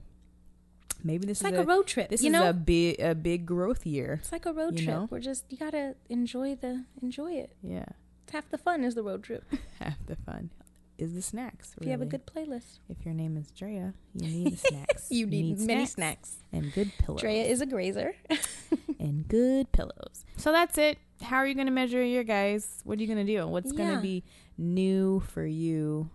maybe 1.06 1.26
this 1.26 1.40
It's 1.40 1.48
is 1.50 1.56
like 1.56 1.64
a, 1.64 1.66
road 1.66 1.88
trip. 1.88 2.10
this 2.10 2.22
you 2.22 2.28
is 2.28 2.34
know? 2.34 2.50
a 2.50 2.54
big 2.54 3.00
a 3.00 3.16
big 3.16 3.46
growth 3.46 3.86
year. 3.86 4.20
it's 4.22 4.34
like 4.34 4.46
a 4.46 4.52
road 4.54 4.76
trip. 4.76 4.88
know? 4.90 5.08
We're 5.10 5.20
just 5.22 5.46
you 5.50 5.58
gotta 5.58 5.96
enjoy 6.10 6.56
the 6.56 6.84
enjoy 7.02 7.32
it. 7.34 7.54
Yeah. 7.64 7.86
It's 8.26 8.34
half 8.34 8.50
the 8.50 8.58
fun 8.58 8.84
is 8.84 8.96
the 8.96 9.04
road 9.04 9.24
trip. 9.24 9.46
Half 9.80 10.06
the 10.08 10.16
fun 10.18 10.50
is 10.98 11.14
the 11.14 11.22
snacks. 11.22 11.74
If 11.78 11.86
you 11.86 11.92
have 11.92 12.02
a 12.02 12.06
good 12.06 12.26
playlist. 12.26 12.80
If 12.90 13.06
your 13.06 13.14
name 13.14 13.38
is 13.38 13.52
Drea, 13.52 13.94
you 14.14 14.28
need 14.44 14.54
the 14.54 14.58
snacks. 14.58 15.08
You 15.10 15.26
need, 15.26 15.60
many 15.60 15.86
snacks. 15.86 16.38
and 16.52 16.72
good 16.74 16.92
pillows. 17.00 17.22
Drea 17.22 17.44
is 17.44 17.62
a 17.62 17.66
grazer. 17.66 18.16
and 19.00 19.28
good 19.28 19.72
pillows. 19.72 20.26
So 20.38 20.52
that's 20.52 20.78
it. 20.78 20.98
How 21.22 21.38
are 21.38 21.48
you 21.48 21.56
going 21.56 21.68
to 21.68 21.74
measure 21.74 22.04
your 22.04 22.24
guys? 22.24 22.82
What 22.84 22.98
are 23.00 23.02
you 23.02 23.08
going 23.08 23.26
to 23.26 23.32
do? 23.32 23.48
What's 23.48 23.72
going 23.72 23.96
to 23.96 24.02
be 24.02 24.24
new 24.58 25.22
for 25.22 25.46
you 25.46 26.10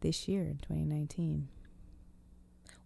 this 0.00 0.28
year 0.28 0.42
in 0.42 0.58
2019? 0.58 1.48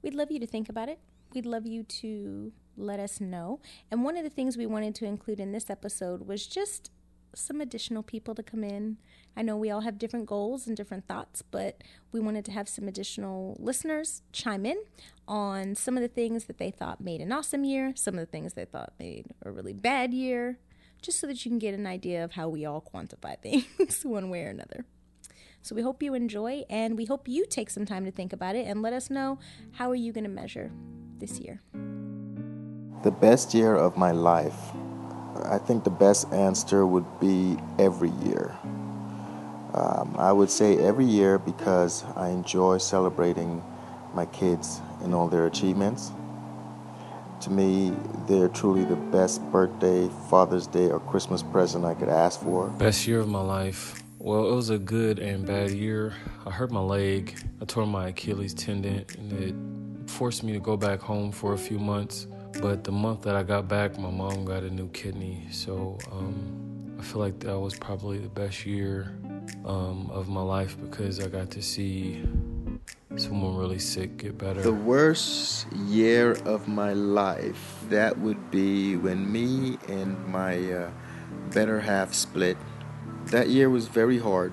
We'd 0.02 0.14
love 0.14 0.30
you 0.30 0.38
to 0.40 0.46
think 0.46 0.68
about 0.68 0.88
it. 0.88 0.98
We'd 1.34 1.46
love 1.46 1.66
you 1.66 1.82
to 1.82 2.52
let 2.76 3.00
us 3.00 3.20
know. 3.20 3.60
And 3.90 4.04
one 4.04 4.16
of 4.16 4.24
the 4.24 4.30
things 4.30 4.56
we 4.56 4.66
wanted 4.66 4.94
to 4.96 5.06
include 5.06 5.40
in 5.40 5.52
this 5.52 5.70
episode 5.70 6.26
was 6.26 6.46
just 6.46 6.90
some 7.38 7.60
additional 7.60 8.02
people 8.02 8.34
to 8.34 8.42
come 8.42 8.64
in. 8.64 8.98
I 9.36 9.42
know 9.42 9.56
we 9.56 9.70
all 9.70 9.80
have 9.80 9.98
different 9.98 10.26
goals 10.26 10.66
and 10.66 10.76
different 10.76 11.06
thoughts, 11.06 11.42
but 11.42 11.82
we 12.12 12.20
wanted 12.20 12.44
to 12.46 12.52
have 12.52 12.68
some 12.68 12.86
additional 12.86 13.56
listeners 13.58 14.22
chime 14.32 14.64
in 14.64 14.82
on 15.26 15.74
some 15.74 15.96
of 15.96 16.02
the 16.02 16.08
things 16.08 16.44
that 16.44 16.58
they 16.58 16.70
thought 16.70 17.00
made 17.00 17.20
an 17.20 17.32
awesome 17.32 17.64
year, 17.64 17.92
some 17.96 18.14
of 18.14 18.20
the 18.20 18.30
things 18.30 18.52
they 18.52 18.64
thought 18.64 18.92
made 18.98 19.26
a 19.42 19.50
really 19.50 19.72
bad 19.72 20.14
year, 20.14 20.58
just 21.02 21.18
so 21.20 21.26
that 21.26 21.44
you 21.44 21.50
can 21.50 21.58
get 21.58 21.74
an 21.74 21.86
idea 21.86 22.22
of 22.22 22.32
how 22.32 22.48
we 22.48 22.64
all 22.64 22.80
quantify 22.80 23.38
things 23.42 24.04
one 24.04 24.30
way 24.30 24.44
or 24.44 24.50
another. 24.50 24.84
So 25.62 25.74
we 25.74 25.80
hope 25.80 26.02
you 26.02 26.12
enjoy 26.12 26.64
and 26.68 26.96
we 26.96 27.06
hope 27.06 27.26
you 27.26 27.46
take 27.46 27.70
some 27.70 27.86
time 27.86 28.04
to 28.04 28.10
think 28.10 28.34
about 28.34 28.54
it 28.54 28.66
and 28.66 28.82
let 28.82 28.92
us 28.92 29.08
know 29.08 29.38
how 29.72 29.90
are 29.90 29.94
you 29.94 30.12
going 30.12 30.24
to 30.24 30.30
measure 30.30 30.70
this 31.18 31.38
year. 31.40 31.62
The 33.02 33.10
best 33.10 33.54
year 33.54 33.74
of 33.74 33.96
my 33.96 34.10
life. 34.10 34.54
I 35.44 35.58
think 35.58 35.84
the 35.84 35.90
best 35.90 36.32
answer 36.32 36.86
would 36.86 37.20
be 37.20 37.56
every 37.78 38.10
year. 38.24 38.56
Um, 39.74 40.14
I 40.18 40.32
would 40.32 40.50
say 40.50 40.78
every 40.78 41.04
year 41.04 41.38
because 41.38 42.04
I 42.16 42.28
enjoy 42.28 42.78
celebrating 42.78 43.62
my 44.14 44.26
kids 44.26 44.80
and 45.02 45.14
all 45.14 45.28
their 45.28 45.46
achievements. 45.46 46.12
To 47.40 47.50
me, 47.50 47.92
they're 48.28 48.48
truly 48.48 48.84
the 48.84 48.96
best 48.96 49.42
birthday, 49.50 50.08
Father's 50.30 50.66
Day, 50.66 50.88
or 50.88 51.00
Christmas 51.00 51.42
present 51.42 51.84
I 51.84 51.94
could 51.94 52.08
ask 52.08 52.40
for. 52.40 52.68
Best 52.68 53.06
year 53.06 53.20
of 53.20 53.28
my 53.28 53.42
life. 53.42 54.02
Well, 54.18 54.50
it 54.50 54.54
was 54.54 54.70
a 54.70 54.78
good 54.78 55.18
and 55.18 55.44
bad 55.44 55.72
year. 55.72 56.14
I 56.46 56.50
hurt 56.50 56.70
my 56.70 56.80
leg. 56.80 57.36
I 57.60 57.66
tore 57.66 57.86
my 57.86 58.08
Achilles 58.08 58.54
tendon, 58.54 59.04
and 59.18 59.32
it 59.32 60.10
forced 60.10 60.42
me 60.42 60.52
to 60.52 60.60
go 60.60 60.76
back 60.76 61.00
home 61.00 61.32
for 61.32 61.52
a 61.52 61.58
few 61.58 61.78
months. 61.78 62.26
But 62.60 62.84
the 62.84 62.92
month 62.92 63.22
that 63.22 63.36
I 63.36 63.42
got 63.42 63.68
back, 63.68 63.98
my 63.98 64.10
mom 64.10 64.44
got 64.44 64.62
a 64.62 64.70
new 64.70 64.88
kidney. 64.88 65.46
So 65.50 65.98
um, 66.10 66.96
I 66.98 67.02
feel 67.02 67.20
like 67.20 67.40
that 67.40 67.58
was 67.58 67.74
probably 67.74 68.18
the 68.18 68.28
best 68.28 68.64
year 68.64 69.16
um, 69.64 70.10
of 70.10 70.28
my 70.28 70.40
life 70.40 70.76
because 70.80 71.20
I 71.20 71.28
got 71.28 71.50
to 71.52 71.62
see 71.62 72.22
someone 73.16 73.56
really 73.56 73.78
sick 73.78 74.16
get 74.18 74.38
better. 74.38 74.62
The 74.62 74.72
worst 74.72 75.66
year 75.72 76.32
of 76.44 76.68
my 76.68 76.92
life, 76.92 77.84
that 77.88 78.18
would 78.18 78.50
be 78.50 78.96
when 78.96 79.30
me 79.30 79.78
and 79.88 80.26
my 80.26 80.72
uh, 80.72 80.90
better 81.52 81.80
half 81.80 82.14
split. 82.14 82.56
That 83.26 83.48
year 83.48 83.70
was 83.70 83.88
very 83.88 84.18
hard. 84.18 84.52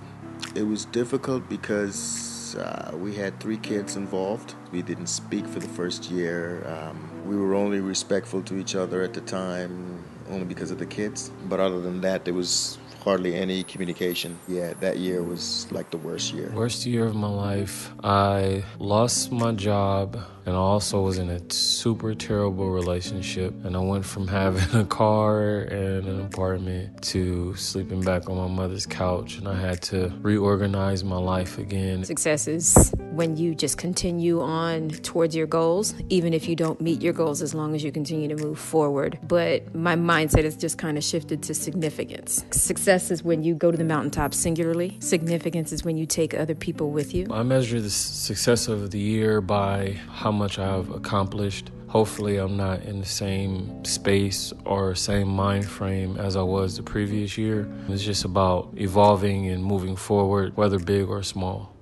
It 0.56 0.64
was 0.64 0.86
difficult 0.86 1.48
because 1.50 2.31
uh, 2.56 2.92
we 2.96 3.16
had 3.16 3.40
three 3.40 3.58
kids 3.58 3.96
involved. 3.96 4.56
We 4.72 4.82
didn't 4.82 5.08
speak 5.08 5.48
for 5.48 5.60
the 5.60 5.68
first 5.68 6.12
year. 6.12 6.66
Um, 6.68 7.26
we 7.26 7.36
were 7.36 7.56
only 7.56 7.80
respectful 7.80 8.42
to 8.44 8.58
each 8.58 8.76
other 8.76 9.02
at 9.02 9.14
the 9.14 9.22
time, 9.22 10.04
only 10.30 10.46
because 10.46 10.72
of 10.72 10.80
the 10.80 10.86
kids. 10.86 11.32
But 11.46 11.60
other 11.60 11.82
than 11.82 12.02
that, 12.02 12.26
there 12.26 12.34
was 12.34 12.78
hardly 13.04 13.36
any 13.36 13.64
communication. 13.64 14.40
Yeah, 14.48 14.74
that 14.80 14.98
year 14.98 15.24
was 15.24 15.72
like 15.72 15.90
the 15.90 15.98
worst 15.98 16.34
year. 16.34 16.52
Worst 16.54 16.86
year 16.86 17.06
of 17.06 17.16
my 17.16 17.30
life. 17.30 17.92
I 18.04 18.64
lost 18.80 19.32
my 19.32 19.52
job 19.54 20.18
and 20.52 20.58
I 20.58 20.64
also 20.64 21.00
was 21.00 21.18
in 21.18 21.30
a 21.30 21.40
super 21.50 22.14
terrible 22.14 22.72
relationship. 22.72 23.54
And 23.64 23.74
I 23.74 23.80
went 23.80 24.04
from 24.04 24.28
having 24.42 24.78
a 24.78 24.84
car 24.84 25.60
and 25.62 26.06
an 26.06 26.20
apartment 26.20 27.02
to 27.04 27.56
sleeping 27.56 28.02
back 28.02 28.30
on 28.30 28.36
my 28.36 28.48
mother's 28.48 28.86
couch. 28.86 29.38
And 29.38 29.48
I 29.48 29.58
had 29.58 29.82
to 29.84 30.12
reorganize 30.20 31.06
my 31.06 31.16
life 31.16 31.58
again. 31.58 32.04
Success 32.04 32.50
is 32.50 32.94
when 33.12 33.38
you 33.38 33.56
just 33.56 33.78
continue 33.78 34.42
on 34.42 34.90
towards 34.90 35.38
your 35.38 35.48
goals, 35.48 35.96
even 36.10 36.34
if 36.34 36.50
you 36.50 36.58
don't 36.58 36.82
meet 36.82 37.02
your 37.02 37.14
goals, 37.14 37.42
as 37.42 37.56
long 37.56 37.74
as 37.74 37.82
you 37.82 37.94
continue 37.94 38.28
to 38.28 38.44
move 38.44 38.60
forward. 38.60 39.20
But 39.24 39.74
my 39.74 39.96
mindset 39.96 40.44
has 40.44 40.58
just 40.58 40.78
kind 40.78 40.98
of 40.98 41.04
shifted 41.06 41.44
to 41.44 41.54
significance. 41.54 42.44
Success 42.52 43.10
is 43.10 43.24
when 43.24 43.42
you 43.42 43.56
go 43.56 43.72
to 43.72 43.78
the 43.78 43.86
mountaintop 43.86 44.34
singularly, 44.34 44.98
significance 45.00 45.72
is 45.72 45.86
when 45.86 45.96
you 45.96 46.06
take 46.06 46.34
other 46.34 46.56
people 46.56 46.92
with 46.92 47.14
you. 47.14 47.28
I 47.32 47.44
measure 47.44 47.80
the 47.80 47.90
success 47.90 48.68
of 48.68 48.92
the 48.92 49.00
year 49.00 49.40
by 49.40 49.98
how 50.10 50.32
much 50.32 50.41
I've 50.60 50.90
accomplished. 50.92 51.72
Hopefully, 51.88 52.38
I'm 52.38 52.58
not 52.58 52.84
in 52.84 53.00
the 53.00 53.06
same 53.06 53.84
space 53.86 54.54
or 54.66 54.96
same 54.96 55.28
mind 55.28 55.68
frame 55.68 56.18
as 56.18 56.36
I 56.36 56.42
was 56.42 56.78
the 56.78 56.84
previous 56.84 57.38
year. 57.38 57.70
It's 57.90 58.04
just 58.04 58.26
about 58.26 58.74
evolving 58.76 59.50
and 59.50 59.64
moving 59.64 59.96
forward, 59.96 60.58
whether 60.58 60.80
big 60.80 61.10
or 61.10 61.24
small. 61.24 61.76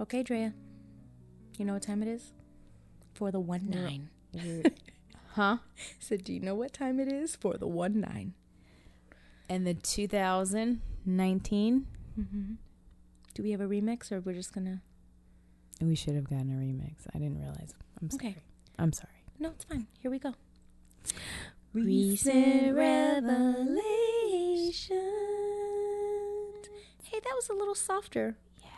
Okay, 0.00 0.22
Drea. 0.22 0.54
You 1.58 1.64
know 1.64 1.74
what 1.74 1.82
time 1.82 2.02
it 2.02 2.08
is? 2.08 2.32
For 3.14 3.30
the 3.30 3.40
one 3.40 3.68
nine. 3.68 4.08
Huh? 5.34 5.58
So 6.00 6.16
do 6.16 6.32
you 6.32 6.40
know 6.40 6.56
what 6.56 6.72
time 6.72 6.98
it 6.98 7.06
is 7.06 7.36
for 7.36 7.56
the 7.56 7.68
one 7.68 8.00
nine? 8.00 8.34
And 9.48 9.64
the 9.66 9.74
2019, 9.74 11.86
mm-hmm. 12.18 12.52
Do 13.34 13.42
we 13.42 13.52
have 13.52 13.60
a 13.60 13.66
remix 13.66 14.10
or 14.10 14.20
we're 14.20 14.34
just 14.34 14.52
gonna 14.52 14.82
we 15.88 15.94
should 15.94 16.14
have 16.14 16.28
gotten 16.28 16.50
a 16.50 16.56
remix. 16.56 17.06
I 17.14 17.18
didn't 17.18 17.38
realize. 17.38 17.74
I'm 18.00 18.10
sorry. 18.10 18.28
Okay. 18.28 18.36
I'm 18.78 18.92
sorry. 18.92 19.24
No, 19.38 19.50
it's 19.50 19.64
fine. 19.64 19.86
Here 20.00 20.10
we 20.10 20.18
go. 20.18 20.34
Recent 21.72 22.74
revelations. 22.74 23.80
Hey, 27.02 27.18
that 27.22 27.32
was 27.34 27.48
a 27.48 27.54
little 27.54 27.74
softer. 27.74 28.36
Yeah. 28.60 28.68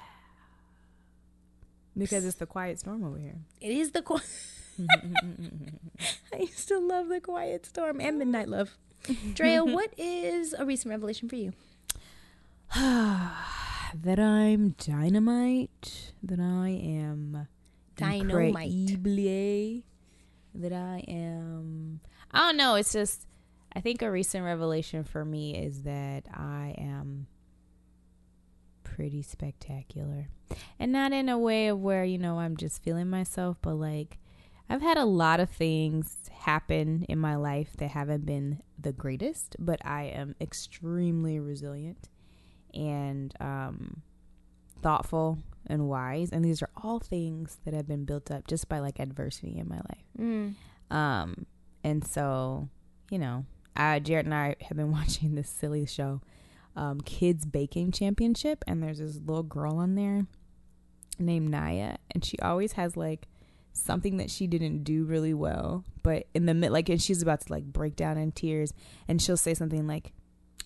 Because 1.96 2.24
it's 2.24 2.36
the 2.36 2.46
quiet 2.46 2.78
storm 2.78 3.04
over 3.04 3.18
here. 3.18 3.36
It 3.60 3.72
is 3.72 3.90
the 3.90 4.02
quiet. 4.02 4.24
I 6.32 6.38
used 6.38 6.68
to 6.68 6.78
love 6.78 7.08
the 7.08 7.20
Quiet 7.20 7.66
Storm 7.66 8.00
and 8.00 8.18
Midnight 8.18 8.48
Love. 8.48 8.76
Drea, 9.34 9.64
what 9.64 9.92
is 9.98 10.54
a 10.54 10.64
recent 10.64 10.90
revelation 10.90 11.28
for 11.28 11.36
you? 11.36 11.52
that 13.94 14.18
I'm 14.18 14.70
dynamite. 14.78 16.12
That 16.22 16.40
I 16.40 16.68
am 16.68 17.48
Dynamite. 17.96 19.85
That 20.55 20.72
I 20.72 21.05
am. 21.09 22.00
I 22.31 22.38
don't 22.38 22.57
know. 22.57 22.74
It's 22.76 22.92
just. 22.92 23.26
I 23.74 23.81
think 23.81 24.02
a 24.02 24.11
recent 24.11 24.44
revelation 24.44 25.02
for 25.02 25.24
me 25.24 25.57
is 25.57 25.85
that 25.85 26.26
I 26.31 26.74
am 26.76 27.26
pretty 28.85 29.22
spectacular. 29.22 30.28
And 30.78 30.92
not 30.92 31.12
in 31.12 31.31
a 31.31 31.38
way 31.38 31.68
of 31.68 31.81
where, 31.81 32.05
you 32.05 32.18
know, 32.18 32.38
I'm 32.38 32.59
just 32.59 32.83
feeling 32.83 33.09
myself, 33.09 33.57
but 33.62 33.76
like 33.76 34.18
I've 34.68 34.83
had 34.83 34.98
a 34.98 35.07
lot 35.07 35.40
of 35.40 35.48
things 35.48 36.18
happen 36.31 37.07
in 37.09 37.18
my 37.18 37.37
life 37.37 37.74
that 37.78 37.92
haven't 37.92 38.26
been 38.26 38.61
the 38.78 38.92
greatest, 38.92 39.57
but 39.59 39.81
I 39.87 40.05
am 40.05 40.35
extremely 40.38 41.40
resilient 41.40 42.11
and 42.74 43.35
um, 43.40 44.02
thoughtful 44.82 45.38
and 45.66 45.88
wise. 45.88 46.30
And 46.30 46.44
these 46.44 46.62
are 46.62 46.70
all 46.82 46.98
things 46.98 47.58
that 47.64 47.74
have 47.74 47.87
been 47.87 48.04
built 48.04 48.30
up 48.30 48.46
just 48.46 48.68
by 48.68 48.78
like 48.78 48.98
adversity 48.98 49.58
in 49.58 49.68
my 49.68 49.76
life. 49.76 50.04
Mm. 50.18 50.54
Um, 50.94 51.46
and 51.85 52.06
so, 52.06 52.68
you 53.11 53.18
know, 53.18 53.44
I, 53.76 53.98
Jared 54.00 54.26
and 54.26 54.35
I 54.35 54.56
have 54.62 54.76
been 54.76 54.92
watching 54.92 55.35
this 55.35 55.48
silly 55.48 55.87
show, 55.87 56.20
um, 56.76 57.00
Kids 57.00 57.44
Baking 57.44 57.92
Championship, 57.92 58.64
and 58.66 58.82
there's 58.82 58.98
this 58.98 59.16
little 59.16 59.42
girl 59.42 59.76
on 59.76 59.94
there 59.94 60.26
named 61.18 61.50
Naya, 61.50 61.96
and 62.11 62.24
she 62.24 62.38
always 62.40 62.72
has 62.72 62.96
like 62.96 63.28
something 63.72 64.18
that 64.18 64.30
she 64.30 64.46
didn't 64.46 64.85
do 64.85 65.04
really 65.04 65.35
well, 65.35 65.85
but 66.02 66.26
in 66.35 66.46
the 66.46 66.54
mid, 66.54 66.70
like, 66.72 66.88
and 66.88 67.00
she's 67.00 67.22
about 67.22 67.40
to 67.42 67.52
like 67.52 67.64
break 67.64 67.96
down 67.96 68.18
in 68.18 68.32
tears, 68.32 68.72
and 69.08 69.20
she'll 69.20 69.37
say 69.37 69.54
something 69.54 69.87
like, 69.87 70.12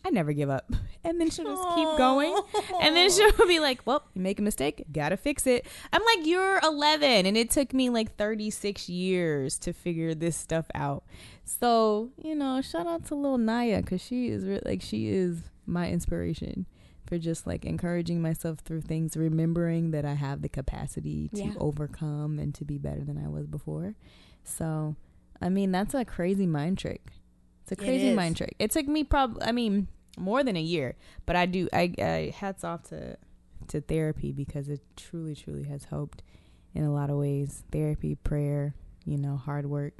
"I 0.07 0.11
never 0.11 0.33
give 0.33 0.49
up," 0.51 0.71
and 1.05 1.21
then 1.21 1.31
she'll 1.31 1.45
just 1.45 1.69
keep 1.75 1.88
going, 1.99 2.35
and 2.81 2.95
then 2.97 3.11
she'll 3.11 3.47
be 3.49 3.59
like, 3.61 3.81
"Well, 3.85 4.05
you 4.14 4.23
make 4.23 4.38
a 4.38 4.42
mistake, 4.42 4.85
gotta 4.92 5.16
fix 5.16 5.47
it." 5.47 5.66
I'm 5.92 6.03
like, 6.05 6.27
"You're 6.27 6.61
11," 6.62 7.27
and 7.27 7.37
it 7.37 7.51
took 7.51 7.73
me 7.75 7.90
like 7.90 8.16
36 8.16 8.88
years 8.88 9.59
to 9.61 9.73
figure 9.73 10.14
this 10.14 10.37
stuff 10.37 10.66
out. 10.75 11.05
So 11.45 12.11
you 12.23 12.35
know, 12.35 12.61
shout 12.61 12.87
out 12.87 13.05
to 13.07 13.14
little 13.14 13.38
Naya 13.38 13.81
because 13.83 14.01
she 14.03 14.29
is 14.29 14.45
re- 14.47 14.61
like 14.64 14.83
she 14.83 15.09
is 15.09 15.42
my 15.66 15.88
inspiration 15.90 16.66
for 17.07 17.19
just 17.19 17.47
like 17.47 17.64
encouraging 17.64 18.21
myself 18.21 18.59
through 18.61 18.81
things, 18.81 19.16
remembering 19.16 19.92
that 19.92 20.05
I 20.05 20.14
have 20.14 20.42
the 20.42 20.49
capacity 20.49 21.29
to 21.35 21.38
Yeah. 21.45 21.53
overcome 21.59 22.38
and 22.40 22.53
to 22.57 22.64
be 22.64 22.79
better 22.79 23.05
than 23.05 23.16
I 23.16 23.29
was 23.29 23.47
before. 23.47 23.95
So, 24.42 24.97
I 25.40 25.49
mean, 25.49 25.71
that's 25.71 25.95
a 25.95 26.05
crazy 26.05 26.47
mind 26.47 26.79
trick. 26.79 27.03
It's 27.62 27.71
a 27.73 27.77
crazy 27.77 28.09
is. 28.09 28.16
mind 28.16 28.37
trick. 28.37 28.57
It 28.59 28.73
took 28.73 28.88
me 28.88 29.05
probably, 29.05 29.42
I 29.42 29.53
mean, 29.53 29.87
more 30.17 30.43
than 30.43 30.57
a 30.57 30.63
year, 30.63 30.97
but 31.25 31.37
I 31.37 31.47
do. 31.47 31.69
I, 31.73 31.93
I 31.99 32.35
hats 32.37 32.65
off 32.65 32.85
to 32.85 33.17
to 33.69 33.81
therapy 33.81 34.33
because 34.33 34.69
it 34.69 34.81
truly, 34.97 35.35
truly 35.35 35.65
has 35.65 35.85
helped 35.85 36.23
in 36.75 36.85
a 36.85 36.93
lot 36.93 37.11
of 37.11 37.17
ways. 37.17 37.65
Therapy, 37.73 38.15
prayer, 38.15 38.75
you 39.05 39.19
know, 39.19 39.37
hard 39.37 39.67
work. 39.67 39.99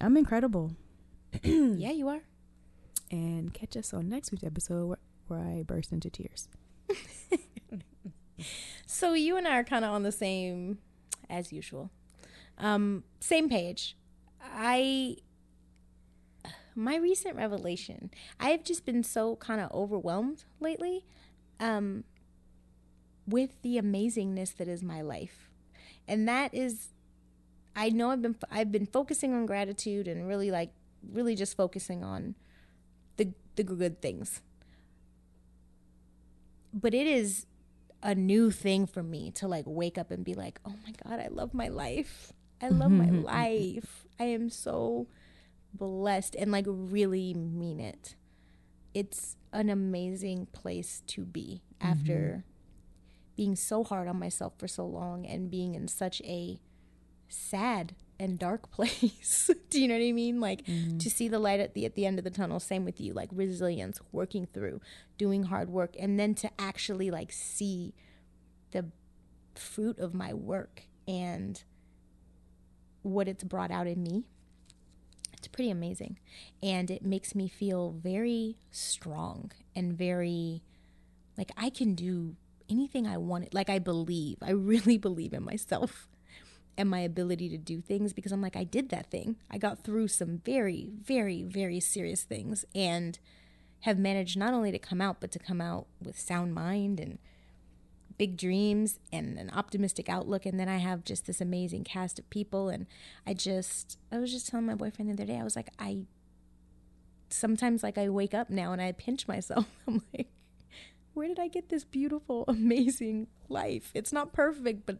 I'm 0.00 0.16
incredible. 0.16 0.72
yeah, 1.42 1.92
you 1.92 2.08
are. 2.08 2.22
And 3.10 3.54
catch 3.54 3.76
us 3.76 3.94
on 3.94 4.08
next 4.08 4.32
week's 4.32 4.44
episode 4.44 4.86
where, 4.86 4.98
where 5.28 5.40
I 5.40 5.62
burst 5.62 5.92
into 5.92 6.10
tears. 6.10 6.48
So 8.86 9.12
you 9.12 9.36
and 9.36 9.46
I 9.46 9.58
are 9.58 9.64
kind 9.64 9.84
of 9.84 9.92
on 9.92 10.04
the 10.04 10.12
same, 10.12 10.78
as 11.28 11.52
usual, 11.52 11.90
um, 12.56 13.04
same 13.20 13.48
page. 13.48 13.94
I, 14.40 15.16
my 16.76 16.96
recent 16.96 17.36
revelation, 17.36 18.10
I've 18.38 18.64
just 18.64 18.84
been 18.84 19.02
so 19.02 19.36
kind 19.36 19.60
of 19.60 19.70
overwhelmed 19.72 20.44
lately, 20.60 21.04
um, 21.58 22.04
with 23.26 23.60
the 23.62 23.76
amazingness 23.76 24.56
that 24.56 24.68
is 24.68 24.82
my 24.82 25.00
life, 25.00 25.50
and 26.06 26.28
that 26.28 26.54
is, 26.54 26.88
I 27.74 27.88
know 27.90 28.10
I've 28.10 28.22
been 28.22 28.36
I've 28.50 28.70
been 28.70 28.86
focusing 28.86 29.34
on 29.34 29.46
gratitude 29.46 30.06
and 30.06 30.28
really 30.28 30.50
like 30.50 30.70
really 31.12 31.34
just 31.34 31.56
focusing 31.56 32.04
on 32.04 32.34
the 33.16 33.32
the 33.56 33.64
good 33.64 34.00
things, 34.00 34.42
but 36.72 36.94
it 36.94 37.06
is 37.06 37.46
a 38.02 38.14
new 38.14 38.50
thing 38.50 38.86
for 38.86 39.02
me 39.02 39.30
to 39.32 39.48
like 39.48 39.64
wake 39.66 39.98
up 39.98 40.10
and 40.10 40.24
be 40.24 40.34
like, 40.34 40.60
oh 40.64 40.74
my 40.84 40.92
God, 41.04 41.18
I 41.20 41.28
love 41.28 41.54
my 41.54 41.68
life. 41.68 42.32
I 42.60 42.68
love 42.68 42.90
my 42.90 43.10
life. 43.10 44.06
I 44.20 44.24
am 44.24 44.48
so 44.50 45.08
blessed 45.72 46.34
and 46.36 46.50
like 46.50 46.64
really 46.66 47.34
mean 47.34 47.80
it. 47.80 48.14
It's 48.94 49.36
an 49.52 49.68
amazing 49.68 50.46
place 50.52 51.02
to 51.08 51.24
be 51.24 51.62
after 51.80 52.12
mm-hmm. 52.12 52.40
being 53.36 53.56
so 53.56 53.84
hard 53.84 54.08
on 54.08 54.18
myself 54.18 54.54
for 54.58 54.68
so 54.68 54.86
long 54.86 55.26
and 55.26 55.50
being 55.50 55.74
in 55.74 55.88
such 55.88 56.22
a 56.22 56.58
sad 57.28 57.94
and 58.18 58.38
dark 58.38 58.70
place. 58.70 59.50
Do 59.70 59.80
you 59.80 59.88
know 59.88 59.94
what 59.94 60.04
I 60.04 60.12
mean? 60.12 60.40
Like 60.40 60.64
mm-hmm. 60.64 60.98
to 60.98 61.10
see 61.10 61.28
the 61.28 61.38
light 61.38 61.60
at 61.60 61.74
the 61.74 61.84
at 61.84 61.94
the 61.94 62.06
end 62.06 62.18
of 62.18 62.24
the 62.24 62.30
tunnel. 62.30 62.60
Same 62.60 62.84
with 62.84 63.00
you, 63.00 63.12
like 63.12 63.30
resilience, 63.32 64.00
working 64.12 64.46
through, 64.52 64.80
doing 65.18 65.44
hard 65.44 65.70
work, 65.70 65.94
and 65.98 66.18
then 66.18 66.34
to 66.36 66.50
actually 66.58 67.10
like 67.10 67.32
see 67.32 67.94
the 68.72 68.86
fruit 69.54 69.98
of 69.98 70.14
my 70.14 70.32
work 70.32 70.82
and 71.08 71.62
what 73.02 73.28
it's 73.28 73.44
brought 73.44 73.70
out 73.70 73.86
in 73.86 74.02
me. 74.02 74.24
It's 75.46 75.54
pretty 75.54 75.70
amazing. 75.70 76.18
And 76.60 76.90
it 76.90 77.04
makes 77.04 77.36
me 77.36 77.46
feel 77.46 77.92
very 77.92 78.56
strong 78.72 79.52
and 79.76 79.96
very 79.96 80.60
like 81.38 81.52
I 81.56 81.70
can 81.70 81.94
do 81.94 82.34
anything 82.68 83.06
I 83.06 83.16
wanted. 83.16 83.54
Like 83.54 83.70
I 83.70 83.78
believe, 83.78 84.38
I 84.42 84.50
really 84.50 84.98
believe 85.06 85.32
in 85.32 85.44
myself 85.44 86.08
and 86.76 86.90
my 86.90 86.98
ability 86.98 87.48
to 87.50 87.58
do 87.58 87.80
things 87.80 88.12
because 88.12 88.32
I'm 88.32 88.42
like, 88.42 88.56
I 88.56 88.64
did 88.64 88.88
that 88.88 89.08
thing. 89.08 89.36
I 89.48 89.58
got 89.58 89.84
through 89.84 90.08
some 90.08 90.38
very, 90.44 90.90
very, 91.00 91.44
very 91.44 91.78
serious 91.78 92.24
things 92.24 92.64
and 92.74 93.16
have 93.82 93.98
managed 93.98 94.36
not 94.36 94.52
only 94.52 94.72
to 94.72 94.80
come 94.80 95.00
out, 95.00 95.20
but 95.20 95.30
to 95.30 95.38
come 95.38 95.60
out 95.60 95.86
with 96.02 96.18
sound 96.18 96.54
mind 96.54 96.98
and 96.98 97.20
big 98.18 98.36
dreams 98.36 98.98
and 99.12 99.38
an 99.38 99.50
optimistic 99.50 100.08
outlook. 100.08 100.46
And 100.46 100.58
then 100.58 100.68
I 100.68 100.78
have 100.78 101.04
just 101.04 101.26
this 101.26 101.40
amazing 101.40 101.84
cast 101.84 102.18
of 102.18 102.28
people. 102.30 102.68
And 102.68 102.86
I 103.26 103.34
just, 103.34 103.98
I 104.10 104.18
was 104.18 104.32
just 104.32 104.48
telling 104.48 104.66
my 104.66 104.74
boyfriend 104.74 105.08
the 105.08 105.14
other 105.14 105.32
day, 105.32 105.38
I 105.38 105.44
was 105.44 105.56
like, 105.56 105.70
I 105.78 106.04
sometimes 107.28 107.82
like 107.82 107.98
I 107.98 108.08
wake 108.08 108.34
up 108.34 108.50
now 108.50 108.72
and 108.72 108.80
I 108.80 108.92
pinch 108.92 109.28
myself. 109.28 109.66
I'm 109.88 110.02
like, 110.16 110.28
where 111.14 111.28
did 111.28 111.38
I 111.38 111.48
get 111.48 111.68
this 111.68 111.84
beautiful, 111.84 112.44
amazing 112.48 113.28
life? 113.48 113.90
It's 113.94 114.12
not 114.12 114.32
perfect, 114.32 114.86
but 114.86 114.98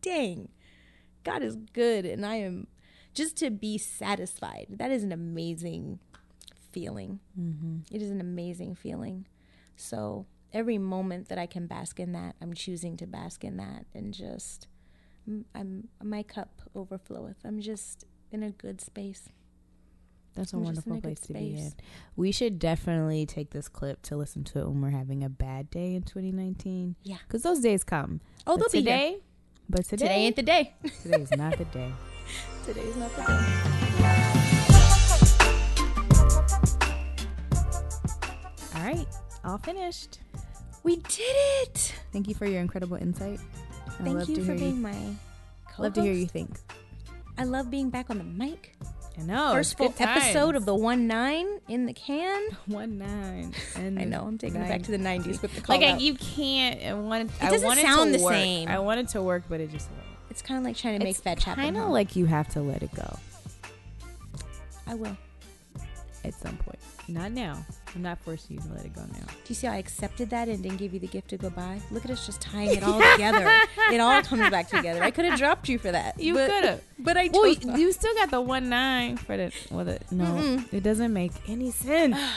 dang, 0.00 0.48
God 1.24 1.42
is 1.42 1.56
good. 1.72 2.04
And 2.04 2.24
I 2.24 2.36
am 2.36 2.66
just 3.14 3.36
to 3.38 3.50
be 3.50 3.78
satisfied. 3.78 4.66
That 4.70 4.90
is 4.90 5.02
an 5.02 5.12
amazing 5.12 5.98
feeling. 6.70 7.20
Mm-hmm. 7.38 7.94
It 7.94 8.02
is 8.02 8.10
an 8.10 8.20
amazing 8.20 8.74
feeling. 8.74 9.26
So 9.76 10.26
every 10.52 10.78
moment 10.78 11.28
that 11.28 11.38
I 11.38 11.46
can 11.46 11.66
bask 11.66 12.00
in 12.00 12.12
that, 12.12 12.36
I'm 12.40 12.54
choosing 12.54 12.96
to 12.98 13.06
bask 13.06 13.44
in 13.44 13.56
that 13.58 13.86
and 13.94 14.14
just, 14.14 14.66
I'm, 15.54 15.88
my 16.02 16.22
cup 16.22 16.62
overfloweth. 16.74 17.36
I'm 17.44 17.60
just 17.60 18.04
in 18.32 18.42
a 18.42 18.50
good 18.50 18.80
space. 18.80 19.28
That's 20.34 20.52
a 20.52 20.56
I'm 20.56 20.64
wonderful 20.64 20.98
a 20.98 21.00
place 21.00 21.20
to 21.20 21.32
be 21.32 21.56
in. 21.58 21.72
We 22.14 22.30
should 22.32 22.58
definitely 22.60 23.26
take 23.26 23.50
this 23.50 23.68
clip 23.68 24.02
to 24.02 24.16
listen 24.16 24.44
to 24.44 24.60
it 24.60 24.68
when 24.68 24.80
we're 24.80 24.90
having 24.90 25.24
a 25.24 25.28
bad 25.28 25.68
day 25.70 25.94
in 25.94 26.02
2019. 26.02 26.94
Yeah. 27.02 27.16
Because 27.26 27.42
those 27.42 27.60
days 27.60 27.82
come. 27.82 28.20
Oh, 28.46 28.56
But 28.56 28.70
they'll 28.72 28.82
be 28.82 28.88
here. 28.88 28.96
today, 28.98 29.18
But 29.68 29.84
today, 29.86 30.06
Today 30.06 30.14
ain't 30.14 30.36
the 30.36 30.42
day. 30.42 30.74
today 31.02 31.22
is 31.22 31.30
not 31.32 31.58
the 31.58 31.64
day. 31.66 31.92
Today's 32.64 32.96
not 32.96 33.10
the 33.16 33.22
day. 33.22 34.38
All 38.74 38.84
right, 38.84 39.06
all 39.44 39.58
finished. 39.58 40.20
We 40.82 40.96
did 40.96 41.36
it. 41.62 41.94
Thank 42.12 42.28
you 42.28 42.34
for 42.34 42.46
your 42.46 42.60
incredible 42.60 42.96
insight. 42.96 43.40
I 43.86 43.90
Thank 44.04 44.18
love 44.18 44.28
you 44.28 44.36
to 44.36 44.40
for 44.42 44.52
hear 44.52 44.58
being 44.60 44.76
you. 44.76 44.82
my 44.82 45.14
Love 45.78 45.92
to 45.94 46.02
hear 46.02 46.12
you 46.12 46.26
think. 46.26 46.58
I 47.36 47.44
love 47.44 47.70
being 47.70 47.90
back 47.90 48.10
on 48.10 48.18
the 48.18 48.24
mic. 48.24 48.74
I 49.18 49.22
know. 49.22 49.52
First 49.52 49.76
full 49.76 49.94
episode 49.98 50.54
of 50.56 50.64
the 50.64 50.74
one 50.74 51.06
nine 51.06 51.46
in 51.68 51.86
the 51.86 51.92
can. 51.92 52.48
one 52.66 52.98
nine. 52.98 53.54
And 53.76 53.98
I 53.98 54.04
know 54.04 54.22
I'm 54.22 54.38
taking 54.38 54.60
it 54.60 54.68
back 54.68 54.82
to 54.84 54.90
the 54.92 54.98
'90s 54.98 55.40
with 55.42 55.54
the 55.54 55.60
call 55.60 55.76
like 55.78 55.86
I, 55.88 55.96
you 55.98 56.14
can't. 56.14 56.82
I 56.82 56.94
wanted. 56.94 57.30
I 57.40 57.50
doesn't 57.50 57.66
wanted 57.66 57.82
sound 57.82 58.12
to 58.12 58.18
the 58.18 58.24
work. 58.24 58.34
same. 58.34 58.68
I 58.68 58.78
wanted 58.78 59.08
to 59.10 59.22
work, 59.22 59.44
but 59.48 59.60
it 59.60 59.70
just. 59.70 59.88
It's 60.30 60.42
kind 60.42 60.58
of 60.58 60.64
like 60.64 60.76
trying 60.76 60.98
to 60.98 61.04
make 61.04 61.12
it's 61.16 61.20
fetch 61.20 61.44
happen. 61.44 61.62
Kind 61.64 61.76
of 61.76 61.84
huh? 61.84 61.90
like 61.90 62.14
you 62.14 62.26
have 62.26 62.48
to 62.50 62.60
let 62.60 62.82
it 62.82 62.94
go 62.94 63.18
I 64.86 64.94
will. 64.94 65.16
at 66.24 66.34
some 66.34 66.56
point. 66.58 66.78
Not 67.08 67.32
now. 67.32 67.64
I'm 67.94 68.02
not 68.02 68.18
forcing 68.18 68.56
you 68.56 68.62
to 68.62 68.68
let 68.74 68.84
it 68.84 68.94
go 68.94 69.00
now. 69.02 69.26
Do 69.26 69.48
you 69.48 69.54
see 69.54 69.66
how 69.66 69.72
I 69.72 69.76
accepted 69.78 70.30
that 70.30 70.48
and 70.48 70.62
didn't 70.62 70.78
give 70.78 70.92
you 70.94 71.00
the 71.00 71.06
gift 71.06 71.32
of 71.32 71.40
goodbye? 71.40 71.80
Look 71.90 72.04
at 72.04 72.10
us 72.10 72.26
just 72.26 72.40
tying 72.40 72.70
it 72.76 72.82
all 72.82 73.00
together. 73.12 73.48
It 73.92 73.98
all 74.00 74.22
comes 74.22 74.50
back 74.50 74.68
together. 74.68 75.02
I 75.02 75.10
could 75.10 75.24
have 75.24 75.38
dropped 75.38 75.68
you 75.68 75.78
for 75.78 75.90
that. 75.90 76.20
You 76.20 76.34
coulda. 76.34 76.80
But 76.98 77.16
I 77.16 77.30
Well, 77.32 77.48
you, 77.48 77.76
you 77.76 77.92
still 77.92 78.14
got 78.14 78.30
the 78.30 78.40
one 78.40 78.68
nine 78.68 79.16
for 79.16 79.36
the. 79.36 79.52
Well, 79.70 79.84
the, 79.84 79.98
no, 80.10 80.62
it 80.70 80.82
doesn't 80.82 81.12
make 81.12 81.32
any 81.48 81.70
sense. 81.70 82.16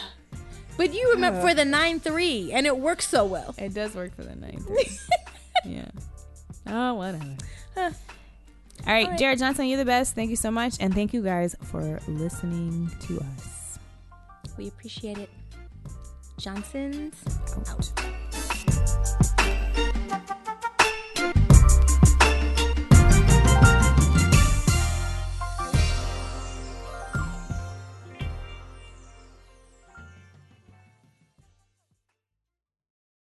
But 0.77 0.93
you 0.93 1.11
remember 1.11 1.41
for 1.41 1.53
the 1.53 1.65
nine 1.65 1.99
three, 1.99 2.51
and 2.53 2.65
it 2.65 2.75
works 2.75 3.07
so 3.07 3.25
well. 3.25 3.53
It 3.57 3.73
does 3.73 3.93
work 3.93 4.15
for 4.15 4.23
the 4.23 4.35
nine 4.35 4.57
three. 4.65 4.89
yeah. 5.65 5.89
Oh, 6.65 6.95
whatever. 6.95 7.23
Huh. 7.75 7.91
All 8.87 8.93
right, 8.93 9.05
All 9.05 9.11
right. 9.11 9.19
Jared 9.19 9.39
Johnson, 9.39 9.67
you're 9.67 9.77
the 9.77 9.85
best. 9.85 10.15
Thank 10.15 10.29
you 10.29 10.35
so 10.35 10.49
much, 10.49 10.75
and 10.79 10.93
thank 10.95 11.13
you 11.13 11.21
guys 11.21 11.55
for 11.63 11.99
listening 12.07 12.89
to 13.01 13.19
us. 13.19 13.77
We 14.57 14.69
appreciate 14.69 15.17
it. 15.19 15.29
Johnson's 16.41 17.13
Out. 17.69 18.30